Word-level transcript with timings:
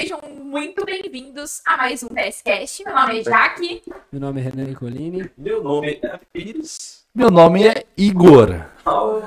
Sejam 0.00 0.20
muito 0.42 0.84
bem-vindos 0.84 1.62
a 1.64 1.76
mais 1.76 2.02
um 2.02 2.08
TSCast. 2.08 2.84
Meu 2.84 2.94
nome 2.94 3.20
é 3.20 3.22
Jaque. 3.22 3.82
Meu 4.10 4.20
nome 4.20 4.40
é 4.40 4.44
Renan 4.44 4.64
Nicolini. 4.64 5.30
Meu 5.38 5.62
nome 5.62 6.00
é 6.02 6.18
Pires. 6.32 7.04
Meu 7.14 7.30
nome 7.30 7.68
é 7.68 7.84
Igor. 7.96 8.64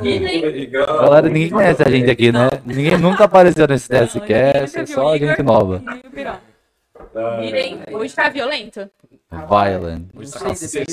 Idem. 0.02 0.70
Galera, 0.70 1.30
ninguém 1.30 1.50
conhece 1.50 1.84
a 1.84 1.90
gente 1.90 2.12
aqui, 2.12 2.34
né? 2.34 2.50
Ninguém 2.66 2.98
nunca 2.98 3.24
apareceu 3.24 3.66
nesse 3.66 3.88
TSCast, 3.90 4.80
é 4.80 4.86
só 4.86 5.18
gente 5.18 5.42
nova. 5.42 5.82
Idem. 7.42 7.84
Hoje 7.94 8.14
tá 8.14 8.28
violento. 8.28 8.90
Violent. 9.32 10.08
Hoje 10.14 10.32
tá 10.34 10.44
Não 10.44 10.56
sei, 10.56 10.86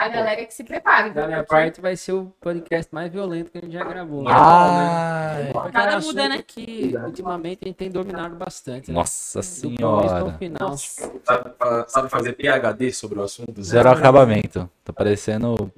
né? 0.00 0.06
A 0.06 0.08
galera 0.08 0.44
que 0.46 0.54
se 0.54 0.64
prepare. 0.64 1.10
Da 1.10 1.26
minha 1.26 1.44
parte 1.44 1.80
vai 1.80 1.96
ser 1.96 2.12
o 2.12 2.26
podcast 2.40 2.94
mais 2.94 3.12
violento 3.12 3.50
que 3.50 3.58
a 3.58 3.60
gente 3.60 3.72
já 3.72 3.84
gravou. 3.84 4.24
Ah, 4.28 5.36
Porque 5.52 5.76
Nada 5.78 5.92
é 5.92 6.00
muda, 6.00 6.28
né? 6.28 6.42
que 6.46 6.94
ultimamente 7.04 7.60
a 7.64 7.68
gente 7.68 7.76
tem 7.76 7.90
dominado 7.90 8.34
bastante. 8.36 8.88
né? 8.90 8.94
nossa 8.94 9.42
senhora. 9.42 10.32
final. 10.38 10.76
Sabe, 10.76 11.50
fa- 11.58 11.84
sabe 11.88 12.08
fazer 12.08 12.32
PHD 12.32 12.92
sobre 12.92 13.18
o 13.18 13.22
assunto? 13.22 13.62
Zero 13.62 13.90
acabamento. 13.90 14.68
Tá 14.84 14.92
parecendo. 14.92 15.70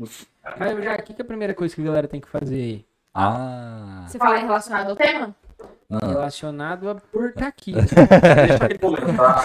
Mas 0.58 0.84
já, 0.84 0.94
o 0.94 1.02
que, 1.02 1.14
que 1.14 1.22
é 1.22 1.24
a 1.24 1.26
primeira 1.26 1.54
coisa 1.54 1.74
que 1.74 1.80
a 1.80 1.84
galera 1.84 2.08
tem 2.08 2.20
que 2.20 2.28
fazer 2.28 2.54
aí? 2.56 2.84
Ah. 3.14 4.04
Você 4.08 4.18
fala 4.18 4.38
relacionado 4.38 4.90
ao 4.90 4.96
tema? 4.96 5.34
Não. 6.00 6.08
Relacionado 6.08 6.88
a 6.90 6.94
por 6.94 7.28
estar 7.30 7.46
aqui. 7.48 7.72
Deixa 7.72 8.64
ele 8.64 8.78
comentar. 8.78 9.42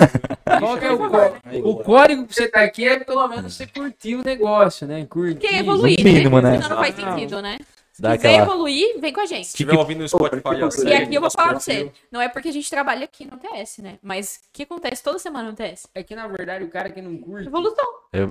Qual 0.59 0.77
que 0.77 0.85
é 0.85 0.91
o, 0.91 1.09
có- 1.09 1.33
o 1.63 1.75
código 1.83 2.25
pra 2.25 2.33
você 2.33 2.43
estar 2.45 2.63
aqui 2.63 2.87
é 2.87 2.99
pelo 2.99 3.27
menos 3.27 3.53
você 3.55 3.67
curtir 3.67 4.15
o 4.15 4.23
negócio, 4.23 4.87
né? 4.87 5.05
Curtir. 5.05 5.33
Porque 5.39 5.55
evoluir, 5.55 5.97
No 5.99 6.03
mínimo, 6.05 6.41
né? 6.41 6.53
Senão 6.55 6.69
não 6.69 6.77
faz 6.77 6.95
Ah, 6.99 7.11
sentido, 7.15 7.41
né? 7.41 7.57
Se 7.91 8.01
Dá 8.03 8.15
quiser 8.15 8.29
aquela. 8.29 8.43
evoluir, 8.45 8.99
vem 8.99 9.11
com 9.11 9.21
a 9.21 9.25
gente. 9.25 9.45
Se 9.45 9.53
estiver 9.53 9.73
ouvindo 9.75 10.01
no 10.01 10.07
Spotify, 10.07 10.63
assim, 10.63 10.87
E 10.87 10.93
aqui 10.93 11.15
eu 11.15 11.21
vou 11.21 11.31
falar 11.31 11.49
pra 11.49 11.59
você, 11.59 11.91
não 12.11 12.21
é 12.21 12.29
porque 12.29 12.49
a 12.49 12.53
gente 12.53 12.69
trabalha 12.69 13.05
aqui 13.05 13.25
no 13.25 13.37
TS, 13.37 13.79
né? 13.79 13.97
Mas 14.03 14.35
o 14.35 14.39
que 14.53 14.63
acontece 14.63 15.03
toda 15.03 15.17
semana 15.17 15.49
no 15.49 15.55
TS? 15.55 15.87
É 15.95 16.03
que 16.03 16.15
na 16.15 16.27
verdade 16.27 16.63
o 16.63 16.69
cara 16.69 16.91
que 16.91 17.01
não 17.01 17.17
curte. 17.17 17.47
Evolução. 17.47 17.85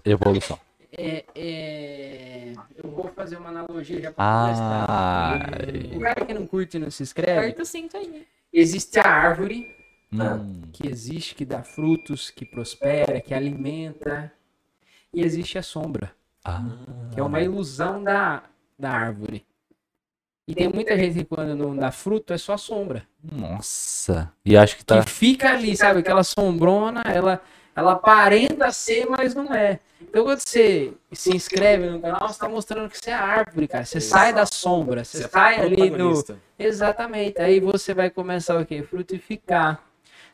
Evolução. 0.05 0.59
É, 0.99 1.25
é, 1.35 2.53
Eu 2.83 2.91
vou 2.91 3.09
fazer 3.15 3.37
uma 3.37 3.51
analogia 3.51 4.01
já 4.01 4.13
pra 4.13 4.25
Ah. 4.25 5.39
O 5.95 6.01
cara 6.01 6.25
que 6.25 6.33
não 6.33 6.47
curte 6.47 6.77
e 6.77 6.81
não 6.81 6.91
se 6.91 7.03
inscreve, 7.03 7.39
Aperta 7.39 7.63
o 7.63 7.67
cinto 7.67 7.97
aí. 7.97 8.27
existe 8.53 8.99
a 8.99 9.07
árvore 9.07 9.67
Hum. 10.13 10.63
que 10.73 10.87
existe, 10.89 11.35
que 11.35 11.45
dá 11.45 11.63
frutos, 11.63 12.31
que 12.31 12.47
prospera, 12.47 13.21
que 13.21 13.35
alimenta. 13.35 14.33
E 15.13 15.21
existe 15.23 15.59
a 15.59 15.63
sombra, 15.63 16.13
Ah. 16.45 16.63
que 17.13 17.21
é 17.21 17.23
uma 17.23 17.41
ilusão 17.41 18.03
da, 18.03 18.45
da 18.79 18.91
árvore. 18.91 19.45
E 20.49 20.55
tem 20.55 20.69
muita 20.69 20.97
gente 20.97 21.19
que 21.19 21.25
quando 21.25 21.55
não 21.57 21.77
dá 21.77 21.91
fruto 21.91 22.33
é 22.33 22.39
só 22.39 22.57
sombra. 22.57 23.03
Nossa. 23.23 24.33
E 24.45 24.57
acho 24.57 24.77
que 24.79 24.85
tá. 24.85 25.03
Que 25.03 25.11
fica 25.11 25.51
ali, 25.51 25.77
sabe? 25.77 25.99
Aquela 26.01 26.23
sombrona, 26.23 27.03
ela, 27.13 27.43
ela 27.75 27.93
aparenta 27.93 28.71
ser, 28.71 29.07
mas 29.11 29.35
não 29.35 29.53
é. 29.53 29.81
Então 30.01 30.25
quando 30.25 30.41
você 30.41 30.93
se 31.13 31.35
inscreve 31.35 31.89
no 31.89 32.01
canal, 32.01 32.29
você 32.29 32.39
tá 32.39 32.49
mostrando 32.49 32.89
que 32.89 32.99
você 32.99 33.11
é 33.11 33.15
árvore, 33.15 33.67
cara. 33.67 33.85
Você 33.85 34.01
sai 34.01 34.33
da 34.33 34.45
sombra, 34.45 35.05
você, 35.05 35.19
Você 35.19 35.25
é 35.25 35.29
sai 35.29 35.61
ali 35.61 35.77
protagonista. 35.77 36.39
Exatamente. 36.59 37.41
Aí 37.41 37.61
você 37.61 37.95
vai 37.95 38.11
começar 38.11 38.61
o 38.61 38.67
quê? 38.67 38.83
Frutificar. 38.83 39.81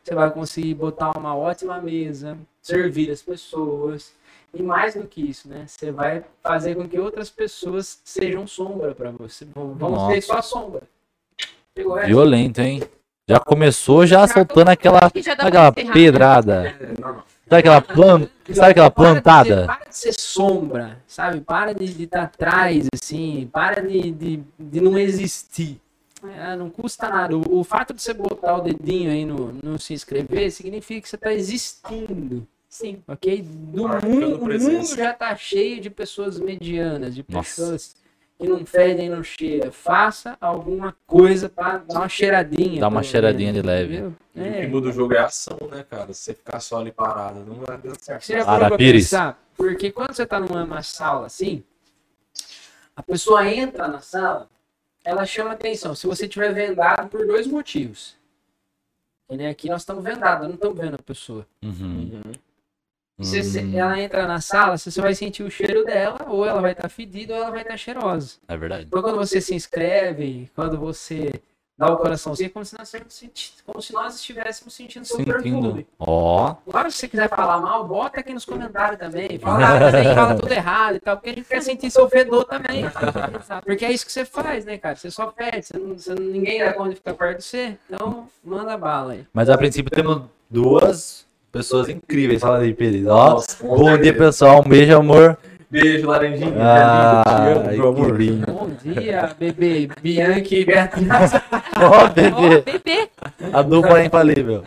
Você 0.03 0.15
vai 0.15 0.31
conseguir 0.33 0.75
botar 0.75 1.17
uma 1.17 1.37
ótima 1.37 1.81
mesa, 1.81 2.37
servir 2.61 3.11
as 3.11 3.23
pessoas. 3.23 4.13
E 4.53 4.63
mais 4.63 4.95
do 4.95 5.07
que 5.07 5.23
isso, 5.23 5.49
né? 5.49 5.65
Você 5.67 5.91
vai 5.91 6.25
fazer 6.43 6.75
com 6.75 6.87
que 6.87 6.99
outras 6.99 7.31
pessoas 7.31 8.01
sejam 8.05 8.47
sombra 8.47 8.95
para 8.95 9.11
você. 9.11 9.47
Vão 9.55 9.75
vão 9.75 9.91
Nossa. 9.91 10.15
ser 10.15 10.21
sua 10.23 10.43
sombra. 10.43 10.83
Violento, 12.05 12.61
hein? 12.61 12.83
Já 13.29 13.39
começou 13.39 14.05
já 14.05 14.27
soltando 14.27 14.69
aquela, 14.69 15.01
já 15.15 15.37
pra 15.37 15.49
aquela 15.49 15.69
encerrar, 15.69 15.87
né? 15.87 15.93
pedrada. 15.93 16.77
É 16.81 17.01
normal. 17.01 17.25
Sabe 17.53 17.61
aquela 17.61 17.83
planta? 17.83 18.31
Sabe 18.55 18.71
aquela 18.71 18.91
Para 18.91 19.05
de 19.05 19.15
ser- 19.15 19.23
plantada? 19.23 19.67
Para 19.67 19.85
de 19.91 19.97
ser 19.97 20.15
sombra, 20.19 20.99
sabe? 21.07 21.41
Para 21.43 21.75
de 21.75 22.05
estar 22.05 22.23
atrás, 22.23 22.87
assim. 22.95 23.49
Para 23.53 23.83
de, 23.83 24.11
de, 24.11 24.43
de 24.59 24.81
não 24.81 24.99
existir. 24.99 25.79
É, 26.39 26.57
não 26.57 26.71
custa 26.71 27.09
nada. 27.11 27.37
O, 27.37 27.59
o 27.59 27.65
fato 27.65 27.93
de 27.93 28.01
você 28.01 28.15
botar 28.15 28.57
o 28.57 28.61
dedinho 28.63 29.11
aí 29.11 29.27
no, 29.27 29.53
no 29.53 29.79
se 29.79 29.93
inscrever 29.93 30.51
significa 30.51 31.03
que 31.03 31.09
você 31.11 31.17
está 31.17 31.33
existindo. 31.35 32.47
Sim. 32.71 33.03
Ok? 33.07 33.43
Do 33.43 33.87
mundo, 33.87 34.37
o 34.37 34.49
mundo 34.49 34.97
já 34.97 35.13
tá 35.13 35.37
cheio 35.37 35.79
de 35.79 35.91
pessoas 35.91 36.39
medianas, 36.39 37.15
de 37.15 37.23
Nossa. 37.29 37.51
pessoas 37.51 37.95
que 38.39 38.49
não 38.49 38.67
fedem, 38.67 39.09
não 39.09 39.23
cheiram. 39.23 39.71
Faça 39.71 40.37
alguma 40.41 40.97
coisa 41.07 41.49
para 41.49 41.79
dar 41.79 42.01
uma 42.01 42.09
cheiradinha. 42.09 42.81
Dá 42.81 42.89
uma 42.89 43.03
cheiradinha 43.03 43.53
de 43.53 43.63
leve. 43.63 43.97
E 44.35 44.41
O 44.41 44.43
É. 44.45 44.61
que 44.63 44.67
muda 44.69 44.89
o 44.89 44.93
jogo 44.93 45.15
é 45.15 45.19
a 45.19 45.27
ação, 45.27 45.59
né, 45.71 45.85
cara? 45.89 46.13
Se 46.13 46.21
você 46.23 46.35
ficar 46.35 46.59
só 46.61 46.79
ali 46.81 46.91
parado, 46.91 47.41
não 47.45 47.57
vai 47.57 47.79
dar 47.79 47.95
certo. 48.01 48.23
Você 48.25 48.33
já 48.39 48.45
parou 48.45 48.59
pra 48.59 48.67
Arapires. 48.69 49.05
pensar? 49.05 49.39
Porque 49.57 49.93
quando 49.93 50.13
você 50.15 50.27
tá 50.27 50.41
numa 50.41 50.83
sala 50.83 51.27
assim, 51.27 51.63
a 52.97 53.03
pessoa 53.03 53.47
entra 53.49 53.87
na 53.87 54.01
sala, 54.01 54.49
ela 55.05 55.25
chama 55.27 55.53
atenção. 55.53 55.95
Se 55.95 56.07
você 56.07 56.27
tiver 56.27 56.53
vendado 56.53 57.09
por 57.09 57.27
dois 57.27 57.47
motivos. 57.47 58.17
E, 59.31 59.37
né, 59.37 59.49
aqui 59.49 59.69
nós 59.69 59.83
estamos 59.83 60.03
vendados, 60.05 60.47
não 60.49 60.55
estamos 60.55 60.79
vendo 60.79 60.95
a 60.95 60.99
pessoa. 60.99 61.47
Uhum. 61.63 62.21
Se 63.21 63.43
você- 63.43 63.61
Hum, 63.63 63.79
ela 63.79 64.01
entra 64.01 64.27
na 64.27 64.41
sala, 64.41 64.77
você 64.79 65.01
vai 65.01 65.15
sentir 65.15 65.43
o 65.43 65.51
cheiro 65.51 65.85
dela, 65.85 66.27
ou 66.29 66.45
ela 66.47 66.61
vai 66.61 66.73
estar 66.73 66.89
fedida, 66.89 67.35
ou 67.35 67.41
ela 67.43 67.51
vai 67.51 67.63
estar 67.63 67.77
cheirosa. 67.77 68.37
É 68.49 68.57
verdade. 68.57 68.87
Então, 68.87 69.03
quando 69.03 69.17
você 69.17 69.41
se 69.41 69.55
inscreve, 69.55 70.51
quando 70.55 70.77
você 70.79 71.31
dá 71.79 71.93
o 71.93 71.97
coraçãozinho, 71.97 72.47
é 72.47 72.51
como 72.51 72.65
se 72.65 72.77
nós, 72.77 72.93
como 73.67 73.83
se 73.83 73.93
nós 73.93 74.17
estivéssemos 74.17 74.73
sentindo 74.75 75.05
seu 75.05 75.25
perfume. 75.25 75.87
Ó. 75.99 76.55
Agora, 76.67 76.91
se 76.91 76.99
você 76.99 77.09
quiser 77.09 77.29
falar 77.29 77.61
mal, 77.61 77.87
bota 77.87 78.21
aqui 78.21 78.33
nos 78.33 78.45
comentários 78.45 78.99
também. 78.99 79.39
Fala, 79.39 79.79
também, 79.91 80.05
fala 80.15 80.35
tudo 80.37 80.53
errado 80.53 80.97
e 80.97 81.01
tal, 81.01 81.17
porque 81.17 81.31
a 81.31 81.35
gente 81.35 81.49
quer 81.49 81.63
sentir 81.63 81.91
seu 81.91 82.09
fedor 82.09 82.45
também. 82.45 82.85
Porque 83.65 83.85
é 83.85 83.93
isso 83.93 84.07
que 84.07 84.13
você 84.13 84.25
faz, 84.25 84.65
né, 84.65 84.79
cara? 84.79 84.97
Você 84.97 85.11
só 85.11 85.27
pede, 85.27 85.67
você 85.67 85.79
não, 85.79 85.99
você 85.99 86.15
ninguém 86.15 86.61
dá 86.61 86.73
conta 86.73 86.91
de 86.91 86.97
ficar 86.97 87.15
perto 87.15 87.39
de 87.39 87.45
você. 87.45 87.77
Então, 87.91 88.29
manda 88.45 88.77
bala 88.77 89.13
aí. 89.15 89.27
Mas 89.33 89.49
a 89.51 89.57
princípio 89.59 89.91
temos 89.91 90.23
duas 90.49 91.27
pessoas 91.53 91.89
incríveis. 91.89 92.41
Fala 92.41 92.59
aí. 92.59 92.75
Ó. 93.07 93.31
Nossa, 93.31 93.57
Bom 93.65 93.99
dia, 93.99 94.15
pessoal. 94.15 94.63
Um 94.65 94.69
beijo, 94.69 94.97
amor. 94.97 95.37
Beijo, 95.71 96.07
Laranjinha. 96.09 96.53
Ah, 96.61 97.23
é 97.49 97.69
te 97.75 97.81
amo, 97.81 97.89
amor. 97.89 98.13
Bom 98.47 98.71
dia, 98.83 99.31
bebê 99.39 99.89
Bianchi 100.03 100.57
e 100.57 100.65
Beatriz. 100.65 101.09
Ó, 101.81 102.05
Ó, 102.05 102.09
bebê. 102.09 102.61
bebê. 102.63 103.09
A 103.53 103.63
dupla 103.63 104.05
infalível. 104.05 104.65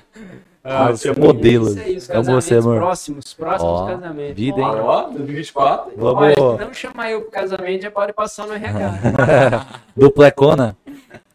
Ah, 0.64 0.88
Ah, 0.88 0.94
te 0.94 1.08
amo. 1.10 1.20
modelo. 1.20 1.68
Isso 1.70 1.80
aí, 1.80 1.98
os 1.98 2.10
Amo 2.10 2.24
você, 2.42 2.56
amor. 2.56 2.78
próximos, 2.78 3.34
próximos 3.36 3.82
Ó, 3.82 3.86
casamentos. 3.88 4.36
vida, 4.36 4.60
hein? 4.60 4.66
Ó, 4.66 5.02
2024. 5.10 5.92
Olha, 6.00 6.30
se 6.34 6.36
Vamos. 6.42 6.60
não 6.62 6.74
chamar 6.74 7.12
eu 7.12 7.22
pro 7.22 7.30
casamento, 7.32 7.84
já 7.84 7.92
pode 7.92 8.12
passar 8.14 8.48
no 8.48 8.54
RH. 8.54 9.66
Duplecona. 9.96 10.76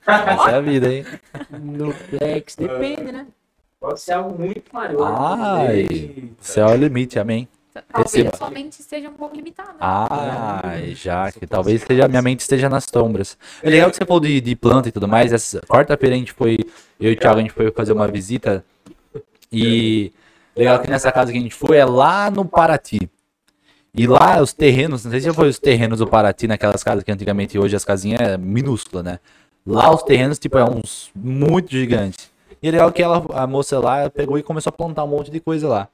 Essa 0.05 0.51
é 0.51 0.55
a 0.57 0.61
vida, 0.61 0.93
hein? 0.93 1.05
No 1.63 1.93
Flex, 1.93 2.57
depende, 2.57 3.13
né? 3.13 3.27
Pode 3.81 3.99
ser 3.99 4.13
algo 4.13 4.39
muito 4.39 4.65
maior. 4.75 5.11
Ai. 5.19 5.89
Céu 6.39 6.69
é 6.69 6.75
o 6.75 6.77
limite, 6.77 7.19
amém. 7.19 7.49
Talvez 7.73 8.13
Receba. 8.13 8.37
sua 8.37 8.51
mente 8.51 8.79
esteja 8.79 9.09
um 9.09 9.15
pouco 9.15 9.35
limitada. 9.35 9.75
Ai, 9.81 10.95
já 10.95 11.33
que 11.33 11.47
talvez 11.47 11.81
seja, 11.83 12.07
minha 12.07 12.21
mente 12.21 12.41
esteja 12.41 12.69
nas 12.69 12.85
sombras. 12.85 13.39
É 13.63 13.71
legal 13.71 13.89
que 13.91 13.97
você 13.97 14.05
falou 14.05 14.21
de, 14.21 14.39
de 14.39 14.55
planta 14.55 14.91
e 14.91 14.93
tudo 14.93 15.09
mais. 15.09 15.33
Essa 15.33 15.61
quarta-feira 15.61 16.15
a 16.15 16.19
gente 16.19 16.33
foi, 16.33 16.59
eu 17.01 17.11
e 17.11 17.15
o 17.15 17.17
Thiago, 17.17 17.39
a 17.39 17.43
gente 17.43 17.55
foi 17.55 17.71
fazer 17.71 17.95
uma 17.95 18.07
visita. 18.07 18.63
E 19.51 20.13
legal 20.55 20.79
que 20.81 20.91
nessa 20.91 21.11
casa 21.11 21.33
que 21.33 21.39
a 21.39 21.41
gente 21.41 21.55
foi 21.55 21.79
é 21.79 21.85
lá 21.85 22.31
no 22.31 22.45
Paraty. 22.45 23.09
E 23.95 24.07
lá 24.07 24.43
os 24.43 24.53
terrenos, 24.53 25.05
não 25.05 25.11
sei 25.11 25.21
se 25.21 25.27
já 25.27 25.33
foi 25.33 25.49
os 25.49 25.59
terrenos 25.59 26.01
do 26.01 26.07
Paraty, 26.07 26.47
naquelas 26.47 26.85
casas 26.85 27.03
que 27.03 27.11
antigamente 27.11 27.59
hoje 27.59 27.75
as 27.77 27.85
casinhas 27.85 28.21
é 28.21 28.37
minúscula, 28.37 29.03
né? 29.03 29.21
Lá 29.67 29.95
os 29.95 30.03
terrenos, 30.03 30.39
tipo, 30.39 30.59
é 30.59 30.65
uns 30.65 31.11
muito 31.15 31.71
gigantes. 31.71 32.31
E 32.63 32.69
é 32.69 32.71
legal 32.71 32.93
que 32.93 33.03
ela, 33.03 33.25
a 33.33 33.47
moça 33.47 33.79
lá 33.79 34.09
pegou 34.11 34.39
e 34.39 34.43
começou 34.43 34.71
a 34.71 34.73
plantar 34.73 35.05
um 35.05 35.09
monte 35.09 35.31
de 35.31 35.41
coisa 35.41 35.69
lá. 35.69 35.89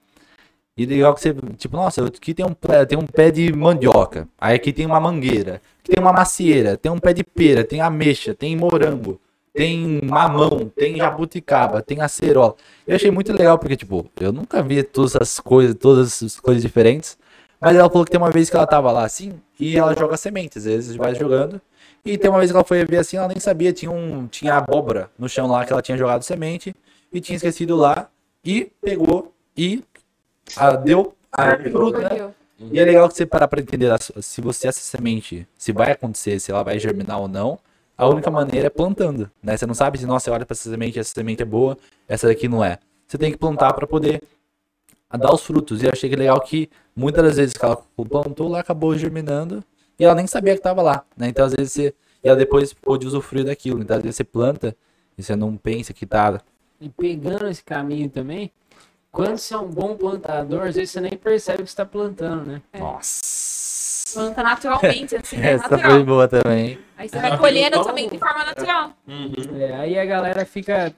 E 0.77 0.85
legal 0.85 1.15
que 1.15 1.21
você, 1.23 1.35
tipo, 1.57 1.75
nossa, 1.75 2.05
aqui 2.05 2.35
tem 2.35 2.45
um, 2.45 2.53
tem 2.87 2.99
um 2.99 3.07
pé 3.07 3.31
de 3.31 3.51
mandioca. 3.51 4.29
Aí 4.39 4.57
aqui 4.57 4.75
tem 4.75 4.85
uma 4.85 5.01
mangueira. 5.01 5.63
Tem 5.83 5.99
uma 5.99 6.13
macieira. 6.13 6.77
Tem 6.77 6.93
um 6.93 6.99
pé 6.99 7.15
de 7.15 7.25
pera. 7.25 7.65
Tem 7.65 7.81
ameixa. 7.81 8.35
Tem 8.35 8.55
morango. 8.55 9.19
Tem 9.55 10.03
mamão. 10.05 10.71
Tem 10.77 10.97
jabuticaba. 10.97 11.81
Tem 11.81 12.03
acerola. 12.03 12.57
Eu 12.87 12.97
achei 12.97 13.11
muito 13.11 13.33
legal 13.33 13.59
porque, 13.59 13.75
tipo, 13.75 14.05
eu 14.21 14.31
nunca 14.33 14.63
vi 14.63 14.83
todas 14.83 15.15
essas 15.15 15.41
coisas, 15.41 15.75
todas 15.75 16.09
essas 16.09 16.39
coisas 16.39 16.63
diferentes. 16.63 17.17
Mas 17.59 17.75
ela 17.75 17.89
falou 17.89 18.05
que 18.05 18.11
tem 18.11 18.21
uma 18.21 18.31
vez 18.31 18.51
que 18.51 18.57
ela 18.57 18.67
tava 18.67 18.93
lá 18.93 19.05
assim 19.07 19.33
e 19.59 19.79
ela 19.79 19.97
joga 19.97 20.19
sementes. 20.19 20.59
Às 20.59 20.65
vezes 20.65 20.97
vai 20.97 21.15
jogando. 21.15 21.59
E 22.07 22.17
tem 22.17 22.31
uma 22.31 22.39
vez 22.39 22.53
que 22.53 22.57
ela 22.57 22.65
foi 22.65 22.85
ver 22.85 22.99
assim, 22.99 23.17
ela 23.17 23.27
nem 23.27 23.41
sabia. 23.41 23.73
Tinha, 23.73 23.91
um, 23.91 24.29
tinha 24.29 24.55
abóbora 24.55 25.11
no 25.19 25.29
chão 25.29 25.49
lá 25.49 25.65
que 25.65 25.73
ela 25.73 25.83
tinha 25.83 25.99
jogado 25.99 26.23
semente. 26.23 26.73
E 27.13 27.21
tinha 27.21 27.35
esquecido 27.35 27.75
lá. 27.75 28.09
E 28.45 28.71
pegou 28.81 29.35
e 29.57 29.83
ah, 30.57 30.77
deu 30.77 31.17
a 31.33 31.57
fruta, 31.57 31.99
né? 31.99 32.09
Orgulho. 32.13 32.35
E 32.73 32.79
é 32.79 32.85
legal 32.85 33.09
que 33.09 33.15
você 33.15 33.27
parar 33.27 33.49
pra 33.49 33.61
entender 33.61 33.91
se 34.21 34.41
você 34.41 34.69
essa 34.69 34.81
semente, 34.81 35.47
se 35.59 35.73
vai 35.73 35.91
acontecer, 35.91 36.39
se 36.39 36.51
ela 36.51 36.63
vai 36.63 36.79
germinar 36.79 37.21
ou 37.21 37.29
não, 37.29 37.59
a 37.99 38.09
única 38.09 38.31
maneira 38.31 38.69
é 38.69 38.71
plantando, 38.71 39.31
né? 39.43 39.57
Você 39.57 39.67
não 39.67 39.75
sabe 39.75 39.99
se, 39.99 40.07
nossa, 40.07 40.31
olha 40.31 40.47
pra 40.47 40.55
essa 40.55 40.71
semente, 40.71 40.99
essa 40.99 41.13
semente 41.13 41.43
é 41.43 41.45
boa, 41.45 41.77
essa 42.09 42.29
daqui 42.29 42.49
não 42.49 42.65
é. 42.65 42.79
Você 43.07 43.19
tem 43.19 43.31
que 43.31 43.37
plantar 43.37 43.75
para 43.75 43.87
poder 43.87 44.23
dar 45.11 45.35
os 45.35 45.43
frutos. 45.43 45.83
E 45.83 45.87
eu 45.87 45.91
achei 45.93 46.09
que 46.09 46.17
legal 46.17 46.41
que 46.41 46.71
muitas 46.95 47.25
das 47.25 47.37
vezes 47.37 47.55
que 47.55 47.65
ela 47.65 47.77
plantou 48.09 48.49
lá, 48.49 48.61
acabou 48.61 48.97
germinando 48.97 49.63
e 49.99 50.05
ela 50.05 50.15
nem 50.15 50.27
sabia 50.27 50.53
que 50.55 50.61
estava 50.61 50.83
lá, 50.83 51.05
né? 51.17 51.29
Então 51.29 51.45
às 51.47 51.55
vezes 51.55 51.73
você. 51.73 51.95
E 52.23 52.29
ela 52.29 52.37
depois 52.37 52.73
pôde 52.73 53.07
usufruir 53.07 53.45
daquilo. 53.45 53.81
Então 53.83 53.97
às 53.97 54.03
vezes 54.03 54.17
você 54.17 54.25
planta 54.25 54.77
e 55.17 55.23
você 55.23 55.37
não 55.37 55.57
pensa 55.57 55.93
que 55.93 56.05
tá. 56.07 56.41
E 56.81 56.89
pegando 56.89 57.49
esse 57.49 57.65
caminho 57.65 58.09
também, 58.11 58.51
quando 59.11 59.39
você 59.39 59.55
é 59.55 59.59
um 59.59 59.69
bom 59.69 59.97
plantador, 59.97 60.67
às 60.67 60.75
vezes 60.75 60.91
você 60.91 61.01
nem 61.01 61.13
percebe 61.13 61.63
que 61.63 61.69
está 61.69 61.87
plantando, 61.87 62.45
né? 62.45 62.63
É. 62.73 62.79
Nossa! 62.79 63.25
Planta 64.13 64.43
naturalmente, 64.43 65.17
assim, 65.17 65.37
é 65.41 65.53
Essa 65.53 65.69
foi 65.69 65.77
natural. 65.79 66.05
boa 66.05 66.29
também. 66.29 66.79
Aí 66.97 67.09
você 67.09 67.19
vai 67.19 67.37
colhendo 67.39 67.83
também 67.83 68.09
de 68.09 68.19
forma 68.19 68.45
natural. 68.45 68.93
Uhum. 69.07 69.61
É, 69.61 69.75
aí 69.77 69.99
a 69.99 70.05
galera 70.05 70.45
fica 70.45 70.95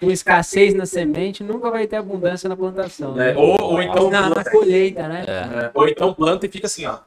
com 0.00 0.10
escassez 0.10 0.74
na 0.74 0.86
semente, 0.86 1.42
nunca 1.42 1.70
vai 1.70 1.86
ter 1.86 1.96
abundância 1.96 2.48
na 2.48 2.56
plantação. 2.56 3.20
É, 3.20 3.32
Né? 3.32 3.36
ou, 3.36 3.60
ou 3.60 3.82
então 3.82 4.10
na, 4.10 4.22
na 4.22 4.34
planta, 4.34 4.50
colheita, 4.50 5.08
né? 5.08 5.24
É. 5.26 5.64
é, 5.64 5.70
ou 5.74 5.88
então 5.88 6.12
planta 6.14 6.46
e 6.46 6.48
fica 6.48 6.66
assim, 6.66 6.86
ó. 6.86 6.98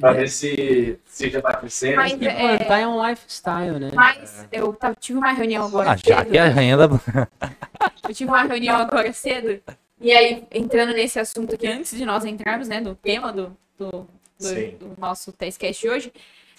Pra 0.00 0.12
ver 0.12 0.28
se, 0.28 0.98
se 1.04 1.28
já 1.30 1.42
tá 1.42 1.54
crescendo. 1.54 1.96
Mas, 1.96 2.12
E 2.20 2.26
é, 2.26 2.56
plantar 2.56 2.78
é 2.78 2.86
um 2.86 3.06
lifestyle, 3.08 3.78
né? 3.78 3.90
mas 3.94 4.46
eu 4.50 4.72
tava- 4.72 4.94
tive 4.94 5.18
uma 5.18 5.32
reunião 5.32 5.66
agora 5.66 5.90
Ah, 5.90 5.96
já 5.96 6.18
cedo. 6.18 6.30
que 6.30 6.38
a 6.38 6.44
renda. 6.48 6.88
Eu 8.08 8.14
tive 8.14 8.30
uma 8.30 8.42
reunião 8.42 8.76
agora 8.76 9.12
cedo. 9.12 9.60
E 10.00 10.12
aí, 10.12 10.46
entrando 10.50 10.92
nesse 10.92 11.18
assunto 11.18 11.54
aqui, 11.54 11.66
antes 11.66 11.96
de 11.96 12.04
nós 12.06 12.24
entrarmos, 12.24 12.68
né, 12.68 12.80
no 12.80 12.94
tema 12.94 13.32
do, 13.32 13.56
do, 13.78 13.90
do, 14.38 14.70
do 14.78 14.94
nosso 15.00 15.32
testcast 15.32 15.82
de 15.82 15.88
hoje, 15.90 16.12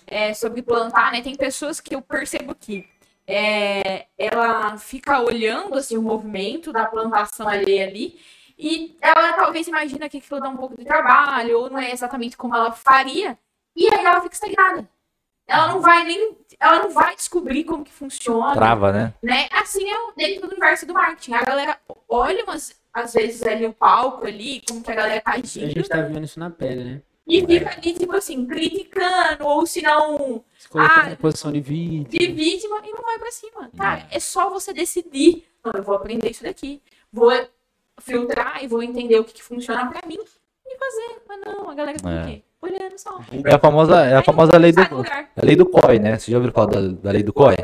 é 0.06 0.34
sobre 0.34 0.62
plantar, 0.62 1.12
né? 1.12 1.22
Tem 1.22 1.36
pessoas 1.36 1.80
que 1.80 1.96
eu 1.96 2.02
percebo 2.02 2.54
que 2.56 2.88
é, 3.26 4.06
ela 4.18 4.78
fica 4.78 5.20
olhando 5.22 5.76
assim, 5.76 5.98
o 5.98 6.02
movimento 6.02 6.72
da 6.72 6.86
plantação 6.86 7.48
ali 7.48 7.80
ali. 7.82 8.20
E 8.58 8.98
ela 9.02 9.34
talvez 9.34 9.68
imagina 9.68 10.10
que 10.10 10.18
aquilo 10.18 10.40
dá 10.40 10.50
um 10.50 10.58
pouco 10.58 10.76
de 10.78 10.84
trabalho, 10.84 11.60
ou 11.60 11.70
não 11.70 11.78
é 11.80 11.92
exatamente 11.92 12.36
como 12.36 12.56
ela 12.56 12.72
faria. 12.72 13.38
E 13.76 13.86
aí 13.94 14.04
ela 14.06 14.22
fica 14.22 14.34
estagnada. 14.34 14.90
Ela 15.48 15.68
não 15.70 15.80
vai 15.82 16.04
nem. 16.04 16.36
Ela 16.60 16.80
não 16.84 16.90
vai 16.90 17.16
descobrir 17.16 17.64
como 17.64 17.84
que 17.86 17.92
funciona 17.92 18.54
Trava, 18.54 18.92
né? 18.92 19.14
né? 19.24 19.48
Assim 19.52 19.88
é 19.90 19.98
o- 20.00 20.14
dentro 20.18 20.42
do 20.42 20.48
universo 20.52 20.86
do 20.86 20.94
marketing. 20.94 21.34
A 21.36 21.44
galera 21.44 21.80
olha 22.10 22.44
umas, 22.44 22.76
às 22.92 23.14
vezes 23.14 23.44
ali 23.44 23.66
o 23.66 23.72
palco 23.74 24.26
ali, 24.26 24.62
como 24.68 24.84
que 24.84 24.92
a 24.92 24.96
galera 24.96 25.22
tá 25.22 25.32
A 25.32 25.36
agindo, 25.36 25.70
gente 25.70 25.88
tá 25.88 26.02
vendo 26.02 26.24
isso 26.26 26.40
na 26.40 26.50
pele, 26.50 26.84
né? 26.84 27.02
e 27.30 27.46
fica 27.46 27.70
ali, 27.72 27.94
tipo 27.94 28.16
assim, 28.16 28.46
criticando, 28.48 29.46
ou 29.46 29.66
se 29.68 29.82
não, 29.82 30.44
Se 30.58 30.68
colocando 30.70 31.12
Ah, 31.14 31.18
posição 31.18 31.52
de 31.52 31.60
vítima. 31.60 32.10
de 32.10 32.28
vítima 32.32 32.82
e 32.86 32.92
não 32.92 33.04
vai 33.04 33.20
pra 33.20 33.32
cima. 33.32 33.70
Cara, 33.78 34.08
é 34.12 34.20
só 34.20 34.50
você 34.50 34.74
decidir. 34.74 35.46
Não, 35.64 35.74
eu 35.76 35.84
vou 35.84 35.96
aprender 35.96 36.30
isso 36.32 36.44
daqui. 36.44 36.82
Vou 37.12 37.30
filtrar 38.00 38.64
e 38.64 38.68
vou 38.68 38.82
entender 38.84 39.20
o 39.20 39.24
que, 39.24 39.34
que 39.34 39.44
funciona 39.44 39.88
pra 39.90 40.08
mim 40.08 40.18
e 40.66 40.78
fazer. 40.78 41.22
Mas 41.28 41.40
não, 41.46 41.70
a 41.70 41.76
galera 41.76 41.98
fica 41.98 42.10
É. 42.10 42.22
o 42.22 42.26
quê? 42.26 42.44
Olhando 42.62 42.98
só. 42.98 43.20
É 43.46 43.54
a 43.54 43.60
famosa, 43.60 44.02
é 44.06 44.16
a 44.16 44.24
famosa 44.24 44.58
lei 44.58 44.72
do, 44.72 44.82
lugar. 44.96 45.30
a 45.36 45.46
lei 45.46 45.56
do 45.56 45.66
COI, 45.66 46.00
né? 46.00 46.18
Você 46.18 46.32
já 46.32 46.38
ouviu 46.38 46.52
falar 46.52 46.68
da, 46.68 46.82
da 46.88 47.12
lei 47.12 47.22
do 47.24 47.32
COI? 47.32 47.56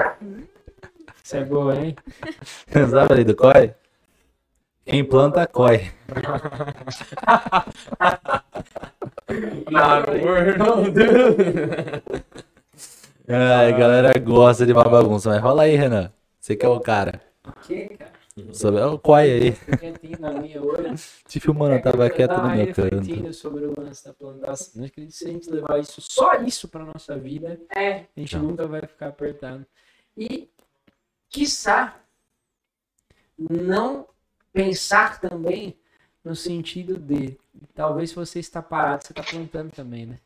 Isso 1.23 1.35
é 1.37 1.43
boa, 1.43 1.75
hein? 1.75 1.95
Sabe 2.91 3.11
a 3.11 3.15
lei 3.15 3.23
do 3.23 3.35
COI? 3.35 3.73
Quem 4.85 5.03
planta, 5.03 5.47
COI. 5.47 5.91
Ai, 13.27 13.73
a 13.73 13.77
galera 13.77 14.19
gosta 14.19 14.65
de 14.65 14.73
uma 14.73 14.83
bagunça, 14.83 15.29
mas 15.29 15.41
rola 15.41 15.63
aí, 15.63 15.75
Renan. 15.75 16.11
Você 16.39 16.55
que 16.55 16.65
é 16.65 16.69
o 16.69 16.79
cara. 16.79 17.21
Que, 17.63 17.87
cara? 17.97 18.11
Sobre 18.51 18.79
é 18.81 18.85
o 18.85 18.97
COI 18.97 19.31
aí. 19.31 19.51
Te 21.27 21.39
filmando, 21.39 21.75
eu 21.75 21.81
tava 21.81 22.09
quieto 22.09 22.35
no 22.37 22.49
meu 22.49 22.73
canto. 22.73 23.33
sobre 23.33 23.65
o 23.65 23.79
lance 23.79 24.05
da 24.05 24.13
plantação. 24.13 24.83
Acho 24.83 24.91
que 24.91 25.11
se 25.11 25.25
a 25.25 25.31
gente 25.31 25.49
levar 25.49 25.79
isso, 25.79 26.01
só 26.01 26.33
isso 26.41 26.67
pra 26.67 26.83
nossa 26.83 27.15
vida, 27.17 27.61
É. 27.75 28.05
a 28.15 28.19
gente 28.19 28.35
Não. 28.37 28.43
nunca 28.43 28.65
vai 28.67 28.81
ficar 28.81 29.09
apertado. 29.09 29.65
E, 30.17 30.49
quiçá, 31.29 31.95
não 33.37 34.07
pensar 34.51 35.19
também 35.19 35.77
no 36.23 36.35
sentido 36.35 36.97
de, 36.97 37.37
talvez 37.75 38.09
se 38.11 38.15
você 38.15 38.39
está 38.39 38.61
parado, 38.61 39.03
você 39.05 39.11
está 39.11 39.23
plantando 39.23 39.71
também, 39.71 40.05
né? 40.07 40.19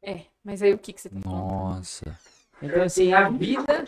É, 0.00 0.22
mas 0.44 0.62
aí 0.62 0.72
o 0.72 0.78
que, 0.78 0.92
que 0.92 1.00
você 1.00 1.08
tá 1.08 1.20
falando? 1.20 1.40
Nossa. 1.40 2.18
Então, 2.62 2.82
assim, 2.82 3.12
a 3.12 3.28
vida 3.28 3.84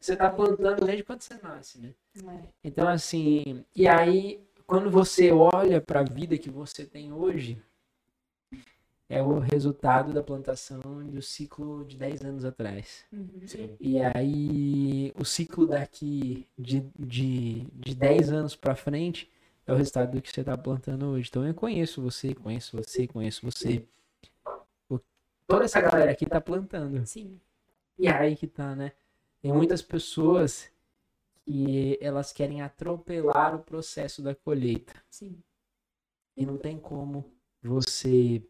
você 0.00 0.14
está 0.14 0.28
plantando 0.30 0.84
desde 0.84 1.04
quando 1.04 1.20
você 1.22 1.34
nasce, 1.40 1.78
né? 1.78 1.90
É. 2.24 2.48
Então, 2.64 2.88
assim, 2.88 3.64
e 3.74 3.86
aí, 3.86 4.40
quando 4.66 4.90
você 4.90 5.30
olha 5.32 5.80
para 5.80 6.00
a 6.00 6.04
vida 6.04 6.38
que 6.38 6.50
você 6.50 6.84
tem 6.84 7.12
hoje, 7.12 7.60
é 9.08 9.22
o 9.22 9.38
resultado 9.38 10.12
da 10.12 10.22
plantação 10.22 10.80
do 10.80 11.22
ciclo 11.22 11.84
de 11.84 11.96
10 11.96 12.22
anos 12.22 12.44
atrás. 12.44 13.04
Uhum. 13.12 13.76
E 13.78 13.98
aí, 14.00 15.12
o 15.14 15.24
ciclo 15.24 15.66
daqui 15.66 16.46
de, 16.58 16.80
de, 16.98 17.66
de 17.72 17.94
10 17.94 18.32
anos 18.32 18.56
para 18.56 18.74
frente 18.74 19.30
é 19.66 19.72
o 19.72 19.76
resultado 19.76 20.12
do 20.12 20.22
que 20.22 20.30
você 20.30 20.40
está 20.40 20.56
plantando 20.56 21.06
hoje. 21.06 21.28
Então, 21.28 21.46
eu 21.46 21.54
conheço 21.54 22.02
você, 22.02 22.34
conheço 22.34 22.76
você, 22.76 23.06
conheço 23.06 23.44
você. 23.44 23.84
O- 24.88 24.98
toda 25.46 25.64
essa 25.64 25.80
galera 25.80 26.10
aqui 26.10 26.26
tá 26.26 26.40
plantando. 26.40 27.06
Sim. 27.06 27.40
E 27.98 28.08
aí 28.08 28.36
que 28.36 28.46
tá, 28.46 28.74
né? 28.74 28.92
Tem 29.40 29.52
muitas 29.52 29.82
pessoas 29.82 30.68
que 31.46 31.96
elas 32.00 32.32
querem 32.32 32.60
atropelar 32.60 33.54
o 33.54 33.60
processo 33.60 34.20
da 34.20 34.34
colheita. 34.34 34.92
Sim. 35.08 35.38
E 36.36 36.44
não 36.44 36.58
tem 36.58 36.76
como 36.78 37.32
você 37.62 38.42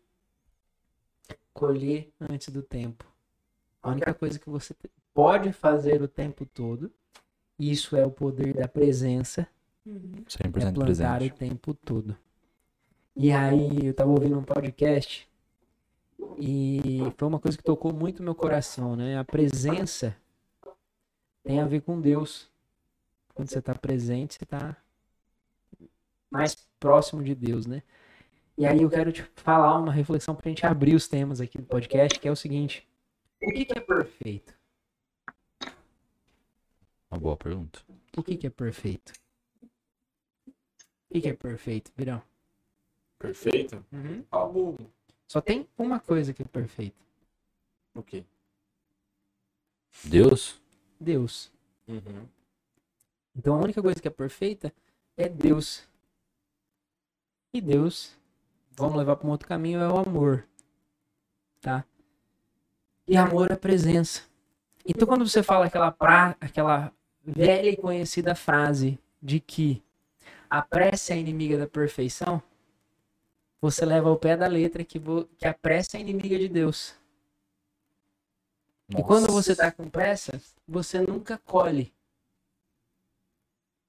colher 1.52 2.10
antes 2.18 2.48
do 2.48 2.62
tempo. 2.62 3.04
A 3.82 3.90
única 3.90 4.14
coisa 4.14 4.38
que 4.38 4.48
você 4.48 4.74
pode 5.14 5.52
fazer 5.52 6.02
o 6.02 6.08
tempo 6.08 6.44
todo, 6.46 6.90
isso 7.58 7.94
é 7.96 8.04
o 8.04 8.10
poder 8.10 8.54
da 8.54 8.66
presença, 8.66 9.46
Uhum. 9.84 10.24
100% 10.26 10.40
é 10.40 10.50
plantar 10.50 10.84
presente. 10.84 11.32
o 11.32 11.36
tempo 11.36 11.72
todo. 11.74 12.16
E 13.14 13.30
aí, 13.30 13.86
eu 13.86 13.94
tava 13.94 14.10
ouvindo 14.10 14.36
um 14.36 14.42
podcast 14.42 15.30
e 16.38 16.98
foi 17.16 17.28
uma 17.28 17.38
coisa 17.38 17.56
que 17.56 17.62
tocou 17.62 17.92
muito 17.94 18.20
meu 18.20 18.34
coração, 18.34 18.96
né? 18.96 19.16
A 19.16 19.24
presença 19.24 20.16
tem 21.44 21.60
a 21.60 21.66
ver 21.66 21.82
com 21.82 22.00
Deus. 22.00 22.50
Quando 23.36 23.50
você 23.50 23.60
tá 23.60 23.74
presente, 23.74 24.34
você 24.34 24.46
tá 24.46 24.74
mais 26.30 26.56
próximo 26.80 27.22
de 27.22 27.34
Deus, 27.34 27.66
né? 27.66 27.82
E 28.56 28.64
aí 28.64 28.80
eu 28.80 28.88
quero 28.88 29.12
te 29.12 29.22
falar 29.34 29.78
uma 29.78 29.92
reflexão 29.92 30.34
pra 30.34 30.48
gente 30.48 30.64
abrir 30.64 30.94
os 30.94 31.06
temas 31.06 31.38
aqui 31.38 31.58
do 31.58 31.66
podcast, 31.66 32.18
que 32.18 32.26
é 32.26 32.32
o 32.32 32.34
seguinte: 32.34 32.88
o 33.42 33.52
que, 33.52 33.66
que 33.66 33.78
é 33.78 33.80
perfeito? 33.82 34.58
Uma 37.10 37.20
boa 37.20 37.36
pergunta. 37.36 37.80
O 38.16 38.22
que, 38.22 38.38
que 38.38 38.46
é 38.46 38.50
perfeito? 38.50 39.12
O 40.46 41.12
que, 41.12 41.20
que 41.20 41.28
é 41.28 41.34
perfeito, 41.34 41.92
Virão? 41.94 42.22
Perfeito? 43.18 43.84
Algo. 44.30 44.78
Só 45.28 45.42
tem 45.42 45.68
uma 45.76 46.00
coisa 46.00 46.32
que 46.32 46.40
é 46.40 46.46
perfeita. 46.46 46.96
O 47.94 48.02
quê? 48.02 48.24
Deus? 50.04 50.58
Deus. 50.98 51.52
Uhum. 51.86 52.26
Então 53.36 53.54
a 53.54 53.58
única 53.58 53.82
coisa 53.82 54.00
que 54.00 54.08
é 54.08 54.10
perfeita 54.10 54.72
é 55.16 55.28
Deus. 55.28 55.86
E 57.52 57.60
Deus, 57.60 58.12
vamos 58.76 58.96
levar 58.96 59.16
para 59.16 59.26
um 59.26 59.30
outro 59.30 59.48
caminho, 59.48 59.80
é 59.80 59.88
o 59.88 59.98
amor. 59.98 60.46
Tá? 61.60 61.84
E 63.06 63.16
amor 63.16 63.50
é 63.50 63.56
presença. 63.56 64.22
Então 64.84 65.06
quando 65.06 65.26
você 65.26 65.42
fala 65.42 65.66
aquela, 65.66 65.90
pra, 65.90 66.36
aquela 66.40 66.92
velha 67.24 67.70
e 67.70 67.76
conhecida 67.76 68.34
frase 68.34 68.98
de 69.22 69.40
que 69.40 69.82
a 70.48 70.62
pressa 70.62 71.12
é 71.12 71.18
inimiga 71.18 71.58
da 71.58 71.66
perfeição, 71.66 72.42
você 73.60 73.84
leva 73.84 74.08
ao 74.08 74.16
pé 74.18 74.36
da 74.36 74.46
letra 74.46 74.84
que, 74.84 74.98
vo- 74.98 75.24
que 75.38 75.46
a 75.46 75.52
pressa 75.54 75.96
é 75.96 76.00
inimiga 76.00 76.38
de 76.38 76.48
Deus. 76.48 76.94
E 78.88 79.02
quando 79.02 79.32
você 79.32 79.52
está 79.52 79.72
com 79.72 79.90
pressa, 79.90 80.40
você 80.68 81.00
nunca 81.00 81.38
colhe. 81.38 81.92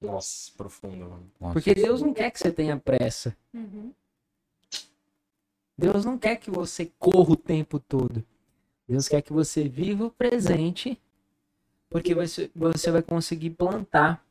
Nossa, 0.00 0.52
profundo, 0.56 1.08
mano. 1.08 1.30
Nossa. 1.40 1.52
Porque 1.52 1.74
Deus 1.74 2.00
não 2.00 2.14
quer 2.14 2.30
que 2.30 2.38
você 2.38 2.52
tenha 2.52 2.76
pressa. 2.76 3.36
Uhum. 3.52 3.92
Deus 5.76 6.04
não 6.04 6.18
quer 6.18 6.36
que 6.36 6.50
você 6.50 6.92
corra 6.98 7.32
o 7.32 7.36
tempo 7.36 7.78
todo. 7.78 8.24
Deus 8.88 9.08
quer 9.08 9.22
que 9.22 9.32
você 9.32 9.68
viva 9.68 10.06
o 10.06 10.10
presente, 10.10 11.00
porque 11.90 12.14
você, 12.14 12.50
você 12.54 12.90
vai 12.90 13.02
conseguir 13.02 13.50
plantar. 13.50 14.24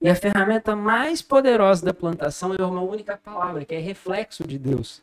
E 0.00 0.08
a 0.08 0.14
ferramenta 0.14 0.74
mais 0.74 1.20
poderosa 1.20 1.84
da 1.84 1.92
plantação 1.92 2.54
é 2.54 2.64
uma 2.64 2.80
única 2.80 3.18
palavra, 3.18 3.64
que 3.64 3.74
é 3.74 3.78
reflexo 3.78 4.46
de 4.46 4.58
Deus, 4.58 5.02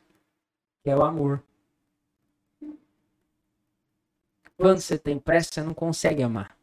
que 0.83 0.89
é 0.89 0.95
o 0.95 1.03
amor. 1.03 1.43
Quando 4.57 4.81
você 4.81 4.97
tem 4.97 5.19
pressa, 5.19 5.53
você 5.53 5.61
não 5.61 5.73
consegue 5.73 6.23
amar. 6.23 6.56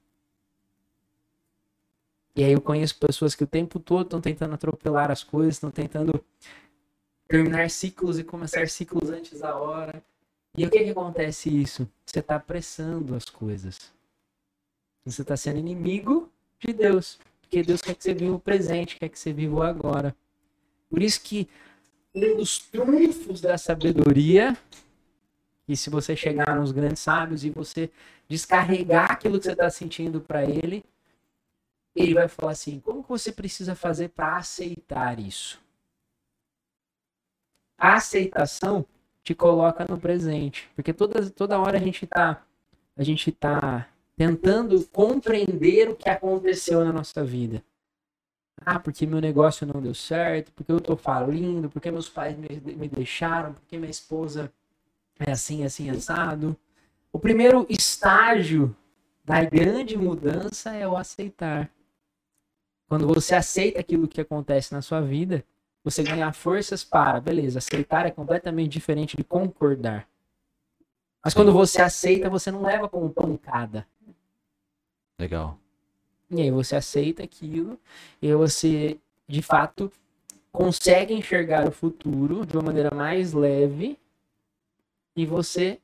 E 2.37 2.43
aí 2.43 2.53
eu 2.53 2.61
conheço 2.61 2.99
pessoas 2.99 3.35
que 3.35 3.45
o 3.45 3.47
tempo 3.47 3.79
todo 3.79 4.07
estão 4.07 4.21
tentando 4.21 4.55
atropelar 4.55 5.11
as 5.11 5.23
coisas, 5.23 5.55
estão 5.55 5.71
tentando 5.71 6.25
terminar 7.29 7.71
ciclos 7.71 8.19
e 8.19 8.25
começar 8.25 8.69
ciclos 8.69 9.09
antes 9.11 9.41
da 9.41 9.57
hora. 9.57 10.03
E 10.57 10.67
o 10.67 10.71
que 10.71 10.85
que 10.85 10.91
acontece 10.91 11.49
isso? 11.49 11.89
Você 12.05 12.21
está 12.21 12.37
apressando 12.37 13.15
as 13.15 13.25
coisas. 13.25 13.93
Você 15.05 15.23
está 15.23 15.37
sendo 15.37 15.59
inimigo 15.59 16.31
de 16.59 16.73
Deus. 16.73 17.19
Porque 17.41 17.63
Deus 17.63 17.81
quer 17.81 17.95
que 17.95 18.03
você 18.03 18.15
viva 18.15 18.35
o 18.35 18.41
presente, 18.41 18.97
quer 18.97 19.09
que 19.09 19.19
você 19.19 19.33
viva 19.33 19.55
o 19.57 19.63
agora. 19.63 20.15
Por 20.91 21.03
isso 21.03 21.21
que 21.21 21.49
um 22.15 22.37
dos 22.37 22.59
trunfos 22.59 23.41
da 23.41 23.59
sabedoria, 23.59 24.57
e 25.69 25.77
se 25.77 25.91
você 25.91 26.15
chegar 26.15 26.57
nos 26.57 26.73
grandes 26.73 27.01
sábios 27.01 27.45
e 27.45 27.51
você 27.51 27.91
descarregar 28.29 29.13
aquilo 29.13 29.39
que 29.39 29.45
você 29.45 29.53
está 29.53 29.69
sentindo 29.71 30.21
para 30.21 30.45
ele, 30.45 30.85
ele 31.95 32.15
vai 32.15 32.29
falar 32.29 32.53
assim: 32.53 32.81
como 32.81 33.03
que 33.03 33.09
você 33.09 33.33
precisa 33.33 33.75
fazer 33.75 34.09
para 34.09 34.37
aceitar 34.37 35.19
isso? 35.19 35.61
A 37.79 37.95
aceitação 37.95 38.85
te 39.23 39.35
coloca 39.35 39.87
no 39.89 39.99
presente, 39.99 40.69
porque 40.75 40.93
toda, 40.93 41.31
toda 41.31 41.59
hora 41.59 41.79
a 41.79 41.81
gente 41.81 42.05
está 42.05 42.43
a 42.97 43.03
gente 43.03 43.33
tá 43.33 43.89
tentando 44.17 44.85
compreender 44.87 45.89
o 45.91 45.97
que 45.97 46.09
aconteceu 46.09 46.85
na 46.85 46.93
nossa 46.93 47.25
vida. 47.25 47.63
Ah, 48.65 48.79
porque 48.79 49.05
meu 49.05 49.21
negócio 49.21 49.67
não 49.67 49.81
deu 49.81 49.95
certo, 49.95 50.53
porque 50.53 50.71
eu 50.71 50.81
tô 50.81 50.97
falindo, 50.97 51.69
porque 51.69 51.91
meus 51.91 52.09
pais 52.09 52.37
me, 52.37 52.49
me 52.77 52.89
deixaram, 52.89 53.53
porque 53.53 53.77
minha 53.77 53.91
esposa 53.91 54.53
é 55.19 55.33
assim, 55.33 55.65
assim, 55.65 55.91
assado. 55.91 56.57
O 57.13 57.19
primeiro 57.19 57.67
estágio 57.69 58.75
da 59.25 59.45
grande 59.45 59.97
mudança 59.97 60.71
é 60.75 60.87
o 60.87 60.97
aceitar. 60.97 61.69
Quando 62.89 63.07
você 63.07 63.35
aceita 63.35 63.81
aquilo 63.81 64.09
que 64.09 64.21
acontece 64.21 64.73
na 64.73 64.83
sua 64.83 65.01
vida, 65.01 65.45
você 65.83 66.03
ganha 66.03 66.33
forças 66.33 66.85
para, 66.85 67.21
beleza, 67.21 67.59
aceitar 67.59 68.07
é 68.07 68.11
completamente 68.11 68.73
diferente 68.73 69.17
de 69.17 69.25
concordar. 69.25 70.09
Mas 71.23 71.35
quando 71.35 71.53
você 71.53 71.81
aceita, 71.81 72.29
você 72.29 72.51
não 72.51 72.63
leva 72.63 72.89
como 72.89 73.09
pancada. 73.11 73.87
Legal. 75.19 75.59
E 76.31 76.41
aí 76.41 76.51
você 76.51 76.77
aceita 76.77 77.23
aquilo 77.23 77.79
e 78.21 78.33
você, 78.35 78.99
de 79.27 79.41
fato, 79.41 79.91
consegue 80.53 81.15
enxergar 81.15 81.67
o 81.67 81.71
futuro 81.71 82.45
de 82.45 82.57
uma 82.57 82.65
maneira 82.65 82.95
mais 82.95 83.33
leve 83.33 83.99
e 85.17 85.25
você 85.25 85.81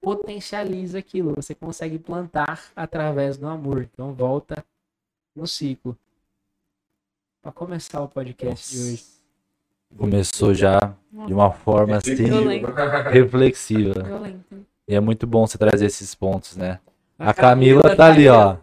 potencializa 0.00 0.98
aquilo, 0.98 1.34
você 1.34 1.54
consegue 1.54 1.98
plantar 1.98 2.70
através 2.74 3.36
do 3.36 3.46
amor. 3.46 3.88
Então 3.92 4.12
volta 4.12 4.64
no 5.34 5.46
ciclo. 5.46 5.96
Para 7.42 7.52
começar 7.52 8.02
o 8.02 8.08
podcast 8.08 8.70
de 8.70 8.82
hoje. 8.82 9.04
Começou 9.96 10.52
já 10.52 10.78
de 11.26 11.32
uma 11.32 11.50
forma 11.50 11.96
assim 11.96 12.14
reflexiva. 13.10 14.02
Violento. 14.02 14.66
E 14.86 14.94
é 14.94 15.00
muito 15.00 15.26
bom 15.26 15.46
você 15.46 15.56
trazer 15.56 15.86
esses 15.86 16.14
pontos, 16.14 16.54
né? 16.54 16.80
A 17.18 17.32
Camila 17.32 17.96
tá 17.96 18.06
ali, 18.06 18.28
ó. 18.28 18.58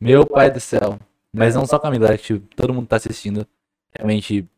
Meu 0.00 0.26
pai 0.26 0.50
do 0.50 0.58
céu. 0.58 0.98
Mas 1.30 1.54
não 1.54 1.66
só 1.66 1.76
a 1.76 1.80
Camila, 1.80 2.14
acho 2.14 2.40
que 2.40 2.56
todo 2.56 2.72
mundo 2.72 2.86
tá 2.86 2.96
assistindo. 2.96 3.46
Realmente 3.92 4.48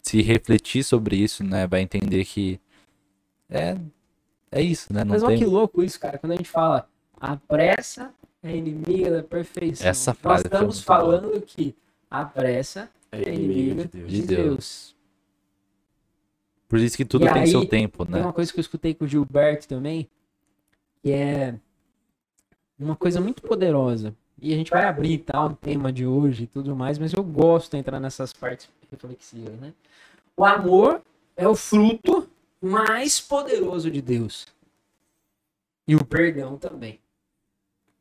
se 0.00 0.22
refletir 0.22 0.84
sobre 0.84 1.16
isso, 1.16 1.42
né? 1.42 1.66
Vai 1.66 1.80
entender 1.80 2.24
que 2.24 2.60
é, 3.50 3.76
é 4.52 4.62
isso, 4.62 4.92
né? 4.92 5.02
Não 5.02 5.14
Mas 5.14 5.24
olha 5.24 5.36
tem... 5.36 5.38
que 5.38 5.50
louco 5.50 5.82
isso, 5.82 5.98
cara. 5.98 6.16
Quando 6.16 6.30
a 6.32 6.36
gente 6.36 6.48
fala 6.48 6.88
a 7.20 7.36
pressa 7.36 8.14
é 8.40 8.54
inimiga 8.54 9.10
da 9.10 9.22
perfeição. 9.24 9.88
Essa 9.88 10.12
Nós 10.12 10.20
frase 10.20 10.42
foi 10.42 10.52
estamos 10.52 10.84
boa. 10.84 10.98
falando 10.98 11.40
que 11.40 11.74
a 12.08 12.24
pressa 12.24 12.88
É 13.22 13.30
é 13.30 13.34
inimiga 13.34 13.84
de 13.84 13.88
Deus. 13.88 14.10
de 14.10 14.20
De 14.20 14.26
Deus. 14.26 14.96
Por 16.68 16.78
isso 16.78 16.96
que 16.96 17.04
tudo 17.04 17.26
E 17.26 17.32
tem 17.32 17.42
aí, 17.42 17.48
seu 17.50 17.64
tempo, 17.66 18.04
Tem 18.04 18.16
né? 18.16 18.22
uma 18.22 18.32
coisa 18.32 18.52
que 18.52 18.58
eu 18.58 18.62
escutei 18.62 18.92
com 18.94 19.04
o 19.04 19.08
Gilberto 19.08 19.68
também, 19.68 20.08
que 21.02 21.12
é 21.12 21.54
uma 22.78 22.96
coisa 22.96 23.20
muito 23.20 23.40
poderosa. 23.42 24.14
E 24.40 24.52
a 24.52 24.56
gente 24.56 24.70
vai 24.70 24.84
abrir 24.84 25.18
tal 25.18 25.50
o 25.50 25.56
tema 25.56 25.92
de 25.92 26.04
hoje 26.06 26.44
e 26.44 26.46
tudo 26.46 26.74
mais, 26.76 26.98
mas 26.98 27.12
eu 27.12 27.22
gosto 27.22 27.70
de 27.70 27.78
entrar 27.78 28.00
nessas 28.00 28.32
partes 28.32 28.68
reflexivas, 28.90 29.58
né? 29.60 29.72
O 30.36 30.44
amor 30.44 31.00
é 31.36 31.48
o 31.48 31.54
fruto 31.54 32.28
mais 32.60 33.20
poderoso 33.20 33.90
de 33.90 34.02
Deus. 34.02 34.46
E 35.88 35.94
o 35.94 36.04
perdão 36.04 36.58
também. 36.58 36.98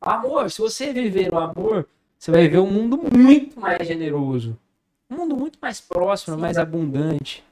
Amor, 0.01 0.51
se 0.51 0.59
você 0.59 0.91
viver 0.91 1.33
o 1.33 1.37
amor, 1.37 1.87
você 2.17 2.31
vai 2.31 2.47
ver 2.47 2.59
um 2.59 2.69
mundo 2.69 2.97
muito 2.97 3.59
mais 3.59 3.87
generoso. 3.87 4.57
Um 5.09 5.17
mundo 5.17 5.35
muito 5.35 5.59
mais 5.61 5.79
próximo, 5.79 6.37
mais 6.37 6.57
abundante. 6.57 7.43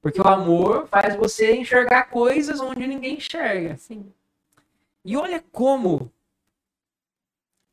Porque 0.00 0.20
o 0.20 0.26
amor 0.28 0.86
faz 0.88 1.16
você 1.16 1.54
enxergar 1.56 2.10
coisas 2.10 2.60
onde 2.60 2.86
ninguém 2.86 3.16
enxerga. 3.16 3.76
Sim. 3.76 4.12
E 5.04 5.16
olha 5.16 5.42
como 5.52 6.10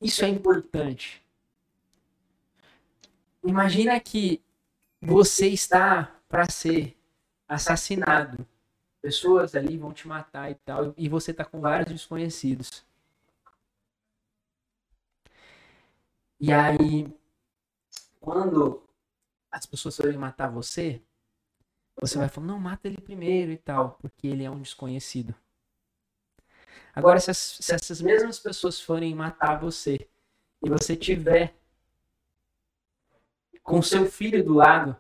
isso 0.02 0.26
é 0.26 0.28
importante. 0.28 1.24
Imagina 3.44 4.00
que 4.00 4.42
você 5.02 5.48
está 5.48 6.16
para 6.28 6.50
ser 6.50 6.98
assassinado. 7.48 8.46
Pessoas 9.02 9.56
ali 9.56 9.78
vão 9.78 9.92
te 9.92 10.08
matar 10.08 10.52
e 10.52 10.56
tal, 10.56 10.94
e 10.96 11.10
você 11.10 11.34
tá 11.34 11.44
com 11.44 11.60
vários 11.60 11.92
desconhecidos. 11.92 12.86
E 16.40 16.52
aí, 16.52 17.12
quando 18.20 18.82
as 19.52 19.66
pessoas 19.66 19.98
forem 19.98 20.18
matar 20.18 20.50
você, 20.50 21.02
você 22.02 22.18
vai 22.18 22.30
falar, 22.30 22.48
não, 22.48 22.60
mata 22.60 22.88
ele 22.88 23.02
primeiro 23.02 23.52
e 23.52 23.58
tal, 23.58 23.92
porque 24.02 24.28
ele 24.28 24.44
é 24.44 24.52
um 24.52 24.62
desconhecido. 24.62 25.36
Agora, 26.96 27.20
se, 27.20 27.32
as- 27.32 27.58
se 27.60 27.74
essas 27.74 28.02
mesmas 28.02 28.40
pessoas 28.40 28.80
forem 28.80 29.14
matar 29.16 29.60
você 29.60 30.08
e 30.64 30.70
você 30.70 30.96
tiver 30.96 31.56
com 33.64 33.82
seu 33.82 34.06
filho 34.06 34.44
do 34.44 34.54
lado, 34.54 34.96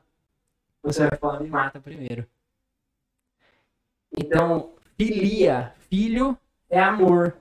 você 0.84 1.08
vai 1.10 1.20
falar, 1.20 1.41
me 1.41 1.50
mata 1.50 1.79
primeiro. 1.81 2.27
Então, 4.17 4.75
filia, 4.98 5.74
filho 5.89 6.38
é 6.70 6.79
amor. 6.79 7.36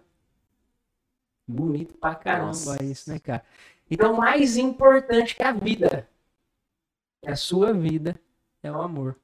Bonito 1.47 1.95
pra 1.99 2.15
caramba 2.15 2.47
Nossa. 2.47 2.85
isso, 2.85 3.11
né, 3.11 3.19
cara? 3.19 3.45
Então, 3.91 4.15
mais 4.15 4.57
importante 4.57 5.35
que 5.35 5.43
a 5.43 5.53
vida, 5.53 6.09
a 7.27 7.37
sua 7.37 7.73
vida, 7.73 8.19
é 8.63 8.71
o 8.71 8.81
amor. 8.81 9.17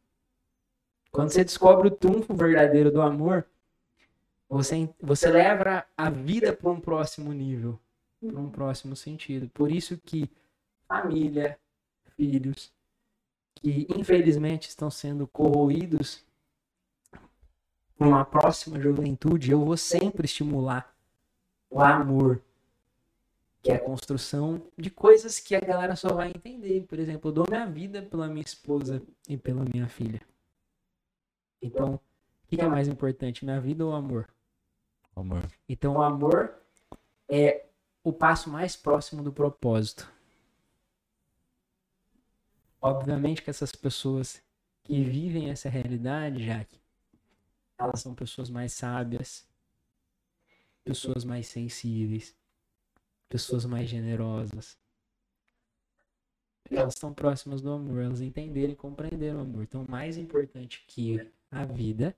Quando 1.10 1.30
você 1.30 1.44
descobre 1.44 1.88
o 1.88 1.90
trunfo 1.90 2.34
verdadeiro 2.34 2.90
do 2.90 3.00
amor, 3.00 3.46
você, 4.48 4.88
você 5.00 5.30
leva 5.30 5.84
a 5.96 6.10
vida 6.10 6.52
para 6.52 6.70
um 6.70 6.80
próximo 6.80 7.32
nível, 7.32 7.78
para 8.20 8.38
um 8.38 8.50
próximo 8.50 8.94
sentido. 8.94 9.48
Por 9.48 9.72
isso 9.72 9.98
que 9.98 10.30
família, 10.86 11.58
filhos, 12.16 12.72
que 13.54 13.86
infelizmente 13.96 14.68
estão 14.68 14.90
sendo 14.90 15.26
corroídos 15.26 16.24
para 17.96 18.06
uma 18.06 18.24
próxima 18.24 18.78
juventude, 18.78 19.50
eu 19.50 19.64
vou 19.64 19.76
sempre 19.76 20.26
estimular 20.26 20.94
o 21.70 21.80
amor, 21.80 22.42
que 23.66 23.72
é 23.72 23.74
a 23.74 23.80
construção 23.80 24.62
de 24.78 24.90
coisas 24.90 25.40
que 25.40 25.56
a 25.56 25.60
galera 25.60 25.96
só 25.96 26.14
vai 26.14 26.28
entender. 26.28 26.86
Por 26.86 27.00
exemplo, 27.00 27.30
eu 27.30 27.34
dou 27.34 27.46
minha 27.48 27.66
vida 27.66 28.00
pela 28.00 28.28
minha 28.28 28.44
esposa 28.44 29.02
e 29.28 29.36
pela 29.36 29.64
minha 29.64 29.88
filha. 29.88 30.20
Então, 31.60 31.94
o 31.94 32.00
que 32.46 32.56
que 32.56 32.62
é 32.62 32.68
mais 32.68 32.86
importante, 32.86 33.44
minha 33.44 33.60
vida 33.60 33.84
ou 33.84 33.90
o 33.90 33.94
amor? 33.94 34.28
Amor. 35.16 35.42
Então, 35.68 35.94
o 35.94 36.02
amor 36.02 36.54
é 37.28 37.66
o 38.04 38.12
passo 38.12 38.48
mais 38.48 38.76
próximo 38.76 39.20
do 39.20 39.32
propósito. 39.32 40.08
Obviamente 42.80 43.42
que 43.42 43.50
essas 43.50 43.72
pessoas 43.72 44.40
que 44.84 45.02
vivem 45.02 45.50
essa 45.50 45.68
realidade, 45.68 46.46
Jaque, 46.46 46.78
elas 47.76 48.00
são 48.00 48.14
pessoas 48.14 48.48
mais 48.48 48.72
sábias, 48.72 49.44
pessoas 50.84 51.24
mais 51.24 51.48
sensíveis, 51.48 52.32
pessoas 53.28 53.64
mais 53.64 53.88
generosas. 53.88 54.76
Elas 56.70 56.94
estão 56.94 57.14
próximas 57.14 57.60
do 57.60 57.70
amor, 57.70 58.02
elas 58.02 58.20
entenderam 58.20 58.72
e 58.72 58.76
compreenderam 58.76 59.38
o 59.38 59.42
amor. 59.42 59.62
Então, 59.62 59.86
mais 59.88 60.16
importante 60.16 60.84
que 60.88 61.30
a 61.50 61.64
vida 61.64 62.16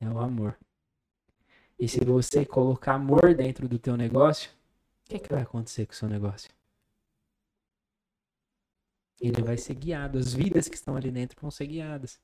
é 0.00 0.08
o 0.08 0.18
amor. 0.18 0.56
E 1.78 1.86
se 1.88 2.00
você 2.04 2.46
colocar 2.46 2.94
amor 2.94 3.34
dentro 3.34 3.68
do 3.68 3.78
teu 3.78 3.96
negócio, 3.96 4.50
o 5.04 5.10
que, 5.10 5.18
que 5.18 5.32
vai 5.32 5.42
acontecer 5.42 5.84
com 5.84 5.92
o 5.92 5.96
seu 5.96 6.08
negócio? 6.08 6.50
Ele 9.20 9.42
vai 9.42 9.58
ser 9.58 9.74
guiado. 9.74 10.18
As 10.18 10.32
vidas 10.32 10.68
que 10.68 10.74
estão 10.74 10.96
ali 10.96 11.10
dentro 11.10 11.38
vão 11.40 11.50
ser 11.50 11.66
guiadas. 11.66 12.18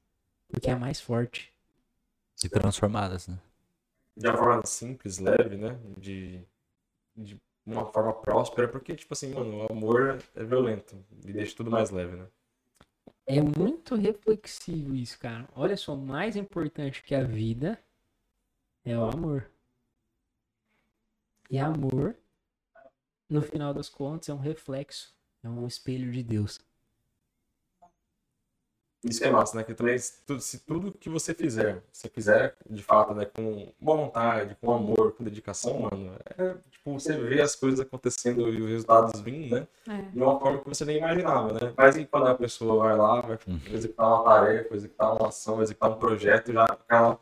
Porque 0.48 0.70
é 0.70 0.74
mais 0.74 1.00
forte. 1.00 1.52
E 2.42 2.48
transformadas, 2.48 3.28
né? 3.28 3.38
de 4.18 4.26
uma 4.26 4.36
forma 4.36 4.66
simples, 4.66 5.18
leve, 5.18 5.56
né? 5.56 5.78
De, 5.96 6.44
de 7.16 7.40
uma 7.72 7.86
forma 7.86 8.12
próspera, 8.12 8.66
porque, 8.68 8.94
tipo 8.94 9.12
assim, 9.12 9.32
mano, 9.32 9.64
o 9.64 9.72
amor 9.72 10.18
é 10.34 10.44
violento 10.44 10.96
e 11.24 11.32
deixa 11.32 11.56
tudo 11.56 11.70
mais 11.70 11.90
leve, 11.90 12.16
né? 12.16 12.26
É 13.26 13.40
muito 13.42 13.94
reflexivo 13.94 14.94
isso, 14.94 15.18
cara. 15.18 15.46
Olha 15.54 15.76
só, 15.76 15.94
mais 15.94 16.34
importante 16.34 17.02
que 17.02 17.14
a 17.14 17.22
vida 17.22 17.78
é 18.84 18.96
o 18.96 19.04
amor. 19.04 19.50
E 21.50 21.58
amor, 21.58 22.16
no 23.28 23.42
final 23.42 23.74
das 23.74 23.88
contas, 23.88 24.30
é 24.30 24.34
um 24.34 24.38
reflexo, 24.38 25.14
é 25.42 25.48
um 25.48 25.66
espelho 25.66 26.10
de 26.10 26.22
Deus. 26.22 26.58
Isso 29.04 29.20
que 29.20 29.26
é 29.26 29.30
massa, 29.30 29.56
né? 29.56 29.62
Que 29.62 29.74
também, 29.74 29.96
se 29.96 30.24
tudo, 30.26 30.40
se 30.40 30.58
tudo 30.66 30.92
que 30.92 31.08
você 31.08 31.32
fizer, 31.32 31.82
você 31.92 32.08
fizer 32.08 32.56
de 32.68 32.82
fato, 32.82 33.14
né, 33.14 33.24
com 33.26 33.72
boa 33.80 33.96
vontade, 33.96 34.56
com 34.60 34.72
amor, 34.72 35.12
com 35.12 35.22
dedicação, 35.22 35.82
mano, 35.82 36.16
é 36.36 36.54
tipo, 36.70 36.92
você 36.98 37.16
vê 37.16 37.40
as 37.40 37.54
coisas 37.54 37.78
acontecendo 37.78 38.48
e 38.52 38.60
os 38.60 38.68
resultados 38.68 39.20
vindo, 39.20 39.54
né? 39.54 39.68
É. 39.88 40.02
De 40.10 40.18
uma 40.20 40.38
forma 40.40 40.58
que 40.58 40.68
você 40.68 40.84
nem 40.84 40.98
imaginava, 40.98 41.52
né? 41.52 41.72
Mas 41.76 41.96
e 41.96 42.04
quando 42.06 42.26
a 42.26 42.34
pessoa 42.34 42.82
vai 42.88 42.96
lá, 42.96 43.20
vai 43.20 43.38
executar 43.72 44.06
uma 44.06 44.24
tarefa, 44.24 44.74
executar 44.74 45.14
uma 45.14 45.28
ação, 45.28 45.62
executar 45.62 45.90
um 45.90 45.98
projeto, 45.98 46.52
já 46.52 46.64
aquela 46.64 47.20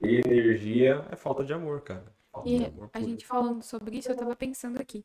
energia 0.00 1.04
é 1.10 1.16
falta 1.16 1.44
de 1.44 1.52
amor, 1.52 1.82
cara. 1.82 2.04
Falta 2.32 2.48
de 2.48 2.54
E 2.56 2.64
amor 2.66 2.90
a 2.92 3.00
gente 3.00 3.26
falando 3.26 3.62
sobre 3.62 3.98
isso, 3.98 4.10
eu 4.10 4.16
tava 4.16 4.34
pensando 4.36 4.80
aqui. 4.80 5.04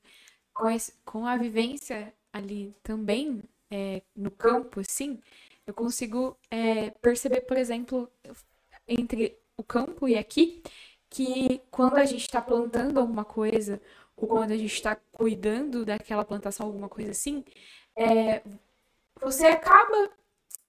Com, 0.53 0.69
esse- 0.69 0.93
com 1.03 1.25
a 1.25 1.35
vivência 1.35 2.13
ali 2.31 2.73
também, 2.83 3.43
é, 3.71 4.01
no 4.15 4.29
campo, 4.29 4.79
assim, 4.79 5.19
eu 5.65 5.73
consigo 5.73 6.37
é, 6.51 6.89
perceber, 6.91 7.41
por 7.41 7.57
exemplo, 7.57 8.11
entre 8.87 9.37
o 9.57 9.63
campo 9.63 10.07
e 10.07 10.17
aqui, 10.17 10.61
que 11.09 11.61
quando 11.71 11.97
a 11.97 12.05
gente 12.05 12.21
está 12.21 12.41
plantando 12.41 12.99
alguma 12.99 13.23
coisa, 13.23 13.81
ou 14.15 14.27
quando 14.27 14.51
a 14.51 14.57
gente 14.57 14.73
está 14.73 14.95
cuidando 15.11 15.85
daquela 15.85 16.25
plantação, 16.25 16.65
alguma 16.65 16.89
coisa 16.89 17.11
assim, 17.11 17.43
é, 17.95 18.41
você 19.21 19.45
acaba 19.47 20.09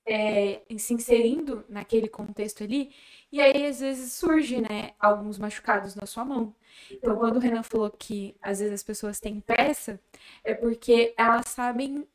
é, 0.07 0.63
se 0.79 0.95
inserindo 0.95 1.65
naquele 1.69 2.09
contexto 2.09 2.63
ali, 2.63 2.93
e 3.33 3.41
aí 3.41 3.67
às 3.67 3.81
vezes 3.81 4.13
surge, 4.13 4.61
né, 4.61 4.93
alguns 4.99 5.39
machucados 5.39 5.95
na 5.95 6.07
sua 6.07 6.25
mão. 6.25 6.55
Então, 6.91 7.17
quando 7.17 7.37
o 7.37 7.41
Renan 7.41 7.63
falou 7.63 7.91
que 7.91 8.37
às 8.43 8.59
vezes 8.61 8.75
as 8.75 8.83
pessoas 8.83 9.19
têm 9.21 9.41
pressa, 9.41 10.01
é 10.45 10.55
porque 10.55 11.15
elas 11.17 11.49
sabem, 11.49 12.07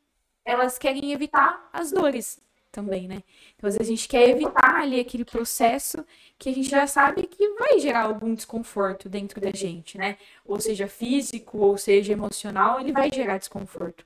elas 0.44 0.78
querem 0.78 1.12
evitar 1.12 1.68
as 1.72 1.90
dores 1.90 2.40
também, 2.70 3.08
né? 3.08 3.22
Então, 3.56 3.68
às 3.68 3.74
vezes 3.74 3.88
a 3.88 3.94
gente 3.94 4.08
quer 4.08 4.28
evitar 4.28 4.76
ali 4.80 5.00
aquele 5.00 5.24
processo 5.24 6.04
que 6.38 6.48
a 6.48 6.54
gente 6.54 6.68
já 6.68 6.86
sabe 6.86 7.26
que 7.26 7.48
vai 7.54 7.78
gerar 7.78 8.04
algum 8.04 8.34
desconforto 8.34 9.08
dentro 9.08 9.40
da 9.40 9.50
gente, 9.50 9.98
né? 9.98 10.16
Ou 10.44 10.60
seja 10.60 10.88
físico, 10.88 11.58
ou 11.58 11.76
seja 11.76 12.12
emocional, 12.12 12.80
ele 12.80 12.92
vai 12.92 13.10
gerar 13.12 13.38
desconforto. 13.38 14.04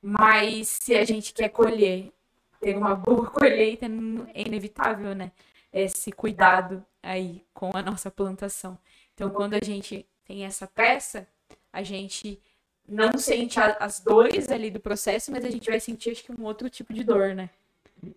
Mas 0.00 0.68
se 0.68 0.94
a 0.94 1.04
gente 1.04 1.32
quer 1.32 1.48
colher, 1.48 2.12
ter 2.60 2.76
uma 2.76 2.94
boa 2.94 3.26
colheita, 3.30 3.86
é 4.34 4.42
inevitável, 4.42 5.14
né? 5.14 5.32
Esse 5.72 6.12
cuidado 6.12 6.84
aí 7.02 7.44
com 7.52 7.70
a 7.74 7.82
nossa 7.82 8.10
plantação. 8.10 8.78
Então, 9.14 9.30
quando 9.30 9.54
a 9.54 9.64
gente 9.64 10.06
tem 10.24 10.44
essa 10.44 10.66
pressa, 10.66 11.26
a 11.72 11.82
gente 11.82 12.40
não 12.86 13.16
sente 13.18 13.58
as 13.58 14.00
dores 14.00 14.50
ali 14.50 14.70
do 14.70 14.80
processo, 14.80 15.30
mas 15.32 15.44
a 15.44 15.50
gente 15.50 15.70
vai 15.70 15.80
sentir, 15.80 16.10
acho 16.10 16.24
que, 16.24 16.32
um 16.32 16.44
outro 16.44 16.68
tipo 16.68 16.92
de 16.92 17.02
dor, 17.02 17.34
né? 17.34 17.50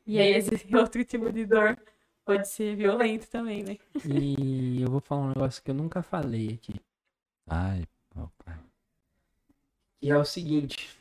E 0.06 0.20
aí, 0.20 0.34
esse 0.34 0.52
outro 0.76 1.04
tipo 1.06 1.32
de 1.32 1.46
dor 1.46 1.78
pode 2.26 2.48
ser 2.48 2.76
violento 2.76 3.28
também, 3.30 3.64
né? 3.64 3.78
E 4.06 4.82
eu 4.82 4.90
vou 4.90 5.00
falar 5.00 5.22
um 5.22 5.28
negócio 5.30 5.64
que 5.64 5.72
eu 5.72 5.76
nunca 5.76 6.02
falei 6.02 6.54
aqui. 6.56 6.76
Ai, 7.48 7.86
pai. 8.44 8.60
E 10.02 10.10
é 10.10 10.18
o 10.18 10.26
seguinte. 10.26 10.98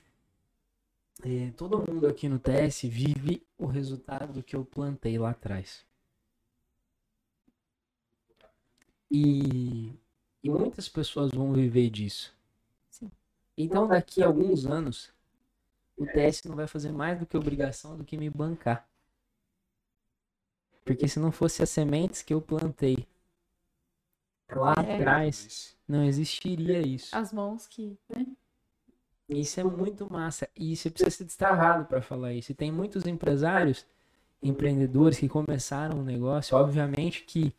é, 1.25 1.51
todo 1.57 1.85
mundo 1.91 2.07
aqui 2.07 2.29
no 2.29 2.39
TS 2.39 2.83
vive 2.83 3.43
o 3.59 3.67
resultado 3.67 4.33
do 4.33 4.43
que 4.43 4.55
eu 4.57 4.65
plantei 4.65 5.19
lá 5.19 5.31
atrás. 5.31 5.85
E, 9.11 9.93
e 10.43 10.51
muitas 10.51 10.89
pessoas 10.89 11.31
vão 11.33 11.53
viver 11.53 11.91
disso. 11.91 12.35
Sim. 12.91 13.11
Então, 13.57 13.87
daqui 13.87 14.23
a 14.23 14.27
alguns 14.27 14.67
anos, 14.67 15.13
o 15.97 16.07
TS 16.07 16.45
não 16.45 16.55
vai 16.57 16.67
fazer 16.67 16.93
mais 16.93 17.19
do 17.19 17.27
que 17.27 17.37
obrigação 17.37 17.97
do 17.97 18.05
que 18.05 18.17
me 18.17 18.29
bancar. 18.29 18.87
Porque 20.85 21.09
se 21.09 21.19
não 21.19 21.33
fosse 21.33 21.63
as 21.63 21.71
sementes 21.71 22.23
que 22.23 22.33
eu 22.33 22.41
plantei 22.41 23.07
lá 24.51 24.75
É. 24.87 24.95
atrás, 24.97 25.77
não 25.89 26.05
existiria 26.05 26.81
isso. 26.81 27.15
As 27.17 27.33
mãos 27.33 27.67
que. 27.67 27.99
Né? 28.09 28.27
Isso 29.29 29.59
é 29.59 29.65
muito 29.65 30.11
massa. 30.11 30.49
E 30.55 30.77
você 30.77 30.89
precisa 30.89 31.11
ser 31.11 31.25
destravado 31.25 31.87
para 31.87 32.01
falar 32.01 32.33
isso. 32.33 32.53
E 32.53 32.55
tem 32.55 32.71
muitos 32.71 33.05
empresários, 33.07 33.85
empreendedores 34.41 35.19
que 35.19 35.29
começaram 35.29 35.99
um 35.99 36.05
negócio, 36.05 36.57
obviamente 36.57 37.25
que. 37.25 37.53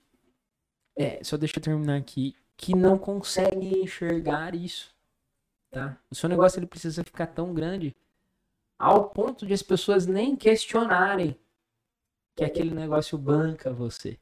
É, 0.96 1.22
só 1.24 1.36
deixa 1.38 1.60
eu 1.60 1.64
terminar 1.64 1.98
aqui. 1.98 2.36
Que 2.56 2.74
não 2.76 2.98
conseguem 2.98 3.84
enxergar 3.84 4.56
isso. 4.56 4.96
Tá? 5.70 6.00
O 6.10 6.16
seu 6.16 6.30
negócio 6.30 6.60
ele 6.60 6.66
precisa 6.66 7.04
ficar 7.04 7.28
tão 7.28 7.54
grande 7.54 7.94
ao 8.78 9.10
ponto 9.10 9.46
de 9.46 9.54
as 9.54 9.62
pessoas 9.62 10.06
nem 10.06 10.36
questionarem 10.36 11.38
que 12.36 12.44
aquele 12.44 12.74
negócio 12.74 13.18
banca 13.18 13.74
você. 13.74 14.20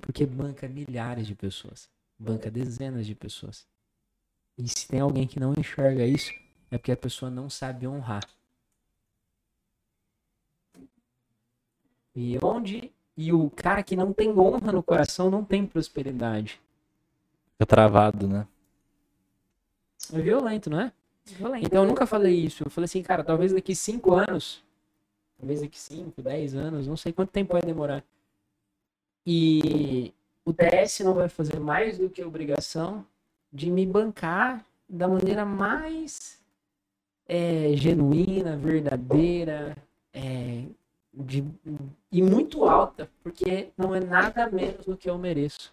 Porque 0.00 0.26
banca 0.26 0.68
milhares 0.68 1.26
de 1.26 1.34
pessoas. 1.34 1.88
Banca 2.18 2.50
dezenas 2.50 3.06
de 3.06 3.14
pessoas. 3.14 3.66
E 4.58 4.68
se 4.68 4.88
tem 4.88 5.00
alguém 5.00 5.26
que 5.26 5.38
não 5.38 5.54
enxerga 5.56 6.04
isso, 6.04 6.32
é 6.70 6.78
porque 6.78 6.92
a 6.92 6.96
pessoa 6.96 7.30
não 7.30 7.48
sabe 7.48 7.86
honrar. 7.86 8.24
E 12.14 12.38
onde. 12.42 12.92
E 13.16 13.32
o 13.32 13.48
cara 13.50 13.82
que 13.84 13.94
não 13.94 14.12
tem 14.12 14.36
honra 14.36 14.72
no 14.72 14.82
coração 14.82 15.30
não 15.30 15.44
tem 15.44 15.64
prosperidade. 15.64 16.60
Fica 17.52 17.66
travado, 17.66 18.26
né? 18.26 18.46
É 20.12 20.20
violento, 20.20 20.68
não 20.68 20.80
é? 20.80 20.92
Então 21.62 21.82
eu 21.82 21.88
nunca 21.88 22.06
falei 22.06 22.34
isso. 22.34 22.64
Eu 22.64 22.70
falei 22.70 22.86
assim, 22.86 23.02
cara, 23.02 23.24
talvez 23.24 23.52
daqui 23.52 23.74
5 23.74 24.14
anos, 24.14 24.62
talvez 25.38 25.60
daqui 25.60 25.78
5, 25.78 26.20
10 26.20 26.54
anos, 26.54 26.86
não 26.86 26.96
sei 26.96 27.12
quanto 27.12 27.30
tempo 27.30 27.52
vai 27.52 27.62
demorar. 27.62 28.04
E 29.26 30.12
o 30.44 30.52
TS 30.52 31.00
não 31.00 31.14
vai 31.14 31.28
fazer 31.28 31.58
mais 31.58 31.96
do 31.98 32.10
que 32.10 32.20
a 32.20 32.26
obrigação 32.26 33.04
de 33.52 33.70
me 33.70 33.86
bancar 33.86 34.64
da 34.88 35.08
maneira 35.08 35.44
mais 35.44 36.38
é, 37.26 37.74
genuína, 37.74 38.56
verdadeira, 38.56 39.76
é, 40.12 40.64
de, 41.12 41.44
e 42.12 42.22
muito 42.22 42.64
alta, 42.64 43.08
porque 43.22 43.70
não 43.76 43.94
é 43.94 44.00
nada 44.00 44.50
menos 44.50 44.84
do 44.84 44.96
que 44.96 45.08
eu 45.08 45.16
mereço. 45.16 45.72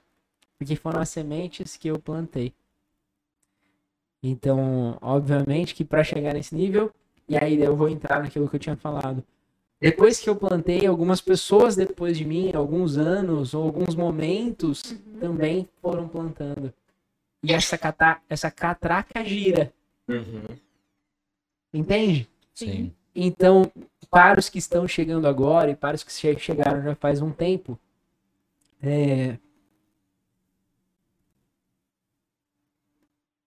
Porque 0.58 0.76
foram 0.76 1.02
as 1.02 1.10
sementes 1.10 1.76
que 1.76 1.90
eu 1.90 2.00
plantei. 2.00 2.54
Então, 4.24 4.98
obviamente 5.02 5.74
que 5.74 5.84
para 5.84 6.04
chegar 6.04 6.34
nesse 6.34 6.54
nível, 6.54 6.92
e 7.28 7.38
aí 7.38 7.60
eu 7.62 7.76
vou 7.76 7.90
entrar 7.90 8.22
naquilo 8.22 8.48
que 8.48 8.56
eu 8.56 8.60
tinha 8.60 8.78
falado. 8.78 9.24
Depois 9.80 10.20
que 10.20 10.30
eu 10.30 10.36
plantei, 10.36 10.86
algumas 10.86 11.20
pessoas 11.20 11.76
depois 11.76 12.16
de 12.18 12.24
mim, 12.24 12.52
alguns 12.54 12.98
anos 12.98 13.56
ou 13.56 13.64
alguns 13.64 13.96
momentos, 13.96 14.84
também 15.20 15.68
foram 15.82 16.08
plantando. 16.08 16.72
E 17.44 17.52
essa, 17.52 17.78
cata 17.80 18.22
essa 18.30 18.52
catraca 18.52 19.26
gira, 19.26 19.74
Uhum. 20.08 20.44
entende? 21.74 22.30
Sim. 22.54 22.94
Então, 23.16 23.72
para 24.12 24.40
os 24.40 24.50
que 24.50 24.60
estão 24.60 24.88
chegando 24.88 25.28
agora 25.28 25.72
e 25.72 25.76
para 25.76 25.96
os 25.96 26.04
que 26.04 26.12
che- 26.12 26.38
chegaram 26.38 26.84
já 26.84 26.94
faz 26.96 27.22
um 27.22 27.32
tempo, 27.32 27.80
é... 28.82 29.38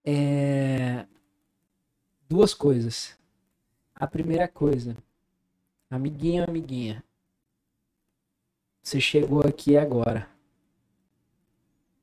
é... 0.04 1.06
duas 2.28 2.52
coisas. 2.54 3.16
A 3.94 4.06
primeira 4.06 4.48
coisa, 4.48 4.96
amiguinho, 5.88 6.44
amiguinha, 6.44 7.02
você 8.82 9.00
chegou 9.00 9.40
aqui 9.40 9.76
agora. 9.76 10.28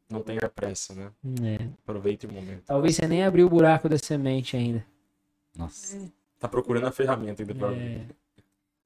Não 0.10 0.22
tenha 0.22 0.50
pressa, 0.50 0.94
né? 0.94 1.12
né? 1.24 1.72
Aproveite 1.84 2.26
o 2.26 2.32
momento. 2.32 2.64
Talvez 2.66 2.96
você 2.96 3.08
nem 3.08 3.24
abriu 3.24 3.48
o 3.48 3.50
buraco 3.50 3.88
da 3.88 3.98
semente 3.98 4.58
ainda. 4.58 4.86
Nossa. 5.56 6.12
Tá 6.40 6.48
procurando 6.48 6.88
a 6.88 6.92
ferramenta 6.92 7.44
ainda 7.44 7.54
pra 7.56 7.74
É. 7.74 8.06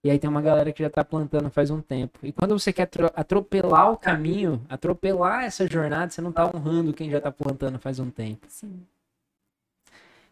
E 0.04 0.12
aí 0.12 0.20
tem 0.20 0.30
uma 0.30 0.42
galera 0.42 0.72
que 0.72 0.84
já 0.84 0.90
tá 0.90 1.04
plantando 1.04 1.50
faz 1.50 1.72
um 1.72 1.82
tempo. 1.82 2.20
E 2.22 2.32
quando 2.32 2.58
você 2.58 2.72
quer 2.72 2.84
atro- 2.84 3.12
atropelar 3.16 3.92
o 3.92 3.98
caminho, 3.98 4.64
atropelar 4.70 5.46
essa 5.46 5.68
jornada, 5.68 6.12
você 6.12 6.22
não 6.22 6.32
tá 6.32 6.46
honrando 6.46 6.94
quem 6.94 7.10
já 7.10 7.20
tá 7.20 7.32
plantando 7.32 7.80
faz 7.80 7.98
um 7.98 8.12
tempo. 8.12 8.46
Sim. 8.48 8.86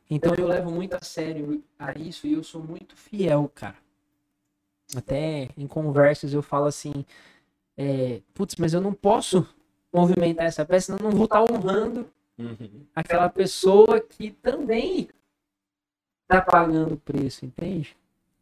Então 0.10 0.34
eu 0.36 0.48
levo 0.48 0.72
muito 0.72 0.94
a 0.96 1.02
sério 1.02 1.63
a 1.78 1.98
isso 1.98 2.28
e 2.28 2.34
eu 2.34 2.44
sou 2.44 2.62
muito 2.62 2.96
fiel, 2.96 3.50
cara. 3.54 3.78
Até 4.96 5.50
em 5.58 5.68
conversas 5.68 6.34
eu 6.34 6.42
falo 6.42 6.66
assim, 6.66 7.06
é, 7.78 8.22
putz, 8.34 8.56
mas 8.58 8.74
eu 8.74 8.82
não 8.82 8.94
posso 8.94 9.48
movimentar 9.92 10.46
essa 10.46 10.66
peça, 10.66 10.88
senão 10.88 11.00
eu 11.00 11.12
não 11.12 11.18
vou 11.18 11.26
estar 11.26 11.42
honrando 11.42 12.08
Uhum. 12.36 12.88
aquela 12.96 13.30
pessoa 13.30 14.00
que 14.02 14.32
também 14.32 15.08
tá 16.28 16.42
pagando 16.42 16.96
o 16.96 17.00
preço, 17.00 17.46
entende? 17.46 17.96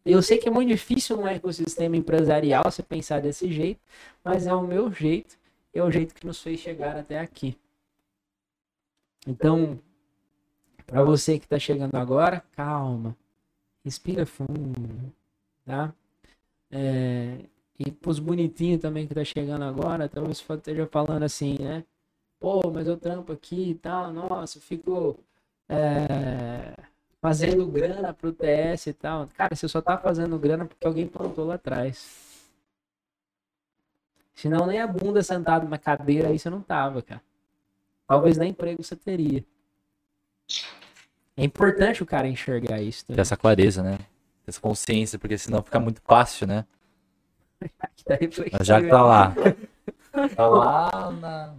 Eu 0.06 0.22
sei 0.22 0.38
que 0.38 0.48
é 0.48 0.52
muito 0.52 0.70
difícil 0.70 1.18
no 1.18 1.28
ecossistema 1.28 1.96
empresarial 1.98 2.64
você 2.66 2.82
pensar 2.82 3.22
desse 3.22 3.52
jeito, 3.52 3.82
mas 4.24 4.48
é 4.48 4.54
o 4.54 4.66
meu 4.66 4.92
jeito, 4.92 5.38
é 5.74 5.84
o 5.84 5.92
jeito 5.92 6.16
que 6.16 6.26
nos 6.26 6.42
fez 6.42 6.60
chegar 6.60 6.96
até 6.96 7.20
aqui. 7.20 7.58
Então, 9.28 9.80
para 10.92 11.06
você 11.06 11.40
que 11.40 11.46
está 11.46 11.58
chegando 11.58 11.96
agora, 11.96 12.44
calma, 12.54 13.16
respira 13.86 14.26
fundo, 14.26 15.14
tá? 15.66 15.94
É, 16.70 17.46
e 17.80 17.90
pros 17.92 18.20
bonitinhos 18.20 18.82
também 18.82 19.08
que 19.08 19.16
tá 19.16 19.24
chegando 19.24 19.64
agora, 19.64 20.10
talvez 20.10 20.42
você 20.42 20.54
esteja 20.54 20.86
falando 20.88 21.24
assim, 21.24 21.58
né? 21.60 21.86
Pô, 22.40 22.70
mas 22.72 22.88
eu 22.88 22.98
trampo 22.98 23.32
aqui 23.32 23.72
e 23.72 23.76
tal, 23.76 24.12
nossa, 24.12 24.60
fico 24.60 25.18
é, 25.70 26.76
fazendo 27.22 27.66
grana 27.68 28.14
pro 28.14 28.34
TS 28.34 28.88
e 28.88 28.94
tal. 28.94 29.30
Cara, 29.30 29.56
você 29.56 29.70
só 29.70 29.82
tá 29.82 29.98
fazendo 29.98 30.38
grana 30.38 30.66
porque 30.66 30.86
alguém 30.86 31.08
plantou 31.08 31.46
lá 31.46 31.56
atrás. 31.56 32.52
Senão 34.34 34.68
nem 34.68 34.82
a 34.82 34.88
bunda 34.88 35.24
sentado 35.24 35.70
na 35.70 35.78
cadeira 35.78 36.28
aí 36.28 36.38
você 36.38 36.50
não 36.50 36.62
tava, 36.62 37.02
cara. 37.02 37.22
Talvez 38.08 38.38
nem 38.38 38.52
emprego 38.52 38.84
você 38.84 38.98
teria. 38.98 39.46
É 41.42 41.46
importante 41.46 42.04
o 42.04 42.06
cara 42.06 42.28
enxergar 42.28 42.82
isso. 42.82 43.06
Ter 43.06 43.16
Né? 43.16 43.22
essa 43.22 43.36
clareza, 43.36 43.82
né? 43.82 43.98
Ter 44.46 44.50
essa 44.50 44.60
consciência, 44.62 45.18
porque 45.18 45.38
senão 45.38 45.64
fica 45.64 45.80
muito 45.80 46.02
fácil, 46.04 46.46
né? 46.48 46.66
Tá 48.06 48.64
já 48.64 48.82
que 48.82 48.88
tá 48.88 49.02
lá. 49.04 49.34
Tá 50.36 50.48
lá 50.48 51.12
na. 51.12 51.54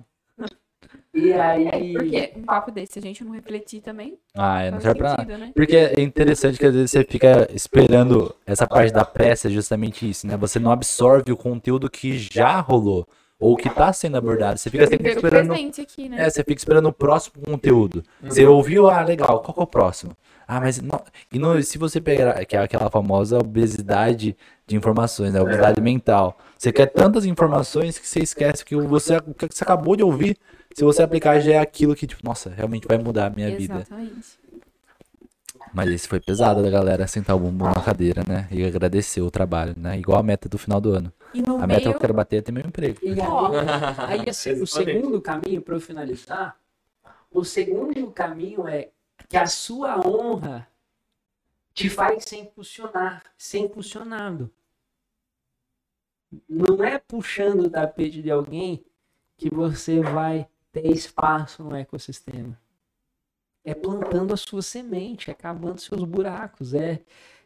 E 1.14 1.32
aí. 1.32 1.92
Porque 1.94 2.32
um 2.36 2.42
papo 2.42 2.70
desse, 2.72 2.94
se 2.94 2.98
a 2.98 3.02
gente 3.02 3.22
não 3.24 3.32
refletir 3.32 3.80
também, 3.80 4.18
Ah, 4.34 4.62
é, 4.62 4.70
não 4.70 4.80
serve 4.80 4.98
pra 4.98 5.16
nada. 5.16 5.38
né? 5.38 5.52
Porque 5.54 5.76
é 5.76 6.00
interessante 6.00 6.58
que 6.58 6.66
às 6.66 6.74
vezes 6.74 6.90
você 6.90 7.04
fica 7.04 7.48
esperando 7.54 8.34
essa 8.46 8.66
parte 8.66 8.92
da 8.92 9.04
pressa, 9.04 9.46
é 9.48 9.50
justamente 9.50 10.08
isso, 10.08 10.26
né? 10.26 10.36
Você 10.38 10.58
não 10.58 10.72
absorve 10.72 11.30
o 11.30 11.36
conteúdo 11.36 11.88
que 11.90 12.18
já 12.18 12.58
rolou 12.60 13.06
ou 13.42 13.56
que 13.56 13.68
tá 13.68 13.92
sendo 13.92 14.16
abordado. 14.16 14.56
Você 14.56 14.70
fica 14.70 14.86
sempre 14.86 15.10
esperando. 15.10 15.52
aqui, 15.52 16.08
né? 16.08 16.22
É, 16.22 16.30
você 16.30 16.44
fica 16.44 16.54
esperando 16.54 16.86
o 16.86 16.92
próximo 16.92 17.42
conteúdo. 17.44 18.04
Você 18.22 18.46
ouviu, 18.46 18.88
ah, 18.88 19.02
legal, 19.02 19.40
qual 19.40 19.52
que 19.52 19.58
é 19.58 19.62
o 19.64 19.66
próximo? 19.66 20.16
Ah, 20.46 20.60
mas 20.60 20.80
não, 20.80 21.02
e 21.32 21.40
não, 21.40 21.60
se 21.60 21.76
você 21.76 22.00
pegar, 22.00 22.44
que 22.44 22.54
é 22.54 22.60
aquela 22.60 22.88
famosa 22.88 23.38
obesidade 23.38 24.36
de 24.64 24.76
informações, 24.76 25.32
né? 25.32 25.40
Obesidade 25.40 25.80
mental. 25.80 26.38
Você 26.56 26.70
quer 26.70 26.86
tantas 26.86 27.24
informações 27.24 27.98
que 27.98 28.06
você 28.06 28.20
esquece 28.20 28.64
que 28.64 28.76
você, 28.76 29.16
o 29.16 29.34
que 29.34 29.48
você 29.50 29.64
acabou 29.64 29.96
de 29.96 30.04
ouvir, 30.04 30.36
se 30.72 30.84
você 30.84 31.02
aplicar 31.02 31.40
já 31.40 31.54
é 31.54 31.58
aquilo 31.58 31.96
que, 31.96 32.06
tipo, 32.06 32.24
nossa, 32.24 32.48
realmente 32.48 32.86
vai 32.86 32.98
mudar 32.98 33.26
a 33.26 33.30
minha 33.30 33.56
vida. 33.56 33.84
Mas 35.72 35.90
esse 35.90 36.08
foi 36.08 36.20
pesado 36.20 36.62
da 36.62 36.70
galera 36.70 37.06
sentar 37.06 37.36
o 37.36 37.38
bumbum 37.38 37.64
na 37.64 37.82
cadeira, 37.82 38.22
né? 38.26 38.48
E 38.50 38.64
agradecer 38.64 39.20
o 39.22 39.30
trabalho, 39.30 39.74
né? 39.76 39.98
Igual 39.98 40.18
a 40.18 40.22
meta 40.22 40.48
do 40.48 40.58
final 40.58 40.80
do 40.80 40.90
ano. 40.90 41.12
No 41.34 41.56
A 41.56 41.66
meta 41.66 41.80
que 41.80 41.86
meio, 41.86 41.96
eu 41.96 42.00
quero 42.00 42.14
bater 42.14 42.36
é 42.36 42.42
ter 42.42 42.52
meu 42.52 42.64
emprego. 42.66 42.98
E 43.02 43.20
aí, 43.20 44.20
aí 44.20 44.28
assim, 44.28 44.52
o 44.60 44.66
segundo 44.66 45.20
caminho, 45.20 45.62
para 45.62 45.74
eu 45.74 45.80
finalizar, 45.80 46.56
o 47.30 47.44
segundo 47.44 48.10
caminho 48.10 48.68
é 48.68 48.90
que 49.28 49.36
a 49.36 49.46
sua 49.46 50.06
honra 50.06 50.68
te 51.72 51.88
faz 51.88 52.24
ser 52.24 52.36
impulsionar, 52.36 53.22
ser 53.36 53.58
impulsionado. 53.58 54.50
Não 56.48 56.82
é 56.84 56.98
puxando 56.98 57.60
o 57.60 57.70
tapete 57.70 58.22
de 58.22 58.30
alguém 58.30 58.84
que 59.36 59.50
você 59.50 60.00
vai 60.00 60.48
ter 60.70 60.86
espaço 60.86 61.62
no 61.62 61.74
ecossistema. 61.74 62.58
É 63.64 63.74
plantando 63.74 64.34
a 64.34 64.36
sua 64.36 64.62
semente, 64.62 65.30
é 65.30 65.34
cavando 65.34 65.80
seus 65.80 66.02
buracos, 66.04 66.74
é, 66.74 67.00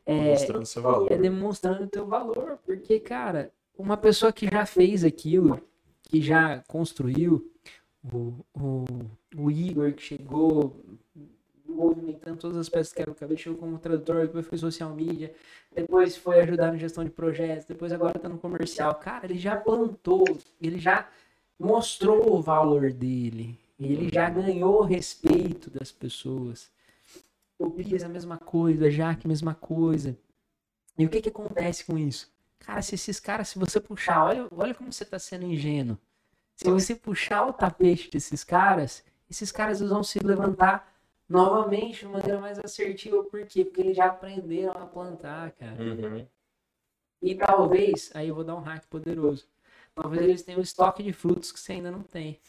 é, 0.06 0.30
Mostrando 0.30 0.64
seu 0.64 0.82
valor. 0.82 1.12
é 1.12 1.16
demonstrando 1.16 1.84
o 1.84 1.88
teu 1.88 2.06
valor. 2.06 2.58
Porque, 2.64 2.98
cara, 3.00 3.52
uma 3.76 3.96
pessoa 3.96 4.32
que 4.32 4.46
já 4.46 4.64
fez 4.64 5.04
aquilo, 5.04 5.60
que 6.02 6.22
já 6.22 6.62
construiu, 6.68 7.50
o, 8.12 8.34
o, 8.54 8.84
o 9.36 9.50
Igor 9.50 9.92
que 9.92 10.02
chegou 10.02 10.80
movimentando 11.68 12.38
todas 12.38 12.56
as 12.56 12.68
peças 12.68 12.92
que 12.92 13.02
era 13.02 13.10
o 13.10 13.14
cabelo, 13.14 13.38
chegou 13.38 13.58
como 13.58 13.78
tradutor, 13.78 14.26
depois 14.26 14.46
foi 14.46 14.56
social 14.56 14.94
media, 14.94 15.34
depois 15.74 16.16
foi 16.16 16.40
ajudar 16.40 16.72
na 16.72 16.78
gestão 16.78 17.04
de 17.04 17.10
projetos, 17.10 17.66
depois 17.66 17.92
agora 17.92 18.18
tá 18.18 18.28
no 18.28 18.38
comercial. 18.38 18.94
Cara, 18.94 19.26
ele 19.26 19.38
já 19.38 19.56
plantou, 19.56 20.24
ele 20.60 20.78
já 20.78 21.08
mostrou 21.58 22.34
o 22.34 22.40
valor 22.40 22.92
dele, 22.92 23.58
ele 23.78 24.10
já 24.12 24.30
ganhou 24.30 24.80
o 24.80 24.84
respeito 24.84 25.70
das 25.70 25.92
pessoas. 25.92 26.70
O 27.58 27.70
Pires 27.70 28.02
a 28.02 28.08
mesma 28.08 28.38
coisa, 28.38 28.86
a 28.86 28.90
Jaque 28.90 29.26
a 29.26 29.28
mesma 29.28 29.54
coisa. 29.54 30.16
E 30.98 31.04
o 31.04 31.08
que 31.08 31.20
que 31.20 31.28
acontece 31.28 31.84
com 31.84 31.98
isso? 31.98 32.34
Cara, 32.58 32.80
se 32.82 32.94
esses 32.94 33.20
caras, 33.20 33.48
se 33.48 33.58
você 33.58 33.80
puxar, 33.80 34.24
olha, 34.24 34.48
olha 34.50 34.74
como 34.74 34.92
você 34.92 35.04
tá 35.04 35.18
sendo 35.18 35.44
ingênuo. 35.44 35.98
Se 36.54 36.70
você 36.70 36.94
puxar 36.94 37.46
o 37.46 37.52
tapete 37.52 38.10
desses 38.10 38.42
caras, 38.42 39.04
esses 39.30 39.52
caras 39.52 39.80
vão 39.80 40.02
se 40.02 40.18
levantar 40.18 40.94
novamente 41.28 42.00
de 42.00 42.06
maneira 42.06 42.40
mais 42.40 42.58
assertiva. 42.58 43.22
Por 43.24 43.44
quê? 43.46 43.64
Porque 43.64 43.80
eles 43.82 43.96
já 43.96 44.06
aprenderam 44.06 44.72
a 44.72 44.86
plantar, 44.86 45.52
cara. 45.52 45.82
Uhum. 45.82 46.26
E 47.20 47.34
talvez, 47.34 48.10
aí 48.14 48.28
eu 48.28 48.34
vou 48.34 48.44
dar 48.44 48.54
um 48.54 48.60
hack 48.60 48.86
poderoso. 48.86 49.46
Talvez 49.94 50.22
eles 50.22 50.42
tenham 50.42 50.60
um 50.60 50.62
estoque 50.62 51.02
de 51.02 51.12
frutos 51.12 51.52
que 51.52 51.60
você 51.60 51.72
ainda 51.72 51.90
não 51.90 52.02
tem. 52.02 52.40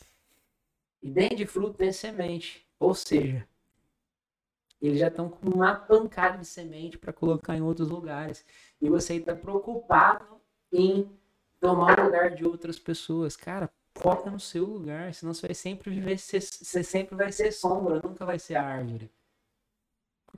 E 1.07 1.09
dentro 1.09 1.37
de 1.37 1.45
fruto 1.45 1.77
tem 1.77 1.93
semente. 1.93 2.67
Ou 2.77 2.93
seja, 2.93 3.47
eles 4.81 4.99
já 4.99 5.07
estão 5.07 5.29
com 5.29 5.47
uma 5.47 5.73
pancada 5.73 6.39
de 6.39 6.45
semente 6.45 6.97
para 6.97 7.13
colocar 7.13 7.55
em 7.55 7.61
outros 7.61 7.87
lugares. 7.87 8.45
E 8.81 8.89
você 8.89 9.15
está 9.15 9.33
preocupado 9.33 10.25
em 10.69 11.09
tomar 11.61 11.97
o 12.01 12.03
lugar 12.03 12.35
de 12.35 12.43
outras 12.43 12.77
pessoas. 12.77 13.37
Cara, 13.37 13.69
foca 13.95 14.29
no 14.29 14.37
seu 14.37 14.65
lugar, 14.65 15.13
senão 15.13 15.33
você 15.33 15.47
vai 15.47 15.55
sempre 15.55 15.89
viver, 15.91 16.17
você 16.17 16.83
sempre 16.83 17.15
vai 17.15 17.31
ser 17.31 17.53
sombra, 17.53 18.01
nunca 18.03 18.25
vai 18.25 18.37
ser 18.37 18.55
árvore. 18.55 19.09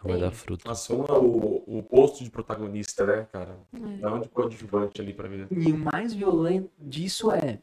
Vai 0.04 0.20
dar 0.20 0.32
fruto. 0.32 0.70
Assuma 0.70 1.18
o, 1.18 1.80
o 1.80 1.82
posto 1.82 2.24
de 2.24 2.30
protagonista, 2.30 3.08
né, 3.08 3.28
cara? 3.32 3.58
É. 3.74 3.98
Dá 3.98 4.14
um 4.14 4.20
de 4.20 4.30
coadjuvante 4.30 5.02
ali 5.02 5.16
pra 5.16 5.28
vida. 5.28 5.48
E 5.50 5.72
o 5.72 5.78
mais 5.80 6.14
violento 6.14 6.72
disso 6.78 7.32
é, 7.32 7.60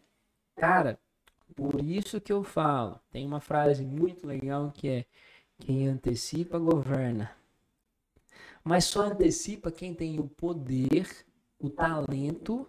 cara, 0.57 0.99
por 1.57 1.81
isso 1.81 2.21
que 2.21 2.33
eu 2.33 2.45
falo, 2.45 3.01
tem 3.11 3.27
uma 3.27 3.40
frase 3.40 3.85
muito 3.85 4.27
legal 4.27 4.71
que 4.71 4.88
é 4.88 5.07
quem 5.59 5.88
antecipa 5.88 6.59
governa. 6.59 7.35
Mas 8.62 8.85
só 8.85 9.03
antecipa 9.03 9.73
quem 9.73 9.95
tem 9.95 10.21
o 10.21 10.29
poder, 10.29 11.09
o 11.59 11.71
talento 11.71 12.69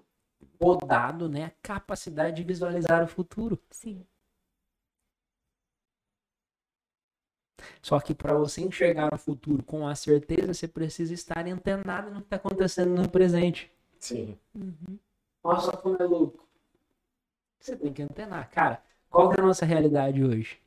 podado, 0.57 1.27
né, 1.27 1.45
a 1.45 1.51
capacidade 1.61 2.37
de 2.37 2.43
visualizar 2.43 3.03
o 3.03 3.07
futuro. 3.07 3.59
Sim. 3.69 4.05
Só 7.81 7.99
que 7.99 8.13
para 8.13 8.33
você 8.37 8.61
enxergar 8.61 9.13
o 9.13 9.17
futuro 9.17 9.63
com 9.63 9.87
a 9.87 9.95
certeza, 9.95 10.53
você 10.53 10.67
precisa 10.67 11.13
estar 11.13 11.45
antenado 11.45 12.09
no 12.11 12.21
que 12.21 12.27
está 12.27 12.35
acontecendo 12.37 12.95
no 12.95 13.09
presente. 13.09 13.71
Sim. 13.99 14.37
Uhum. 14.55 14.97
Olha 15.43 15.59
só 15.59 15.71
como 15.75 16.01
é 16.01 16.05
louco. 16.05 16.46
Você 17.67 17.75
tem 17.75 17.91
que 17.91 18.01
antenar. 18.01 18.49
Cara, 18.49 18.81
qual 19.09 19.29
que 19.29 19.37
é 19.37 19.43
a 19.43 19.45
nossa 19.45 19.65
realidade 19.65 20.23
hoje? 20.23 20.57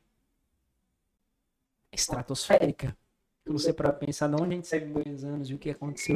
Estratosférica. 1.91 2.95
Se 3.43 3.51
você 3.51 3.73
para 3.73 3.91
pensar 3.91 4.27
de 4.27 4.35
onde 4.35 4.53
a 4.53 4.55
gente 4.57 4.67
segue 4.67 4.85
dois 4.85 5.23
anos 5.23 5.49
e 5.49 5.55
o 5.55 5.57
que 5.57 5.71
aconteceu 5.71 6.15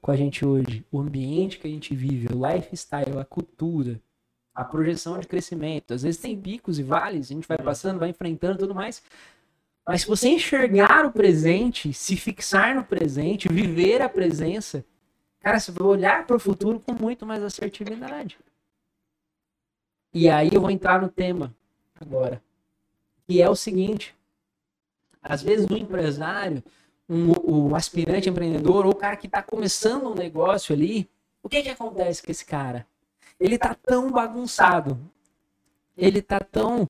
com 0.00 0.10
a 0.10 0.16
gente 0.16 0.46
hoje, 0.46 0.82
o 0.90 0.98
ambiente 0.98 1.58
que 1.58 1.66
a 1.66 1.70
gente 1.70 1.94
vive, 1.94 2.34
o 2.34 2.40
lifestyle, 2.50 3.18
a 3.18 3.24
cultura, 3.26 4.00
a 4.54 4.64
projeção 4.64 5.18
de 5.18 5.26
crescimento. 5.26 5.92
Às 5.92 6.04
vezes 6.04 6.22
tem 6.22 6.40
picos 6.40 6.78
e 6.78 6.82
vales, 6.82 7.30
a 7.30 7.34
gente 7.34 7.46
vai 7.46 7.58
passando, 7.58 7.98
vai 7.98 8.08
enfrentando 8.08 8.60
tudo 8.60 8.74
mais. 8.74 9.02
Mas 9.86 10.00
se 10.00 10.06
você 10.06 10.30
enxergar 10.30 11.04
o 11.04 11.12
presente, 11.12 11.92
se 11.92 12.16
fixar 12.16 12.74
no 12.74 12.82
presente, 12.82 13.46
viver 13.46 14.00
a 14.00 14.08
presença, 14.08 14.82
cara, 15.40 15.60
você 15.60 15.70
vai 15.70 15.86
olhar 15.86 16.26
para 16.26 16.36
o 16.36 16.40
futuro 16.40 16.80
com 16.80 16.94
muito 16.94 17.26
mais 17.26 17.42
assertividade. 17.42 18.38
E 20.14 20.30
aí 20.30 20.50
eu 20.52 20.60
vou 20.60 20.70
entrar 20.70 21.02
no 21.02 21.08
tema 21.08 21.52
agora, 22.00 22.40
que 23.26 23.42
é 23.42 23.50
o 23.50 23.56
seguinte: 23.56 24.14
às 25.20 25.42
vezes 25.42 25.66
o 25.68 25.76
empresário, 25.76 26.62
um, 27.08 27.32
o 27.42 27.74
aspirante 27.74 28.30
empreendedor, 28.30 28.86
ou 28.86 28.92
o 28.92 28.96
cara 28.96 29.16
que 29.16 29.26
está 29.26 29.42
começando 29.42 30.06
um 30.06 30.14
negócio 30.14 30.72
ali, 30.72 31.10
o 31.42 31.48
que 31.48 31.62
que 31.62 31.68
acontece 31.68 32.22
com 32.22 32.30
esse 32.30 32.44
cara? 32.44 32.86
Ele 33.40 33.58
tá 33.58 33.74
tão 33.74 34.12
bagunçado, 34.12 34.96
ele 35.96 36.22
tá 36.22 36.38
tão 36.38 36.88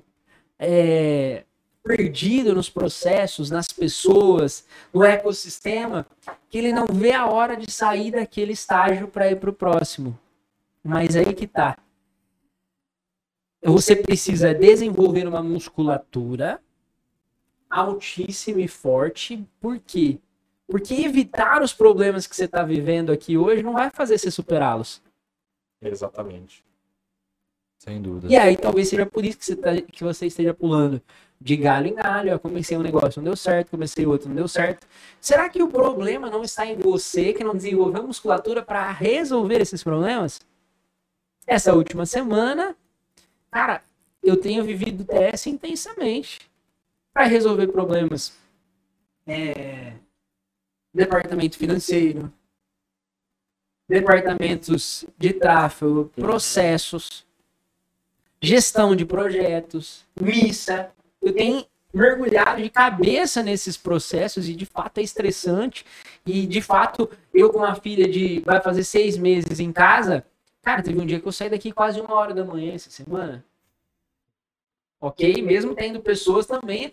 é, 0.59 1.45
perdido 1.83 2.55
nos 2.55 2.69
processos, 2.69 3.51
nas 3.51 3.69
pessoas, 3.69 4.67
no 4.93 5.03
ecossistema, 5.03 6.07
que 6.51 6.59
ele 6.59 6.75
não 6.75 6.87
vê 6.87 7.13
a 7.13 7.27
hora 7.27 7.57
de 7.57 7.71
sair 7.71 8.11
daquele 8.11 8.53
estágio 8.53 9.09
para 9.09 9.31
ir 9.31 9.41
para 9.41 9.49
o 9.49 9.55
próximo. 9.55 10.19
Mas 10.83 11.17
aí 11.17 11.33
que 11.33 11.47
tá. 11.47 11.79
Você 13.73 13.97
precisa 13.97 14.55
desenvolver 14.55 15.27
uma 15.27 15.43
musculatura 15.43 16.61
altíssima 17.71 18.61
e 18.61 18.69
forte. 18.69 19.45
Por 19.61 19.79
quê? 19.79 20.19
Porque 20.67 20.95
evitar 20.95 21.63
os 21.63 21.73
problemas 21.73 22.27
que 22.27 22.35
você 22.37 22.45
está 22.45 22.63
vivendo 22.63 23.11
aqui 23.11 23.37
hoje 23.37 23.63
não 23.63 23.73
vai 23.73 23.91
fazer 23.91 24.19
você 24.19 24.31
superá-los. 24.31 25.03
Exatamente. 25.81 26.65
Sem 27.79 28.01
dúvida. 28.01 28.33
E 28.33 28.37
aí 28.37 28.57
talvez 28.57 28.89
seja 28.89 29.05
por 29.05 29.25
isso 29.25 29.37
que 29.39 29.45
você, 29.45 29.57
tá- 29.57 29.81
que 29.81 30.03
você 30.03 30.27
esteja 30.27 30.55
pulando 30.55 31.03
de 31.39 31.57
galho 31.57 31.89
em 31.89 31.95
galho. 31.95 32.31
Eu 32.31 32.41
comecei 32.41 32.77
um 32.79 32.83
negócio, 32.83 33.21
não 33.21 33.25
deu 33.25 33.37
certo, 33.37 33.71
comecei 33.71 34.07
outro, 34.07 34.29
não 34.29 34.37
deu 34.37 34.49
certo. 34.49 34.87
Será 35.21 35.49
que 35.51 35.63
o 35.63 35.69
problema 35.69 36.31
não 36.31 36.43
está 36.43 36.65
em 36.65 36.77
você 36.79 37.35
que 37.35 37.45
não 37.45 37.55
desenvolveu 37.55 38.07
musculatura 38.07 38.63
para 38.63 38.91
resolver 38.91 39.61
esses 39.61 39.83
problemas? 39.83 40.41
Essa 41.47 41.75
última 41.75 42.07
semana, 42.07 42.75
cara, 43.55 43.85
eu 44.21 44.37
tenho 44.37 44.65
vivido 44.65 45.05
TS 45.05 45.47
intensamente 45.47 46.41
para 47.13 47.25
resolver 47.25 47.69
problemas. 47.69 48.37
É, 49.25 49.93
departamento 50.93 51.57
financeiro, 51.57 52.33
departamentos 53.89 55.05
de 55.17 55.33
tráfego, 55.33 56.11
processos, 56.17 57.25
gestão 58.43 58.97
de 58.97 59.07
projetos, 59.07 60.05
missa. 60.21 60.91
Eu 61.23 61.33
tenho 61.33 61.65
mergulhado 61.93 62.61
de 62.61 62.69
cabeça 62.69 63.41
nesses 63.41 63.77
processos 63.77 64.49
e 64.49 64.55
de 64.55 64.67
fato 64.67 64.99
é 64.99 65.03
estressante. 65.03 65.87
E 66.27 66.45
de 66.45 66.61
fato, 66.61 67.09
eu 67.33 67.51
com 67.51 67.59
uma 67.59 67.77
filha 67.77 68.09
de 68.09 68.41
vai 68.41 68.61
fazer 68.61 68.83
seis 68.83 69.17
meses 69.17 69.61
em 69.61 69.73
casa, 69.73 70.27
cara, 70.65 70.83
teve 70.83 71.01
um 71.01 71.07
dia 71.07 71.21
que 71.21 71.29
eu 71.29 71.33
saí 71.33 71.51
daqui 71.51 71.71
quase 71.71 72.01
uma 72.01 72.15
hora 72.15 72.35
da 72.35 72.45
manhã 72.45 72.75
essa 72.75 72.91
semana. 72.91 73.45
Ok? 75.01 75.43
Mesmo 75.43 75.75
tendo 75.75 76.01
pessoas 76.01 76.47
também 76.47 76.93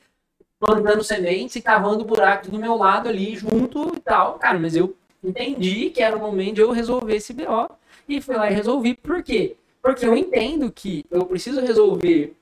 plantando 0.60 1.04
sementes 1.04 1.56
e 1.56 1.62
cavando 1.62 2.06
buracos 2.06 2.50
do 2.50 2.60
meu 2.60 2.76
lado 2.76 3.10
ali 3.10 3.36
junto 3.36 3.96
e 3.96 4.00
tal. 4.00 4.38
Cara, 4.38 4.60
mas 4.60 4.76
eu 4.76 4.96
entendi 5.24 5.90
que 5.90 6.04
era 6.04 6.16
o 6.16 6.20
momento 6.20 6.56
de 6.56 6.62
eu 6.62 6.72
resolver 6.72 7.16
esse 7.16 7.34
BO 7.34 7.70
e 8.08 8.22
fui 8.22 8.36
lá 8.36 8.52
e 8.52 8.54
resolvi. 8.54 8.94
Por 8.94 9.24
quê? 9.24 9.56
Porque 9.82 10.06
eu 10.06 10.16
entendo 10.16 10.72
que 10.72 11.06
eu 11.10 11.26
preciso 11.26 11.62
resolver 11.62 12.36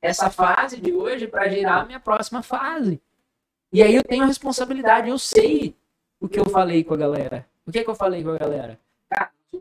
essa 0.00 0.30
fase 0.30 0.80
de 0.80 0.92
hoje 0.92 1.26
para 1.26 1.48
gerar 1.48 1.80
a 1.80 1.84
minha 1.84 1.98
próxima 1.98 2.42
fase. 2.42 3.00
E 3.72 3.82
aí 3.82 3.94
eu 3.94 4.04
tenho 4.04 4.22
a 4.22 4.26
responsabilidade, 4.26 5.08
eu 5.08 5.18
sei 5.18 5.74
o 6.20 6.28
que 6.28 6.38
eu 6.38 6.44
falei 6.44 6.84
com 6.84 6.94
a 6.94 6.96
galera. 6.96 7.46
O 7.66 7.72
que, 7.72 7.82
que 7.82 7.90
eu 7.90 7.94
falei 7.94 8.22
com 8.22 8.30
a 8.30 8.38
galera? 8.38 8.78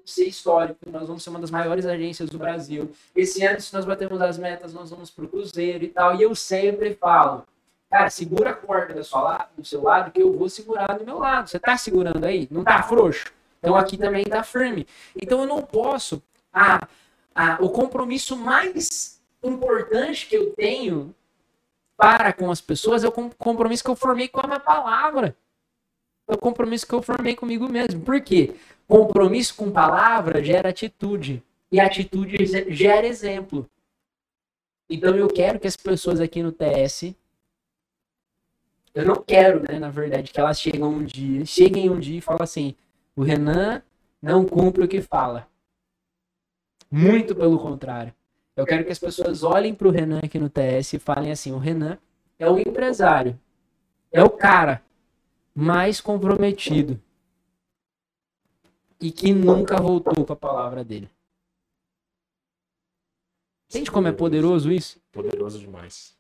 Ser 0.05 0.25
histórico, 0.25 0.77
nós 0.91 1.07
vamos 1.07 1.23
ser 1.23 1.29
uma 1.29 1.39
das 1.39 1.49
maiores 1.51 1.85
agências 1.85 2.29
do 2.29 2.37
Brasil. 2.37 2.91
Esse 3.15 3.43
ano, 3.45 3.59
se 3.61 3.73
nós 3.73 3.85
batemos 3.85 4.21
as 4.21 4.37
metas, 4.37 4.73
nós 4.73 4.89
vamos 4.89 5.09
pro 5.09 5.27
Cruzeiro 5.27 5.83
e 5.83 5.87
tal. 5.87 6.15
E 6.15 6.21
eu 6.21 6.35
sempre 6.35 6.93
falo, 6.95 7.43
cara, 7.89 8.09
segura 8.09 8.49
a 8.51 8.53
corda 8.53 8.93
da 8.93 9.03
sua 9.03 9.21
la- 9.21 9.49
do 9.57 9.63
seu 9.65 9.81
lado 9.83 10.11
que 10.11 10.21
eu 10.21 10.37
vou 10.37 10.49
segurar 10.49 10.97
do 10.97 11.05
meu 11.05 11.17
lado. 11.19 11.49
Você 11.49 11.57
tá 11.59 11.77
segurando 11.77 12.23
aí? 12.25 12.47
Não 12.51 12.63
tá 12.63 12.83
frouxo? 12.83 13.25
Então 13.59 13.75
aqui 13.75 13.97
também 13.97 14.23
tá 14.25 14.43
firme. 14.43 14.85
Então 15.15 15.41
eu 15.41 15.47
não 15.47 15.61
posso. 15.61 16.21
Ah, 16.53 16.87
ah, 17.33 17.57
o 17.61 17.69
compromisso 17.69 18.35
mais 18.35 19.19
importante 19.41 20.27
que 20.27 20.35
eu 20.35 20.51
tenho 20.53 21.15
para 21.97 22.33
com 22.33 22.51
as 22.51 22.59
pessoas 22.61 23.03
é 23.03 23.07
o 23.07 23.11
com- 23.11 23.29
compromisso 23.31 23.83
que 23.83 23.89
eu 23.89 23.95
formei 23.95 24.27
com 24.27 24.41
a 24.41 24.47
minha 24.47 24.59
palavra. 24.59 25.35
O 26.27 26.37
compromisso 26.37 26.87
que 26.87 26.93
eu 26.93 27.01
formei 27.01 27.35
comigo 27.35 27.67
mesmo. 27.67 28.01
Por 28.01 28.19
quê? 28.21 28.55
Compromisso 28.87 29.55
com 29.55 29.71
palavra 29.71 30.43
gera 30.43 30.69
atitude. 30.69 31.43
E 31.71 31.79
atitude 31.79 32.45
ge- 32.45 32.71
gera 32.71 33.05
exemplo. 33.05 33.69
Então 34.89 35.15
eu 35.15 35.27
quero 35.27 35.59
que 35.59 35.67
as 35.67 35.75
pessoas 35.75 36.19
aqui 36.19 36.41
no 36.41 36.51
TS. 36.51 37.15
Eu 38.93 39.05
não 39.05 39.15
quero, 39.15 39.61
né, 39.61 39.77
na 39.77 39.89
verdade, 39.89 40.31
que 40.31 40.39
elas 40.39 40.59
cheguem 40.59 40.83
um 40.83 41.03
dia, 41.03 41.45
cheguem 41.45 41.89
um 41.89 41.99
dia 41.99 42.17
e 42.17 42.21
falem 42.21 42.43
assim: 42.43 42.75
o 43.15 43.23
Renan 43.23 43.81
não 44.21 44.45
cumpre 44.45 44.83
o 44.83 44.87
que 44.87 45.01
fala. 45.01 45.47
Muito 46.89 47.35
pelo 47.35 47.59
contrário. 47.59 48.13
Eu 48.55 48.65
quero 48.65 48.85
que 48.85 48.91
as 48.91 48.99
pessoas 48.99 49.43
olhem 49.43 49.75
para 49.75 49.87
o 49.87 49.91
Renan 49.91 50.19
aqui 50.23 50.39
no 50.39 50.49
TS 50.49 50.93
e 50.93 50.99
falem 50.99 51.31
assim: 51.31 51.51
o 51.51 51.57
Renan 51.57 51.97
é 52.39 52.49
o 52.49 52.57
empresário, 52.57 53.37
é 54.11 54.23
o 54.23 54.29
cara 54.29 54.81
mais 55.55 56.01
comprometido 56.01 57.01
e 58.99 59.09
que 59.11 59.33
nunca 59.33 59.77
voltou 59.77 60.25
com 60.25 60.33
a 60.33 60.35
palavra 60.35 60.83
dele. 60.83 61.09
Entende 63.69 63.89
como 63.89 64.07
é 64.07 64.11
poderoso 64.11 64.71
isso? 64.71 65.01
Poderoso 65.11 65.57
demais. 65.59 66.15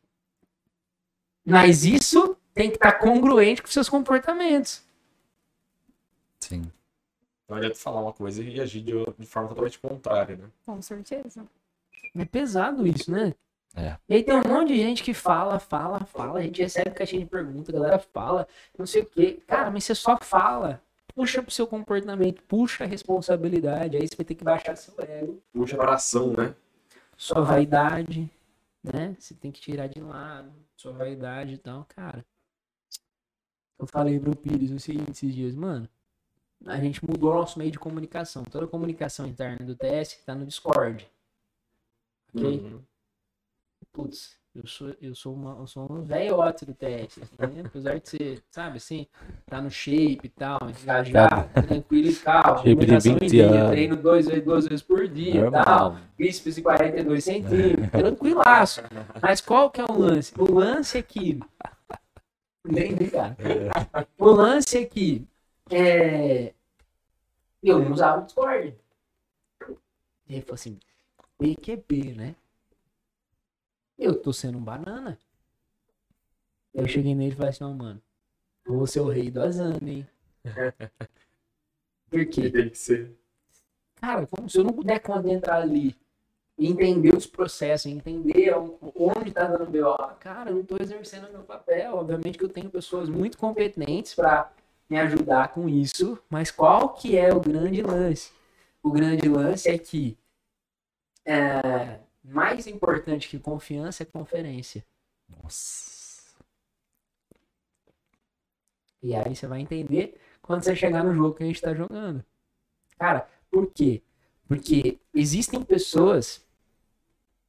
Mas 1.45 1.83
isso 1.83 2.35
tem 2.53 2.69
que 2.69 2.77
estar 2.77 2.93
congruente 2.93 3.61
com 3.61 3.67
seus 3.67 3.89
comportamentos. 3.89 4.83
Sim. 6.39 6.71
Não 7.47 7.57
adianta 7.57 7.75
falar 7.75 8.01
uma 8.01 8.13
coisa 8.13 8.43
e 8.43 8.59
agir 8.59 8.81
de, 8.81 8.93
de 9.19 9.25
forma 9.25 9.49
totalmente 9.49 9.79
contrária, 9.79 10.35
né? 10.35 10.49
Com 10.65 10.81
certeza. 10.81 11.45
É 12.15 12.25
pesado 12.25 12.87
isso, 12.87 13.11
né? 13.11 13.35
É. 13.75 13.97
E 14.07 14.15
aí 14.15 14.23
tem 14.23 14.33
um 14.33 14.47
monte 14.47 14.69
de 14.69 14.77
gente 14.77 15.03
que 15.03 15.13
fala, 15.13 15.59
fala, 15.59 15.99
fala. 16.05 16.39
A 16.39 16.41
gente 16.41 16.61
recebe 16.61 16.91
caixinha 16.91 17.21
de 17.21 17.29
pergunta, 17.29 17.71
a 17.71 17.73
galera 17.73 17.99
fala, 17.99 18.47
não 18.77 18.85
sei 18.85 19.01
o 19.01 19.05
quê. 19.05 19.39
Cara, 19.45 19.69
mas 19.69 19.83
você 19.83 19.93
só 19.93 20.17
fala. 20.21 20.81
Puxa 21.13 21.41
pro 21.41 21.51
seu 21.51 21.67
comportamento, 21.67 22.41
puxa 22.43 22.83
a 22.83 22.87
responsabilidade. 22.87 23.97
Aí 23.97 24.07
você 24.07 24.15
vai 24.15 24.25
ter 24.25 24.35
que 24.35 24.43
baixar 24.43 24.75
seu 24.75 24.93
ego, 24.99 25.41
Puxa 25.53 25.77
para 25.77 25.93
ação, 25.93 26.33
né? 26.33 26.55
sua 27.17 27.41
vaidade, 27.41 28.29
né? 28.83 29.15
Você 29.17 29.33
tem 29.33 29.51
que 29.51 29.61
tirar 29.61 29.87
de 29.87 30.01
lado, 30.01 30.51
sua 30.75 30.91
vaidade 30.91 31.53
e 31.53 31.57
tal. 31.57 31.85
Cara, 31.85 32.25
eu 33.79 33.87
falei 33.87 34.19
pro 34.19 34.35
Pires 34.35 34.71
o 34.71 34.79
seguinte 34.79 35.11
esses 35.11 35.33
dias, 35.33 35.55
mano. 35.55 35.87
A 36.65 36.77
gente 36.77 37.05
mudou 37.05 37.31
o 37.31 37.35
nosso 37.35 37.59
meio 37.59 37.71
de 37.71 37.79
comunicação. 37.79 38.43
Toda 38.43 38.65
a 38.65 38.69
comunicação 38.69 39.27
interna 39.27 39.65
do 39.65 39.75
TS 39.75 40.23
tá 40.25 40.33
no 40.33 40.45
Discord. 40.45 41.07
Ok? 42.33 42.59
Uhum. 42.59 42.81
Putz, 43.95 44.37
eu 44.53 44.67
sou, 44.67 44.93
eu 45.01 45.15
sou, 45.15 45.33
uma, 45.33 45.57
eu 45.59 45.67
sou 45.67 45.89
um 45.89 46.01
velhote 46.03 46.65
do 46.65 46.73
TS, 46.73 47.17
né? 47.39 47.63
apesar 47.65 47.97
de 47.97 48.09
ser, 48.09 48.43
sabe, 48.51 48.77
assim, 48.77 49.07
tá 49.45 49.61
no 49.61 49.71
shape 49.71 50.19
e 50.23 50.29
tal, 50.29 50.59
engajado, 50.69 51.49
tranquilo 51.53 52.09
e 52.09 52.15
calmo, 52.15 52.59
alimentação 52.59 53.13
em 53.13 53.19
20 53.19 53.29
dia, 53.31 53.51
anos. 53.51 53.71
treino 53.71 53.95
duas, 53.95 54.25
vezes- 54.27 54.43
duas 54.43 54.67
vezes 54.67 54.81
por 54.81 55.07
dia 55.07 55.47
e 55.47 55.51
tal, 55.51 55.97
bíceps 56.17 56.55
de 56.55 56.61
42 56.61 57.23
centímetros, 57.23 57.89
tranquilaço. 57.89 58.81
Mas 59.21 59.39
qual 59.39 59.71
que 59.71 59.79
é 59.79 59.85
o 59.85 59.97
lance? 59.97 60.33
O 60.37 60.51
lance 60.53 60.97
é 60.97 61.01
que, 61.01 61.39
entendi, 62.67 63.11
cara, 63.11 63.37
o 64.17 64.25
lance 64.29 64.77
é 64.77 64.85
que, 64.85 65.25
é, 65.71 66.53
eu 67.63 67.79
não 67.79 67.91
usava 67.93 68.21
o 68.21 68.25
Discord. 68.25 68.75
E 70.27 70.33
ele 70.33 70.41
falou 70.41 70.55
assim, 70.55 70.79
PQP, 71.37 72.13
né? 72.15 72.35
Eu 74.05 74.15
tô 74.21 74.31
sendo 74.31 74.59
um 74.59 74.63
banana. 74.63 75.17
Eu 76.71 76.87
cheguei 76.87 77.15
nele 77.15 77.33
e 77.33 77.35
falei 77.35 77.49
assim, 77.49 77.63
ó, 77.63 77.69
mano, 77.71 77.99
vou 78.63 78.85
ser 78.85 78.99
o 78.99 79.09
rei 79.09 79.31
do 79.31 79.41
Azana, 79.41 79.79
hein? 79.83 80.07
Por 82.11 82.25
quê? 82.27 82.51
tem 82.51 82.69
que 82.69 82.77
ser. 82.77 83.17
Cara, 83.95 84.27
como 84.27 84.47
se 84.47 84.59
eu 84.59 84.63
não 84.63 84.73
puder 84.73 85.01
adentrar 85.09 85.63
ali 85.63 85.95
entender 86.57 87.15
os 87.15 87.25
processos, 87.25 87.91
entender 87.91 88.53
onde 88.95 89.31
tá 89.31 89.45
dando 89.45 89.71
BO, 89.71 89.97
cara, 90.19 90.51
eu 90.51 90.57
não 90.57 90.63
tô 90.63 90.77
exercendo 90.79 91.31
meu 91.31 91.41
papel. 91.41 91.95
Obviamente 91.95 92.37
que 92.37 92.43
eu 92.43 92.49
tenho 92.49 92.69
pessoas 92.69 93.09
muito 93.09 93.39
competentes 93.39 94.13
para 94.13 94.51
me 94.87 94.99
ajudar 94.99 95.47
com 95.47 95.67
isso, 95.67 96.19
mas 96.29 96.51
qual 96.51 96.89
que 96.89 97.17
é 97.17 97.33
o 97.33 97.39
grande 97.39 97.81
lance? 97.81 98.31
O 98.83 98.91
grande 98.91 99.27
lance 99.27 99.67
é 99.67 99.79
que 99.79 100.15
é, 101.25 101.99
mais 102.27 102.67
importante 102.67 103.29
que 103.29 103.39
confiança 103.39 104.03
é 104.03 104.05
conferência. 104.05 104.85
Nossa. 105.29 106.35
E 109.01 109.15
aí 109.15 109.35
você 109.35 109.45
vai 109.45 109.61
entender 109.61 110.19
quando 110.41 110.63
você 110.63 110.75
chegar 110.75 111.03
no 111.03 111.13
jogo 111.13 111.35
que 111.35 111.43
a 111.43 111.45
gente 111.45 111.61
tá 111.61 111.73
jogando. 111.73 112.25
Cara, 112.97 113.29
por 113.51 113.71
quê? 113.71 114.01
Porque 114.47 114.99
existem 115.13 115.61
pessoas 115.61 116.43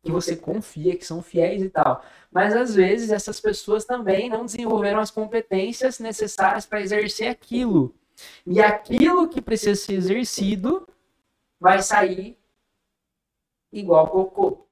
que 0.03 0.11
você 0.11 0.37
confia, 0.37 0.97
que 0.97 1.05
são 1.05 1.23
fiéis 1.23 1.63
e 1.63 1.71
tal. 1.71 2.05
Mas 2.31 2.55
às 2.55 2.75
vezes 2.75 3.11
essas 3.11 3.41
pessoas 3.41 3.85
também 3.85 4.29
não 4.29 4.45
desenvolveram 4.45 5.01
as 5.01 5.11
competências 5.11 5.99
necessárias 5.99 6.67
para 6.67 6.81
exercer 6.81 7.29
aquilo. 7.29 7.95
E 8.47 8.61
aquilo 8.61 9.29
que 9.29 9.41
precisa 9.41 9.75
ser 9.75 9.95
exercido 9.95 10.87
vai 11.59 11.83
sair 11.83 12.39
igual 13.73 14.09
cocô. 14.09 14.66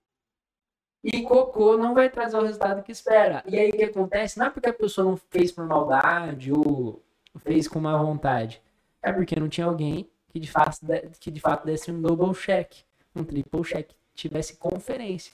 E 1.04 1.20
cocô 1.20 1.76
não 1.76 1.92
vai 1.92 2.08
trazer 2.08 2.38
o 2.38 2.42
resultado 2.42 2.82
que 2.82 2.90
espera. 2.90 3.44
E 3.46 3.58
aí 3.58 3.68
o 3.68 3.72
que 3.72 3.84
acontece? 3.84 4.38
Não 4.38 4.46
é 4.46 4.50
porque 4.50 4.70
a 4.70 4.72
pessoa 4.72 5.04
não 5.04 5.18
fez 5.18 5.52
por 5.52 5.66
maldade 5.66 6.50
ou 6.50 7.02
fez 7.40 7.68
com 7.68 7.78
má 7.78 7.94
vontade. 7.98 8.62
É 9.02 9.12
porque 9.12 9.38
não 9.38 9.46
tinha 9.46 9.66
alguém 9.66 10.08
que 10.30 10.40
de 10.40 10.50
fato, 10.50 10.78
que 11.20 11.30
de 11.30 11.40
fato 11.40 11.66
desse 11.66 11.92
um 11.92 12.00
double 12.00 12.34
check, 12.34 12.72
um 13.14 13.22
triple 13.22 13.62
check, 13.62 13.90
tivesse 14.14 14.56
conferência. 14.56 15.30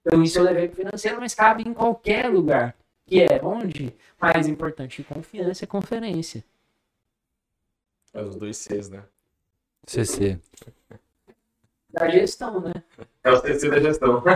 Então 0.00 0.20
isso 0.20 0.36
eu 0.36 0.42
levei 0.42 0.66
para 0.66 0.84
financeiro, 0.84 1.20
mas 1.20 1.32
cabe 1.32 1.62
em 1.62 1.72
qualquer 1.72 2.28
lugar. 2.28 2.76
Que 3.06 3.22
é 3.22 3.40
onde? 3.40 3.94
Mais 4.20 4.48
importante 4.48 5.02
que 5.02 5.14
confiança 5.14 5.64
é 5.64 5.68
conferência. 5.68 6.44
É 8.12 8.20
os 8.20 8.34
dois 8.34 8.56
Cs, 8.56 8.88
né? 8.88 9.04
CC. 9.86 10.40
Da 11.94 12.08
gestão, 12.10 12.60
né? 12.60 12.72
É 13.22 13.30
o 13.30 13.40
CC 13.40 13.70
da 13.70 13.80
gestão. 13.80 14.22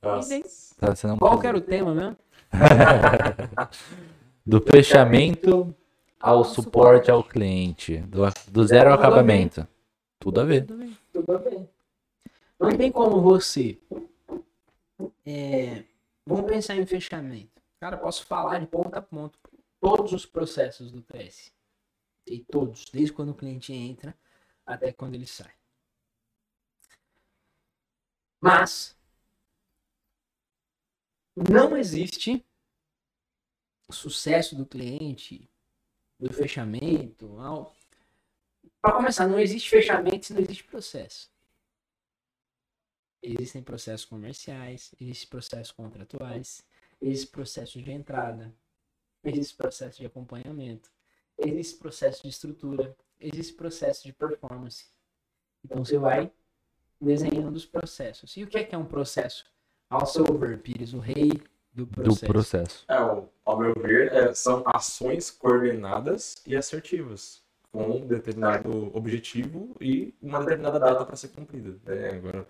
Tá, 0.00 0.94
você 0.94 1.06
não 1.06 1.18
Qual 1.18 1.38
que 1.40 1.46
era 1.48 1.58
o 1.58 1.60
tema 1.60 1.92
mesmo? 1.92 2.16
Do 4.46 4.60
fechamento 4.60 5.74
ao 6.20 6.44
suporte 6.44 7.10
ao 7.10 7.24
cliente. 7.24 7.98
Do, 7.98 8.22
do 8.48 8.66
zero 8.66 8.90
ao 8.90 8.96
Tudo 8.96 9.04
a 9.04 9.10
ver. 9.10 9.16
acabamento. 9.16 9.68
Tudo 10.20 10.40
a 10.40 10.44
ver. 10.44 10.64
Tudo 11.12 11.38
bem. 11.40 11.68
Não 12.58 12.70
tem 12.76 12.92
como 12.92 13.20
você. 13.20 13.78
é, 15.26 15.82
vamos 16.24 16.46
pensar 16.46 16.76
em 16.76 16.86
fechamento. 16.86 17.60
Cara, 17.80 17.96
posso 17.96 18.24
falar 18.24 18.60
de 18.60 18.66
ponta 18.68 19.00
a 19.00 19.02
ponta 19.02 19.36
todos 19.80 20.12
os 20.12 20.24
processos 20.24 20.92
do 20.92 21.02
TS. 21.02 21.52
E 22.26 22.38
todos, 22.40 22.86
desde 22.92 23.12
quando 23.12 23.30
o 23.30 23.34
cliente 23.34 23.72
entra 23.72 24.14
até 24.66 24.92
quando 24.92 25.14
ele 25.14 25.26
sai. 25.26 25.54
Mas 28.40 28.96
não 31.34 31.76
existe 31.76 32.44
sucesso 33.90 34.56
do 34.56 34.66
cliente, 34.66 35.48
do 36.18 36.32
fechamento. 36.32 37.36
Para 38.80 38.94
começar, 38.94 39.26
não 39.28 39.38
existe 39.38 39.70
fechamento 39.70 40.26
se 40.26 40.32
não 40.32 40.40
existe 40.40 40.64
processo. 40.64 41.30
Existem 43.22 43.62
processos 43.62 44.04
comerciais, 44.04 44.94
existem 45.00 45.28
processos 45.28 45.72
contratuais, 45.72 46.64
existe 47.00 47.26
processo 47.28 47.82
de 47.82 47.90
entrada, 47.90 48.54
existe 49.24 49.56
processo 49.56 49.98
de 49.98 50.06
acompanhamento, 50.06 50.92
existe 51.38 51.78
processo 51.78 52.22
de 52.22 52.28
estrutura, 52.28 52.96
existe 53.20 53.54
processo 53.54 54.04
de 54.04 54.12
performance. 54.12 54.86
Então 55.64 55.84
você 55.84 55.98
vai 55.98 56.30
desenhando 57.00 57.54
os 57.54 57.64
processos. 57.66 58.36
E 58.36 58.44
o 58.44 58.46
que 58.46 58.58
é 58.58 58.64
que 58.64 58.74
é 58.74 58.78
um 58.78 58.84
processo? 58.84 59.44
Ao 59.90 60.06
seu 60.06 60.24
ver, 60.38 60.58
Pires, 60.58 60.92
o 60.94 60.98
rei 60.98 61.28
do 61.72 61.84
Do 61.84 61.86
processo. 61.86 62.26
processo. 62.26 62.84
É, 62.88 63.00
o- 63.00 63.28
ao 63.44 63.58
meu 63.60 63.74
ver, 63.74 64.12
é, 64.12 64.34
são 64.34 64.62
ações 64.66 65.30
coordenadas 65.30 66.42
e 66.46 66.56
assertivas, 66.56 67.42
com 67.70 67.84
um 67.98 68.06
determinado 68.06 68.90
objetivo 68.96 69.76
e 69.80 70.14
uma 70.22 70.40
determinada 70.40 70.78
data 70.80 71.04
para 71.04 71.16
ser 71.16 71.28
cumprida. 71.28 71.78
É, 71.92 72.16
agora, 72.16 72.48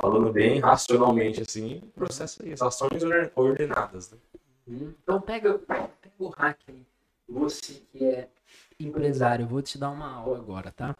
falando 0.00 0.32
bem 0.32 0.58
racionalmente 0.58 1.40
assim, 1.40 1.78
o 1.84 1.86
processo 1.92 2.42
é 2.44 2.48
isso, 2.50 2.64
ações 2.64 3.02
or- 3.02 3.30
ordenadas. 3.36 4.10
Né? 4.10 4.18
Hum, 4.66 4.94
Então 5.02 5.20
pega, 5.20 5.58
pega 5.58 5.90
o 6.18 6.28
hack 6.28 6.58
aí. 6.68 6.84
Você 7.28 7.74
que 7.92 8.04
é 8.04 8.28
empresário, 8.78 9.44
eu 9.44 9.48
vou 9.48 9.62
te 9.62 9.76
dar 9.78 9.90
uma 9.90 10.10
aula 10.10 10.38
agora, 10.38 10.70
tá? 10.70 10.96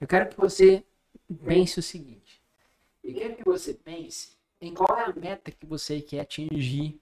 Eu 0.00 0.06
quero 0.06 0.30
que 0.30 0.36
você 0.36 0.84
pense 1.44 1.78
o 1.78 1.82
seguinte. 1.82 2.42
Eu 3.04 3.14
quero 3.14 3.36
que 3.36 3.44
você 3.44 3.74
pense 3.74 4.36
em 4.60 4.72
qual 4.74 4.98
é 4.98 5.04
a 5.04 5.12
meta 5.12 5.50
que 5.50 5.66
você 5.66 6.00
quer 6.00 6.20
atingir 6.20 7.00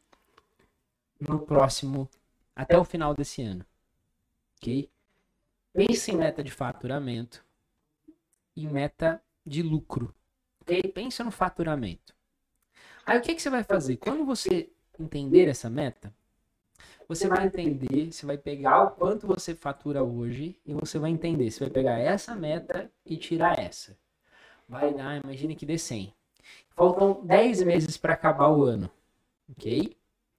no 1.21 1.39
próximo, 1.41 2.09
até 2.57 2.77
o 2.79 2.85
final 2.85 3.15
desse 3.15 3.43
ano. 3.43 3.65
Ok? 4.57 4.91
Pense 5.73 6.11
em 6.11 6.17
meta 6.17 6.43
de 6.43 6.51
faturamento 6.51 7.45
e 8.57 8.67
meta 8.67 9.23
de 9.47 9.63
lucro. 9.63 10.15
Ok? 10.63 10.83
Pensa 10.95 11.23
no 11.23 11.31
faturamento. 11.31 12.15
Aí 13.05 13.19
o 13.19 13.23
que, 13.23 13.35
que 13.35 13.43
você 13.43 13.51
vai 13.51 13.63
fazer? 13.63 13.97
Quando 13.97 14.25
você 14.25 14.71
entender 14.99 15.49
essa 15.49 15.71
meta, 15.71 16.15
você 17.11 17.27
vai 17.27 17.47
entender, 17.47 18.13
você 18.13 18.25
vai 18.25 18.39
pegar 18.39 18.85
o 18.85 18.91
quanto 18.93 19.27
você 19.27 19.53
fatura 19.53 20.01
hoje 20.03 20.57
e 20.65 20.73
você 20.73 20.97
vai 20.97 21.11
entender. 21.11 21.51
Você 21.51 21.59
vai 21.65 21.71
pegar 21.71 21.99
essa 21.99 22.37
meta 22.37 22.89
e 23.05 23.17
tirar 23.17 23.59
essa. 23.59 23.97
Vai 24.69 24.95
dar, 24.95 25.21
imagine 25.23 25.57
que 25.57 25.67
dê 25.67 25.77
100. 25.77 26.15
Faltam 26.71 27.21
10 27.25 27.63
meses 27.65 27.97
para 27.97 28.15
acabar 28.15 28.49
o 28.51 28.63
ano. 28.63 28.89
Ok? 29.51 29.97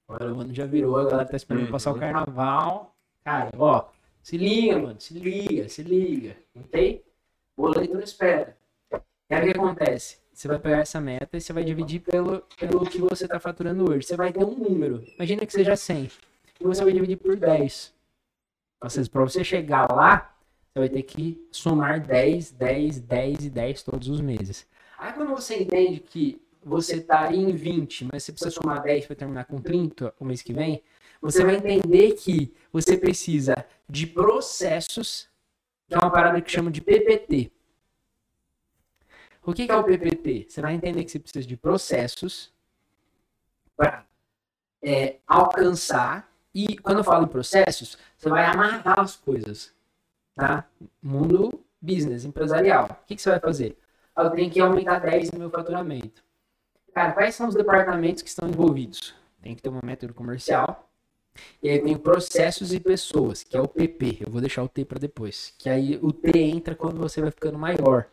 Agora 0.07 0.33
o 0.33 0.39
ano 0.39 0.53
já 0.53 0.65
virou, 0.65 0.97
a 0.97 1.03
galera 1.03 1.25
tá 1.27 1.35
esperando 1.35 1.65
Uhum. 1.65 1.71
passar 1.71 1.91
o 1.91 1.99
carnaval. 1.99 2.95
Cara, 3.25 3.51
ó, 3.57 3.89
se 4.23 4.37
liga, 4.37 4.79
mano, 4.79 4.99
se 5.01 5.13
liga, 5.13 5.67
se 5.67 5.83
liga. 5.83 6.37
Ok? 6.55 7.03
Boleto 7.57 7.93
não 7.93 8.01
espera. 8.01 8.57
E 9.29 9.33
aí 9.35 9.41
o 9.49 9.53
que 9.53 9.59
acontece? 9.59 10.17
Você 10.33 10.47
vai 10.47 10.57
pegar 10.57 10.79
essa 10.79 11.01
meta 11.01 11.35
e 11.35 11.41
você 11.41 11.51
vai 11.51 11.65
dividir 11.65 11.99
pelo, 11.99 12.41
pelo 12.57 12.85
que 12.89 12.97
você 12.97 13.25
está 13.25 13.39
faturando 13.41 13.91
hoje. 13.91 14.07
Você 14.07 14.15
vai 14.15 14.31
ter 14.31 14.43
um 14.43 14.55
número. 14.55 15.03
Imagina 15.15 15.45
que 15.45 15.51
seja 15.51 15.75
100. 15.75 16.09
E 16.61 16.63
você 16.63 16.83
vai 16.83 16.93
dividir 16.93 17.17
por 17.17 17.35
10. 17.35 17.93
Ou 18.81 18.89
seja, 18.89 19.09
para 19.09 19.21
você 19.21 19.43
chegar 19.43 19.91
lá, 19.91 20.35
você 20.71 20.79
vai 20.79 20.89
ter 20.89 21.03
que 21.03 21.47
somar 21.51 21.99
10, 21.99 22.51
10, 22.51 22.99
10 22.99 23.45
e 23.45 23.49
10 23.49 23.83
todos 23.83 24.07
os 24.07 24.21
meses. 24.21 24.67
Aí 24.97 25.11
quando 25.13 25.29
você 25.29 25.61
entende 25.61 25.99
que 25.99 26.41
você 26.63 26.97
está 26.97 27.33
em 27.33 27.51
20, 27.51 28.05
mas 28.11 28.23
você 28.23 28.31
precisa 28.31 28.51
somar 28.51 28.81
10 28.83 29.07
para 29.07 29.15
terminar 29.15 29.45
com 29.45 29.59
30 29.59 30.13
o 30.19 30.23
mês 30.23 30.41
que 30.43 30.53
vem, 30.53 30.83
você 31.19 31.43
vai 31.43 31.55
entender 31.55 32.13
que 32.13 32.53
você 32.71 32.95
precisa 32.95 33.65
de 33.89 34.05
processos, 34.07 35.27
que 35.87 35.95
é 35.95 35.97
uma 35.97 36.11
parada 36.11 36.39
que 36.41 36.51
chama 36.51 36.71
de 36.71 36.79
PPT. 36.79 37.51
O 39.43 39.53
que, 39.53 39.65
que 39.65 39.71
é 39.71 39.75
o 39.75 39.83
PPT? 39.83 40.47
Você 40.47 40.61
vai 40.61 40.73
entender 40.73 41.03
que 41.03 41.11
você 41.11 41.19
precisa 41.19 41.47
de 41.47 41.57
processos 41.57 42.53
para 43.75 44.05
alcançar. 45.27 46.30
E 46.53 46.77
quando 46.77 46.97
eu 46.99 47.03
falo 47.03 47.25
em 47.25 47.29
processos, 47.29 47.97
você 48.17 48.29
vai 48.29 48.45
amarrar 48.45 48.99
as 48.99 49.15
coisas. 49.15 49.73
Tá? 50.35 50.65
Mundo 51.01 51.63
business, 51.81 52.25
empresarial. 52.25 52.85
O 53.03 53.05
que, 53.05 53.15
que 53.15 53.21
você 53.21 53.31
vai 53.31 53.39
fazer? 53.39 53.77
Eu 54.17 54.29
tenho 54.29 54.51
que 54.51 54.59
aumentar 54.59 54.99
10 54.99 55.29
o 55.29 55.39
meu 55.39 55.49
faturamento. 55.49 56.23
Cara, 56.93 57.13
quais 57.13 57.35
são 57.35 57.47
os 57.47 57.55
departamentos 57.55 58.21
que 58.21 58.29
estão 58.29 58.49
envolvidos? 58.49 59.15
Tem 59.41 59.55
que 59.55 59.61
ter 59.61 59.69
uma 59.69 59.81
método 59.83 60.13
comercial. 60.13 60.89
E 61.63 61.69
aí 61.69 61.79
tem 61.79 61.97
processos 61.97 62.73
e 62.73 62.79
pessoas, 62.79 63.43
que 63.43 63.55
é 63.55 63.61
o 63.61 63.67
PP. 63.67 64.17
Eu 64.21 64.31
vou 64.31 64.41
deixar 64.41 64.63
o 64.63 64.67
T 64.67 64.83
para 64.83 64.99
depois. 64.99 65.53
Que 65.57 65.69
aí 65.69 65.97
o 66.01 66.11
T 66.11 66.37
entra 66.37 66.75
quando 66.75 66.99
você 66.99 67.21
vai 67.21 67.31
ficando 67.31 67.57
maior. 67.57 68.07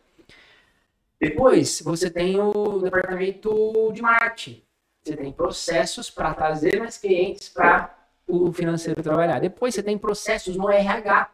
Depois, 1.19 1.81
você 1.81 2.09
tem 2.09 2.39
o 2.39 2.79
departamento 2.79 3.91
de 3.93 4.01
marketing. 4.01 4.63
Você 5.03 5.17
tem 5.17 5.31
processos 5.33 6.09
para 6.09 6.33
trazer 6.33 6.79
mais 6.79 6.97
clientes 6.97 7.49
para 7.49 7.98
o 8.29 8.53
financeiro 8.53 9.01
trabalhar. 9.01 9.39
Depois, 9.39 9.73
você 9.73 9.81
tem 9.81 9.97
processos 9.97 10.55
no 10.55 10.69
RH, 10.69 11.31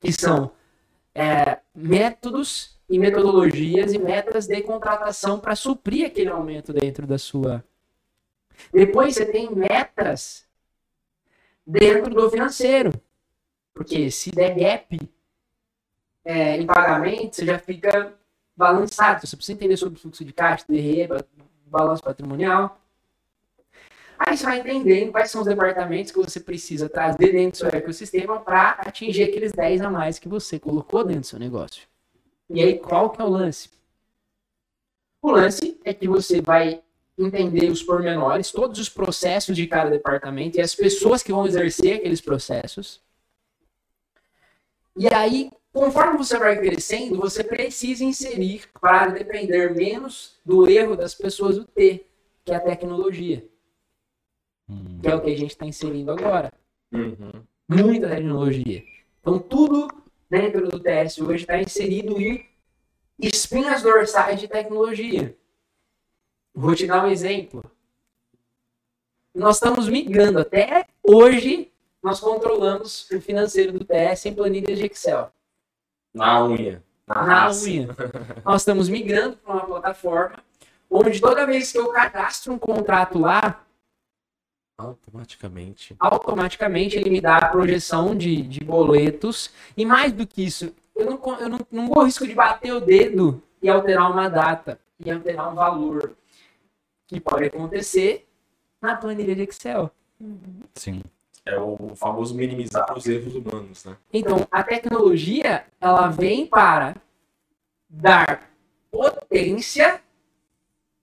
que 0.00 0.12
são 0.12 0.52
é, 1.14 1.58
métodos 1.74 2.78
e 2.88 2.98
metodologias 2.98 3.92
e 3.92 3.98
metas 3.98 4.46
de 4.46 4.62
contratação 4.62 5.38
para 5.40 5.56
suprir 5.56 6.06
aquele 6.06 6.30
aumento 6.30 6.72
dentro 6.72 7.06
da 7.06 7.18
sua. 7.18 7.64
Depois, 8.72 9.14
você 9.14 9.26
tem 9.26 9.50
metas 9.50 10.46
dentro 11.66 12.14
do 12.14 12.30
financeiro. 12.30 12.92
Porque 13.74 14.10
se 14.10 14.30
der 14.30 14.54
gap 14.54 15.10
é, 16.24 16.56
em 16.56 16.66
pagamento, 16.66 17.34
você 17.34 17.46
já 17.46 17.58
fica 17.58 18.14
balançado. 18.56 19.26
Você 19.26 19.36
precisa 19.36 19.56
entender 19.56 19.76
sobre 19.76 19.98
fluxo 19.98 20.24
de 20.24 20.32
caixa, 20.32 20.64
DRE, 20.68 21.08
balanço 21.66 22.02
patrimonial. 22.02 22.81
Aí 24.24 24.36
você 24.36 24.44
vai 24.44 24.60
entendendo 24.60 25.10
quais 25.10 25.30
são 25.32 25.40
os 25.40 25.48
departamentos 25.48 26.12
que 26.12 26.18
você 26.18 26.38
precisa 26.38 26.88
trazer 26.88 27.32
dentro 27.32 27.50
do 27.50 27.56
seu 27.56 27.68
ecossistema 27.68 28.38
para 28.38 28.70
atingir 28.78 29.24
aqueles 29.24 29.50
10 29.50 29.80
a 29.80 29.90
mais 29.90 30.18
que 30.18 30.28
você 30.28 30.60
colocou 30.60 31.02
dentro 31.02 31.22
do 31.22 31.26
seu 31.26 31.40
negócio. 31.40 31.88
E 32.48 32.62
aí, 32.62 32.78
qual 32.78 33.10
que 33.10 33.20
é 33.20 33.24
o 33.24 33.28
lance? 33.28 33.68
O 35.20 35.32
lance 35.32 35.76
é 35.84 35.92
que 35.92 36.06
você 36.06 36.40
vai 36.40 36.80
entender 37.18 37.68
os 37.68 37.82
pormenores, 37.82 38.52
todos 38.52 38.78
os 38.78 38.88
processos 38.88 39.56
de 39.56 39.66
cada 39.66 39.90
departamento 39.90 40.56
e 40.56 40.60
as 40.60 40.74
pessoas 40.74 41.22
que 41.22 41.32
vão 41.32 41.46
exercer 41.46 41.96
aqueles 41.96 42.20
processos. 42.20 43.00
E 44.96 45.12
aí, 45.12 45.50
conforme 45.72 46.16
você 46.16 46.38
vai 46.38 46.56
crescendo, 46.60 47.16
você 47.16 47.42
precisa 47.42 48.04
inserir 48.04 48.68
para 48.80 49.08
depender 49.08 49.74
menos 49.74 50.36
do 50.44 50.68
erro 50.68 50.96
das 50.96 51.12
pessoas 51.12 51.58
o 51.58 51.64
T, 51.64 52.06
que 52.44 52.52
é 52.52 52.56
a 52.56 52.60
tecnologia. 52.60 53.51
Hum. 54.72 54.98
Que 55.02 55.08
é 55.08 55.14
o 55.14 55.20
que 55.20 55.30
a 55.30 55.36
gente 55.36 55.50
está 55.50 55.66
inserindo 55.66 56.10
agora. 56.10 56.52
Uhum. 56.92 57.42
Muita 57.68 58.08
tecnologia. 58.08 58.84
Então, 59.20 59.38
tudo 59.38 59.88
dentro 60.28 60.68
do 60.68 60.80
TS 60.80 61.18
hoje 61.18 61.42
está 61.42 61.60
inserido 61.60 62.20
em 62.20 62.46
espinhas 63.18 63.82
dorsais 63.82 64.40
de 64.40 64.48
tecnologia. 64.48 65.36
Vou 66.54 66.74
te 66.74 66.86
dar 66.86 67.04
um 67.04 67.10
exemplo. 67.10 67.64
Nós 69.34 69.56
estamos 69.56 69.88
migrando 69.88 70.40
até 70.40 70.86
hoje, 71.02 71.70
nós 72.02 72.20
controlamos 72.20 73.10
o 73.10 73.20
financeiro 73.20 73.72
do 73.72 73.84
TS 73.84 74.26
em 74.26 74.34
planilhas 74.34 74.78
de 74.78 74.86
Excel. 74.86 75.32
Na 76.12 76.44
unha. 76.44 76.82
Na 77.06 77.24
na 77.24 77.50
unha. 77.50 77.88
Nós 78.44 78.60
estamos 78.60 78.88
migrando 78.88 79.36
para 79.38 79.54
uma 79.54 79.66
plataforma 79.66 80.42
onde 80.92 81.20
toda 81.20 81.46
vez 81.46 81.72
que 81.72 81.78
eu 81.78 81.88
cadastro 81.88 82.52
um 82.52 82.58
contrato 82.58 83.18
lá, 83.18 83.64
Automaticamente. 84.76 85.94
automaticamente 85.98 86.96
ele 86.96 87.10
me 87.10 87.20
dá 87.20 87.36
a 87.36 87.48
projeção 87.48 88.16
de, 88.16 88.42
de 88.42 88.64
boletos. 88.64 89.50
E 89.76 89.84
mais 89.84 90.12
do 90.12 90.26
que 90.26 90.44
isso, 90.44 90.74
eu 90.94 91.06
não, 91.06 91.40
eu 91.40 91.48
não, 91.48 91.58
não 91.70 91.88
corro 91.88 92.06
risco 92.06 92.26
de 92.26 92.34
bater 92.34 92.72
o 92.72 92.80
dedo 92.80 93.42
e 93.62 93.68
alterar 93.68 94.10
uma 94.10 94.28
data 94.28 94.78
e 94.98 95.10
alterar 95.10 95.52
um 95.52 95.54
valor. 95.54 96.14
Que 97.06 97.20
pode 97.20 97.44
acontecer 97.44 98.26
na 98.80 98.96
planilha 98.96 99.34
de 99.34 99.42
Excel. 99.42 99.90
Sim. 100.74 101.02
É 101.44 101.58
o 101.58 101.94
famoso 101.96 102.34
minimizar 102.34 102.96
os 102.96 103.06
erros 103.06 103.34
humanos, 103.34 103.84
né? 103.84 103.96
Então, 104.12 104.46
a 104.50 104.62
tecnologia, 104.62 105.66
ela 105.80 106.08
vem 106.08 106.46
para 106.46 106.96
dar 107.88 108.48
potência 108.90 110.00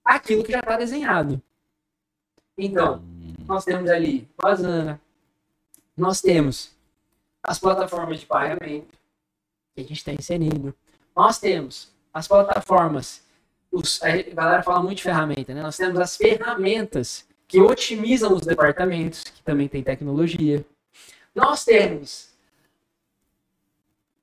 àquilo 0.04 0.42
que 0.42 0.52
já 0.52 0.60
está 0.60 0.76
desenhado. 0.76 1.40
Então, 2.56 3.02
nós 3.50 3.64
temos 3.64 3.90
ali 3.90 4.28
o 4.40 4.46
Asana, 4.46 5.00
nós 5.96 6.20
temos 6.20 6.70
as 7.42 7.58
plataformas 7.58 8.20
de 8.20 8.26
pagamento 8.26 8.96
que 9.74 9.80
a 9.80 9.82
gente 9.82 9.94
está 9.94 10.12
inserindo, 10.12 10.72
nós 11.16 11.40
temos 11.40 11.92
as 12.14 12.28
plataformas, 12.28 13.24
os, 13.72 14.00
a 14.02 14.22
galera 14.32 14.62
fala 14.62 14.80
muito 14.80 14.98
de 14.98 15.02
ferramenta, 15.02 15.52
né? 15.52 15.62
Nós 15.62 15.76
temos 15.76 15.98
as 15.98 16.16
ferramentas 16.16 17.26
que 17.48 17.60
otimizam 17.60 18.32
os 18.34 18.42
departamentos, 18.42 19.24
que 19.24 19.42
também 19.42 19.66
tem 19.68 19.82
tecnologia. 19.82 20.64
Nós 21.34 21.64
temos 21.64 22.30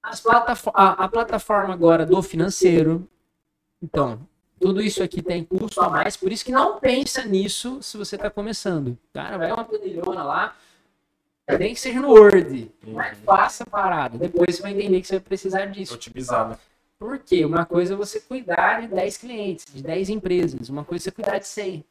as 0.02 0.22
platafo- 0.22 0.72
a, 0.74 1.04
a 1.04 1.08
plataforma 1.10 1.74
agora 1.74 2.06
do 2.06 2.24
financeiro. 2.24 3.06
Então, 3.82 4.26
tudo 4.60 4.82
isso 4.82 5.04
aqui 5.04 5.22
tem 5.22 5.44
custo 5.44 5.82
a 5.82 5.90
mais, 5.90 6.18
por 6.18 6.32
isso 6.32 6.44
que 6.44 6.52
não 6.52 6.80
pensa 6.80 7.24
nisso 7.24 7.82
se 7.82 7.98
você 7.98 8.16
está 8.16 8.30
começando. 8.30 8.98
Cara, 9.14 9.38
vai 9.38 9.52
uma 9.52 9.64
planilhona 9.64 10.24
lá, 10.24 10.56
nem 11.60 11.74
que 11.74 11.80
seja 11.80 12.02
no 12.02 12.10
Word, 12.10 12.72
mas 12.88 13.18
faça 13.20 13.64
a 13.64 13.68
parada. 13.68 14.18
Depois 14.18 14.56
você 14.56 14.62
vai 14.62 14.74
entender 14.74 15.02
que 15.02 15.08
você 15.08 15.16
vai 15.16 15.22
precisar 15.26 15.66
disso. 15.68 15.94
Otimizar, 15.94 16.50
né? 16.50 16.58
Por 17.00 17.20
quê? 17.20 17.46
Uma 17.46 17.66
coisa 17.66 17.94
é 17.94 17.98
você 17.98 18.20
cuidar 18.20 18.82
de 18.82 18.88
10 18.88 19.18
clientes, 19.18 19.66
de 19.72 19.84
10 19.84 20.10
empresas. 20.10 20.68
Uma 20.68 20.84
coisa 20.84 21.04
é 21.04 21.06
você 21.06 21.12
cuidar 21.12 21.38
de 21.38 21.48
100. 21.48 21.86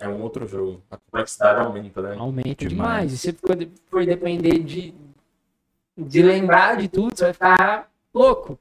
É 0.00 0.08
um 0.08 0.20
outro 0.22 0.46
jogo. 0.46 0.82
A 0.90 0.96
complexidade 0.96 1.60
aumenta, 1.60 2.02
né? 2.02 2.16
Aumenta 2.18 2.66
Demais. 2.66 2.68
demais. 2.68 3.12
E 3.12 3.18
se 3.18 3.32
for, 3.32 3.56
for 3.86 4.04
depender 4.04 4.58
de, 4.58 4.94
de 5.96 6.22
lembrar 6.22 6.76
de 6.76 6.88
tudo, 6.88 7.16
você 7.16 7.24
vai 7.24 7.32
ficar 7.32 7.90
louco. 8.12 8.58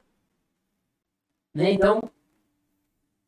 Né? 1.53 1.71
Então, 1.71 2.01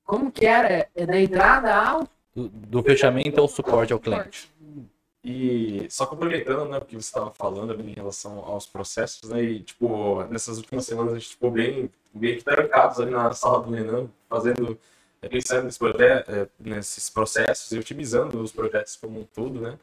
como 0.10 0.32
que 0.32 0.44
era? 0.44 0.90
É 0.96 1.06
da 1.06 1.20
entrada 1.22 1.72
ao... 1.72 2.10
Do, 2.36 2.48
do 2.50 2.84
fechamento 2.84 3.40
ao 3.40 3.48
suporte 3.48 3.94
ao 3.94 4.00
cliente. 4.00 4.52
E 5.24 5.86
só 5.88 6.08
complementando, 6.08 6.66
né, 6.66 6.80
o 6.80 6.82
que 6.86 6.96
você 6.96 7.10
estava 7.10 7.30
falando 7.30 7.74
ali 7.74 7.92
em 7.92 7.94
relação 7.94 8.40
aos 8.40 8.66
processos, 8.66 9.30
né, 9.30 9.44
e, 9.44 9.60
tipo, 9.60 10.24
nessas 10.24 10.58
últimas 10.58 10.86
semanas 10.86 11.14
a 11.14 11.20
gente 11.20 11.30
ficou 11.30 11.52
bem, 11.52 11.92
bem 12.12 12.38
que 12.38 12.44
trancados 12.44 13.00
ali 13.00 13.12
na 13.12 13.32
sala 13.34 13.62
do 13.62 13.70
Renan, 13.72 14.08
fazendo, 14.28 14.80
é, 15.22 15.28
pensando 15.28 15.66
nesse 15.66 15.78
projeto, 15.78 16.32
é, 16.32 16.48
nesses 16.60 17.08
processos 17.10 17.72
e 17.72 17.78
otimizando 17.78 18.42
os 18.42 18.52
projetos 18.52 18.96
como 18.96 19.20
um 19.20 19.26
todo, 19.26 19.62
né, 19.62 19.78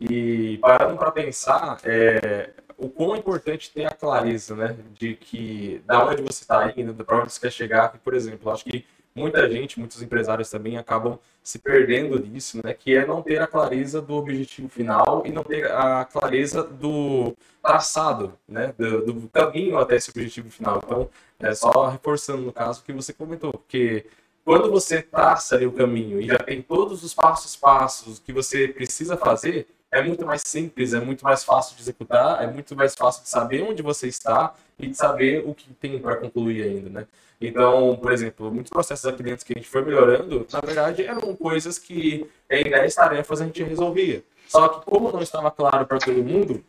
e 0.00 0.58
parando 0.58 0.96
para 0.96 1.12
pensar 1.12 1.78
é, 1.84 2.50
o 2.76 2.88
quão 2.88 3.14
é 3.14 3.18
importante 3.18 3.70
ter 3.70 3.84
a 3.84 3.90
clareza, 3.90 4.56
né, 4.56 4.76
de 4.94 5.14
que, 5.14 5.82
da 5.86 6.04
onde 6.04 6.22
você 6.22 6.42
está 6.42 6.72
indo, 6.76 7.04
para 7.04 7.22
onde 7.22 7.32
você 7.32 7.40
quer 7.40 7.52
chegar, 7.52 7.92
que, 7.92 7.98
por 7.98 8.14
exemplo, 8.14 8.50
acho 8.50 8.64
que 8.64 8.84
muita 9.14 9.48
gente, 9.50 9.78
muitos 9.78 10.02
empresários 10.02 10.50
também 10.50 10.76
acabam 10.76 11.18
se 11.42 11.58
perdendo 11.58 12.18
disso, 12.18 12.60
né? 12.62 12.74
Que 12.74 12.96
é 12.96 13.06
não 13.06 13.22
ter 13.22 13.40
a 13.40 13.46
clareza 13.46 14.00
do 14.00 14.14
objetivo 14.14 14.68
final 14.68 15.22
e 15.24 15.32
não 15.32 15.42
ter 15.42 15.70
a 15.70 16.04
clareza 16.04 16.62
do 16.62 17.34
traçado, 17.62 18.34
né? 18.48 18.74
Do, 18.78 19.12
do 19.12 19.28
caminho 19.28 19.78
até 19.78 19.96
esse 19.96 20.10
objetivo 20.10 20.50
final. 20.50 20.80
Então, 20.84 21.08
é 21.40 21.54
só 21.54 21.88
reforçando 21.88 22.42
no 22.42 22.52
caso 22.52 22.82
que 22.82 22.92
você 22.92 23.12
comentou, 23.12 23.52
porque 23.52 24.06
quando 24.44 24.70
você 24.70 25.02
traça 25.02 25.56
ali 25.56 25.66
o 25.66 25.72
caminho 25.72 26.20
e 26.20 26.26
já 26.26 26.38
tem 26.38 26.62
todos 26.62 27.04
os 27.04 27.12
passos 27.14 27.54
passos 27.54 28.18
que 28.18 28.32
você 28.32 28.68
precisa 28.68 29.16
fazer, 29.16 29.66
é 29.90 30.02
muito 30.02 30.24
mais 30.26 30.42
simples, 30.42 30.92
é 30.92 31.00
muito 31.00 31.24
mais 31.24 31.44
fácil 31.44 31.74
de 31.76 31.82
executar, 31.82 32.42
é 32.42 32.46
muito 32.46 32.76
mais 32.76 32.94
fácil 32.94 33.22
de 33.22 33.28
saber 33.28 33.62
onde 33.62 33.82
você 33.82 34.06
está 34.06 34.54
e 34.78 34.86
de 34.86 34.94
saber 34.94 35.42
o 35.46 35.54
que 35.54 35.72
tem 35.74 35.98
para 35.98 36.16
concluir 36.16 36.62
ainda, 36.62 36.90
né? 36.90 37.06
Então, 37.40 37.96
por 37.96 38.12
exemplo, 38.12 38.52
muitos 38.52 38.70
processos 38.70 39.06
aqui 39.06 39.22
dentro 39.22 39.46
que 39.46 39.52
a 39.54 39.58
gente 39.58 39.68
foi 39.68 39.82
melhorando, 39.84 40.46
na 40.52 40.60
verdade, 40.60 41.04
eram 41.04 41.34
coisas 41.36 41.78
que 41.78 42.28
em 42.50 42.64
10 42.64 42.94
tarefas 42.94 43.40
a 43.40 43.44
gente 43.44 43.62
resolvia. 43.62 44.22
Só 44.48 44.68
que 44.68 44.84
como 44.84 45.12
não 45.12 45.22
estava 45.22 45.50
claro 45.50 45.86
para 45.86 45.98
todo 45.98 46.22
mundo, 46.22 46.64